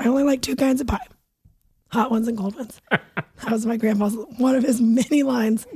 I 0.00 0.08
only 0.08 0.22
like 0.22 0.42
two 0.42 0.54
kinds 0.56 0.80
of 0.80 0.86
pie: 0.86 1.06
hot 1.92 2.10
ones 2.10 2.26
and 2.28 2.36
cold 2.38 2.56
ones. 2.56 2.80
that 2.90 3.50
was 3.50 3.66
my 3.66 3.76
grandpa's 3.76 4.16
one 4.38 4.54
of 4.56 4.62
his 4.62 4.80
many 4.80 5.22
lines. 5.22 5.66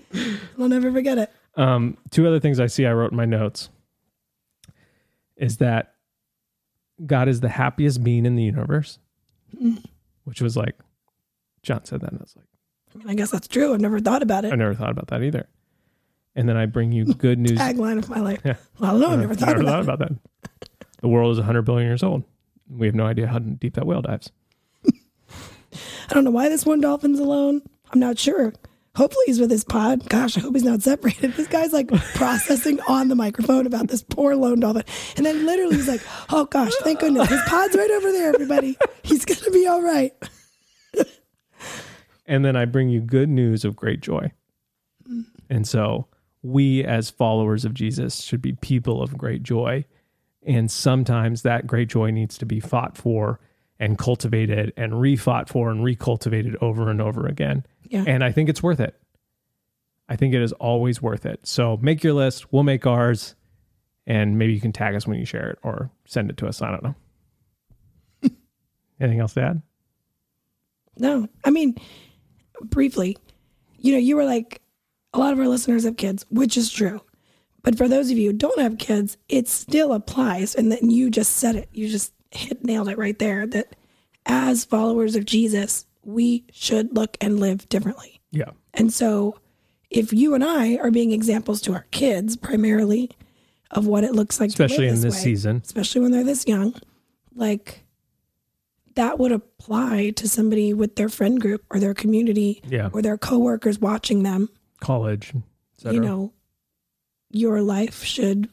I'll 0.59 0.69
never 0.69 0.91
forget 0.91 1.19
it. 1.19 1.31
Um, 1.57 1.97
two 2.11 2.27
other 2.27 2.41
things 2.41 2.59
I 2.61 2.67
see 2.67 2.87
I 2.87 2.93
wrote 2.93 3.11
in 3.13 3.17
my 3.17 3.25
notes 3.25 3.71
is 5.37 5.59
that 5.59 5.95
God 7.05 7.29
is 7.29 7.41
the 7.41 7.49
happiest 7.49 8.03
being 8.03 8.25
in 8.27 8.37
the 8.37 8.43
universe, 8.43 8.99
Mm. 9.57 9.85
which 10.25 10.41
was 10.43 10.57
like 10.57 10.75
Jon 11.63 11.85
said 11.85 12.01
that, 12.01 12.11
and 12.13 12.21
I 12.21 12.23
was 12.23 12.37
like, 12.37 12.47
I 12.95 12.99
mean, 12.99 13.09
I 13.11 13.15
guess 13.15 13.31
that's 13.31 13.49
true. 13.49 13.73
I've 13.75 13.81
never 13.81 14.01
thought 14.01 14.23
about 14.23 14.45
it. 14.45 14.53
I 14.53 14.57
never 14.57 14.75
thought 14.75 14.91
about 14.91 15.09
that 15.09 15.23
either. 15.23 15.49
And 16.35 16.49
then 16.49 16.57
I 16.57 16.67
bring 16.67 16.93
you 16.93 17.07
good 17.15 17.39
news. 17.39 17.59
Tagline 17.59 17.99
of 17.99 18.09
my 18.09 18.21
life. 18.21 18.41
Yeah. 18.45 18.57
Well, 18.79 18.91
I 18.91 18.93
don't 18.93 19.01
know. 19.01 19.09
I 19.09 19.13
Uh, 19.13 19.17
never 19.17 19.35
thought 19.35 19.59
about 19.59 20.01
it. 20.03 20.09
that. 20.09 20.69
The 21.01 21.09
world 21.09 21.33
is 21.33 21.39
100 21.39 21.63
billion 21.63 21.89
years 21.89 22.03
old. 22.03 22.25
We 22.69 22.87
have 22.87 22.95
no 22.95 23.07
idea 23.07 23.27
how 23.27 23.39
deep 23.39 23.75
that 23.75 23.87
whale 23.87 24.03
dives. 24.03 24.31
I 26.11 26.15
don't 26.15 26.25
know 26.25 26.31
why 26.31 26.49
this 26.49 26.67
one 26.67 26.81
dolphin's 26.81 27.19
alone. 27.19 27.63
I'm 27.93 28.01
not 28.01 28.19
sure. 28.19 28.53
Hopefully 28.97 29.25
he's 29.27 29.39
with 29.39 29.51
his 29.51 29.65
pod. 29.65 30.09
Gosh, 30.09 30.39
I 30.39 30.41
hope 30.41 30.55
he's 30.55 30.65
not 30.65 30.83
separated. 30.83 31.35
This 31.35 31.49
guy's 31.49 31.73
like 31.73 31.89
processing 32.15 32.81
on 32.89 33.09
the 33.09 33.15
microphone 33.15 33.67
about 33.67 33.89
this 33.89 34.03
poor 34.03 34.35
lone 34.35 34.61
dolphin. 34.61 34.85
And 35.17 35.27
then 35.27 35.45
literally 35.45 35.77
he's 35.77 35.89
like, 35.89 36.01
oh 36.31 36.47
gosh, 36.47 36.73
thank 36.81 37.01
goodness. 37.01 37.29
His 37.29 37.43
pod's 37.43 37.77
right 37.77 37.91
over 37.91 38.11
there, 38.11 38.33
everybody. 38.33 38.79
He's 39.03 39.25
going 39.27 39.41
to 39.41 39.51
be 39.51 39.67
all 39.67 39.83
right. 39.83 40.13
And 42.27 42.45
then 42.45 42.57
I 42.57 42.65
bring 42.65 42.89
you 42.89 43.01
good 43.01 43.29
news 43.29 43.65
of 43.65 43.77
great 43.77 44.01
joy. 44.01 44.33
Mm. 45.09 45.27
And 45.49 45.67
so 45.67 46.09
we, 46.43 46.85
as 46.85 47.11
followers 47.11 47.65
of 47.65 47.75
Jesus, 47.75 48.21
should 48.23 48.43
be 48.43 48.53
people 48.53 49.03
of 49.03 49.17
great 49.17 49.43
joy. 49.43 49.85
And 50.45 50.71
sometimes 50.71 51.43
that 51.43 51.67
great 51.67 51.89
joy 51.89 52.11
needs 52.11 52.39
to 52.39 52.47
be 52.47 52.61
fought 52.61 52.97
for 52.97 53.41
and 53.79 53.99
cultivated 53.99 54.73
and 54.77 55.01
refought 55.01 55.49
for 55.49 55.71
and 55.71 55.81
recultivated 55.81 56.57
over 56.63 56.91
and 56.91 57.01
over 57.01 57.27
again. 57.27 57.65
Yeah. 57.85 58.05
And 58.07 58.25
I 58.25 58.33
think 58.33 58.49
it's 58.49 58.63
worth 58.63 58.81
it. 58.81 58.95
I 60.09 60.17
think 60.17 60.35
it 60.35 60.43
is 60.43 60.53
always 60.53 61.03
worth 61.03 61.27
it. 61.27 61.41
So 61.47 61.79
make 61.83 62.03
your 62.03 62.15
list. 62.15 62.53
We'll 62.53 62.63
make 62.63 62.87
ours. 62.87 63.35
And 64.07 64.39
maybe 64.39 64.53
you 64.53 64.61
can 64.61 64.73
tag 64.73 64.95
us 64.95 65.07
when 65.07 65.19
you 65.19 65.25
share 65.25 65.51
it 65.51 65.59
or 65.63 65.91
send 66.07 66.31
it 66.31 66.37
to 66.39 66.47
us. 66.47 66.63
I 66.63 66.71
don't 66.71 66.83
know. 66.85 66.95
Anything 69.01 69.21
else 69.21 69.35
to 69.35 69.43
add? 69.43 69.63
No, 70.99 71.29
I 71.45 71.51
mean, 71.51 71.77
briefly, 72.63 73.19
you 73.79 73.93
know, 73.93 73.99
you 73.99 74.17
were 74.17 74.25
like, 74.25 74.63
a 75.13 75.19
lot 75.19 75.33
of 75.33 75.39
our 75.39 75.49
listeners 75.49 75.85
have 75.85 75.97
kids, 75.97 76.25
which 76.31 76.57
is 76.57 76.71
true. 76.71 77.01
But 77.63 77.77
for 77.77 77.89
those 77.89 78.11
of 78.11 78.17
you 78.17 78.31
who 78.31 78.37
don't 78.37 78.61
have 78.61 78.79
kids, 78.79 79.17
it 79.29 79.49
still 79.49 79.93
applies. 79.93 80.55
And 80.55 80.71
then 80.71 80.89
you 80.89 81.11
just 81.11 81.33
said 81.35 81.57
it. 81.57 81.69
You 81.73 81.89
just 81.89 82.13
hit 82.37 82.65
nailed 82.65 82.89
it 82.89 82.99
right 82.99 83.19
there 83.19 83.47
that 83.49 83.75
as 84.27 84.65
followers 84.65 85.17
of 85.17 85.25
Jesus, 85.25 85.87
we 86.05 86.45
should 86.53 86.95
look 86.95 87.17
and 87.21 87.41
live 87.41 87.69
differently. 87.69 88.21
Yeah. 88.31 88.51
And 88.75 88.93
so 88.93 89.39
if 89.91 90.13
you 90.13 90.35
and 90.35 90.45
I 90.45 90.77
are 90.77 90.91
being 90.91 91.13
examples 91.13 91.61
to 91.63 91.73
our 91.73 91.87
kids 91.91 92.37
primarily 92.37 93.11
of 93.71 93.87
what 93.87 94.05
it 94.05 94.13
looks 94.15 94.39
like 94.41 94.49
Especially 94.51 94.87
in 94.89 95.01
this 95.01 95.15
way, 95.15 95.21
season. 95.21 95.63
especially 95.65 96.01
when 96.01 96.13
they're 96.13 96.25
this 96.25 96.47
young, 96.47 96.75
like 97.35 97.85
that 98.95 99.19
would 99.19 99.33
apply 99.33 100.11
to 100.17 100.29
somebody 100.29 100.73
with 100.73 100.97
their 100.97 101.09
friend 101.09 101.41
group 101.41 101.65
or 101.71 101.79
their 101.79 101.95
community 101.95 102.63
Yeah. 102.69 102.91
or 102.93 103.03
their 103.03 103.19
coworkers 103.19 103.79
watching 103.79 104.23
them. 104.23 104.49
College. 104.81 105.33
You 105.85 106.01
know, 106.01 106.33
your 107.31 107.61
life 107.63 108.03
should 108.03 108.49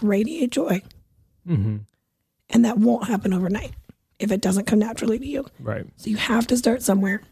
radiate 0.00 0.50
joy, 0.52 0.82
hmm 1.46 1.78
and 2.50 2.64
that 2.64 2.78
won't 2.78 3.06
happen 3.08 3.32
overnight 3.32 3.72
if 4.18 4.30
it 4.30 4.40
doesn't 4.40 4.66
come 4.66 4.78
naturally 4.78 5.18
to 5.18 5.26
you. 5.26 5.46
Right. 5.58 5.86
So 5.96 6.10
you 6.10 6.16
have 6.16 6.46
to 6.48 6.56
start 6.56 6.82
somewhere. 6.82 7.22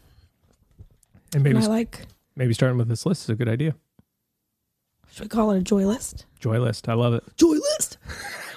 And 1.33 1.43
maybe 1.43 1.55
And 1.57 1.65
I 1.65 1.67
like, 1.67 2.01
maybe 2.35 2.53
starting 2.53 2.77
with 2.77 2.87
this 2.87 3.05
list 3.05 3.23
is 3.23 3.29
a 3.29 3.35
good 3.35 3.49
idea. 3.49 3.75
should 5.11 5.23
we 5.25 5.29
call 5.29 5.51
it 5.51 5.59
a 5.59 5.61
joy 5.61 5.85
list? 5.85 6.25
Joy 6.39 6.59
list. 6.59 6.89
I 6.89 6.93
love 6.93 7.13
it. 7.13 7.23
Joy 7.37 7.55
list. 7.77 7.97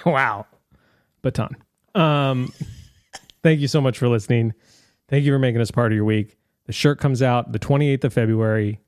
Wow. 0.05 0.47
Baton. 1.21 1.55
Um 1.95 2.51
thank 3.43 3.59
you 3.59 3.67
so 3.67 3.79
much 3.81 3.97
for 3.99 4.07
listening. 4.07 4.53
Thank 5.09 5.25
you 5.25 5.31
for 5.31 5.39
making 5.39 5.61
us 5.61 5.69
part 5.69 5.91
of 5.91 5.95
your 5.95 6.05
week. 6.05 6.37
The 6.65 6.73
shirt 6.73 6.97
comes 6.99 7.21
out 7.21 7.51
the 7.51 7.59
28th 7.59 8.05
of 8.05 8.13
February, 8.13 8.79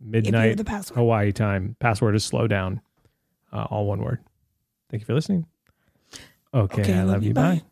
midnight 0.00 0.56
the. 0.56 0.92
Hawaii 0.94 1.30
time. 1.30 1.76
Password 1.78 2.16
is 2.16 2.24
slow 2.24 2.46
down. 2.48 2.80
Uh, 3.52 3.64
all 3.70 3.86
one 3.86 4.02
word. 4.02 4.18
Thank 4.90 5.02
you 5.02 5.06
for 5.06 5.14
listening. 5.14 5.46
Okay, 6.54 6.92
I 6.92 7.02
love, 7.02 7.22
you. 7.22 7.32
Bye. 7.32 7.62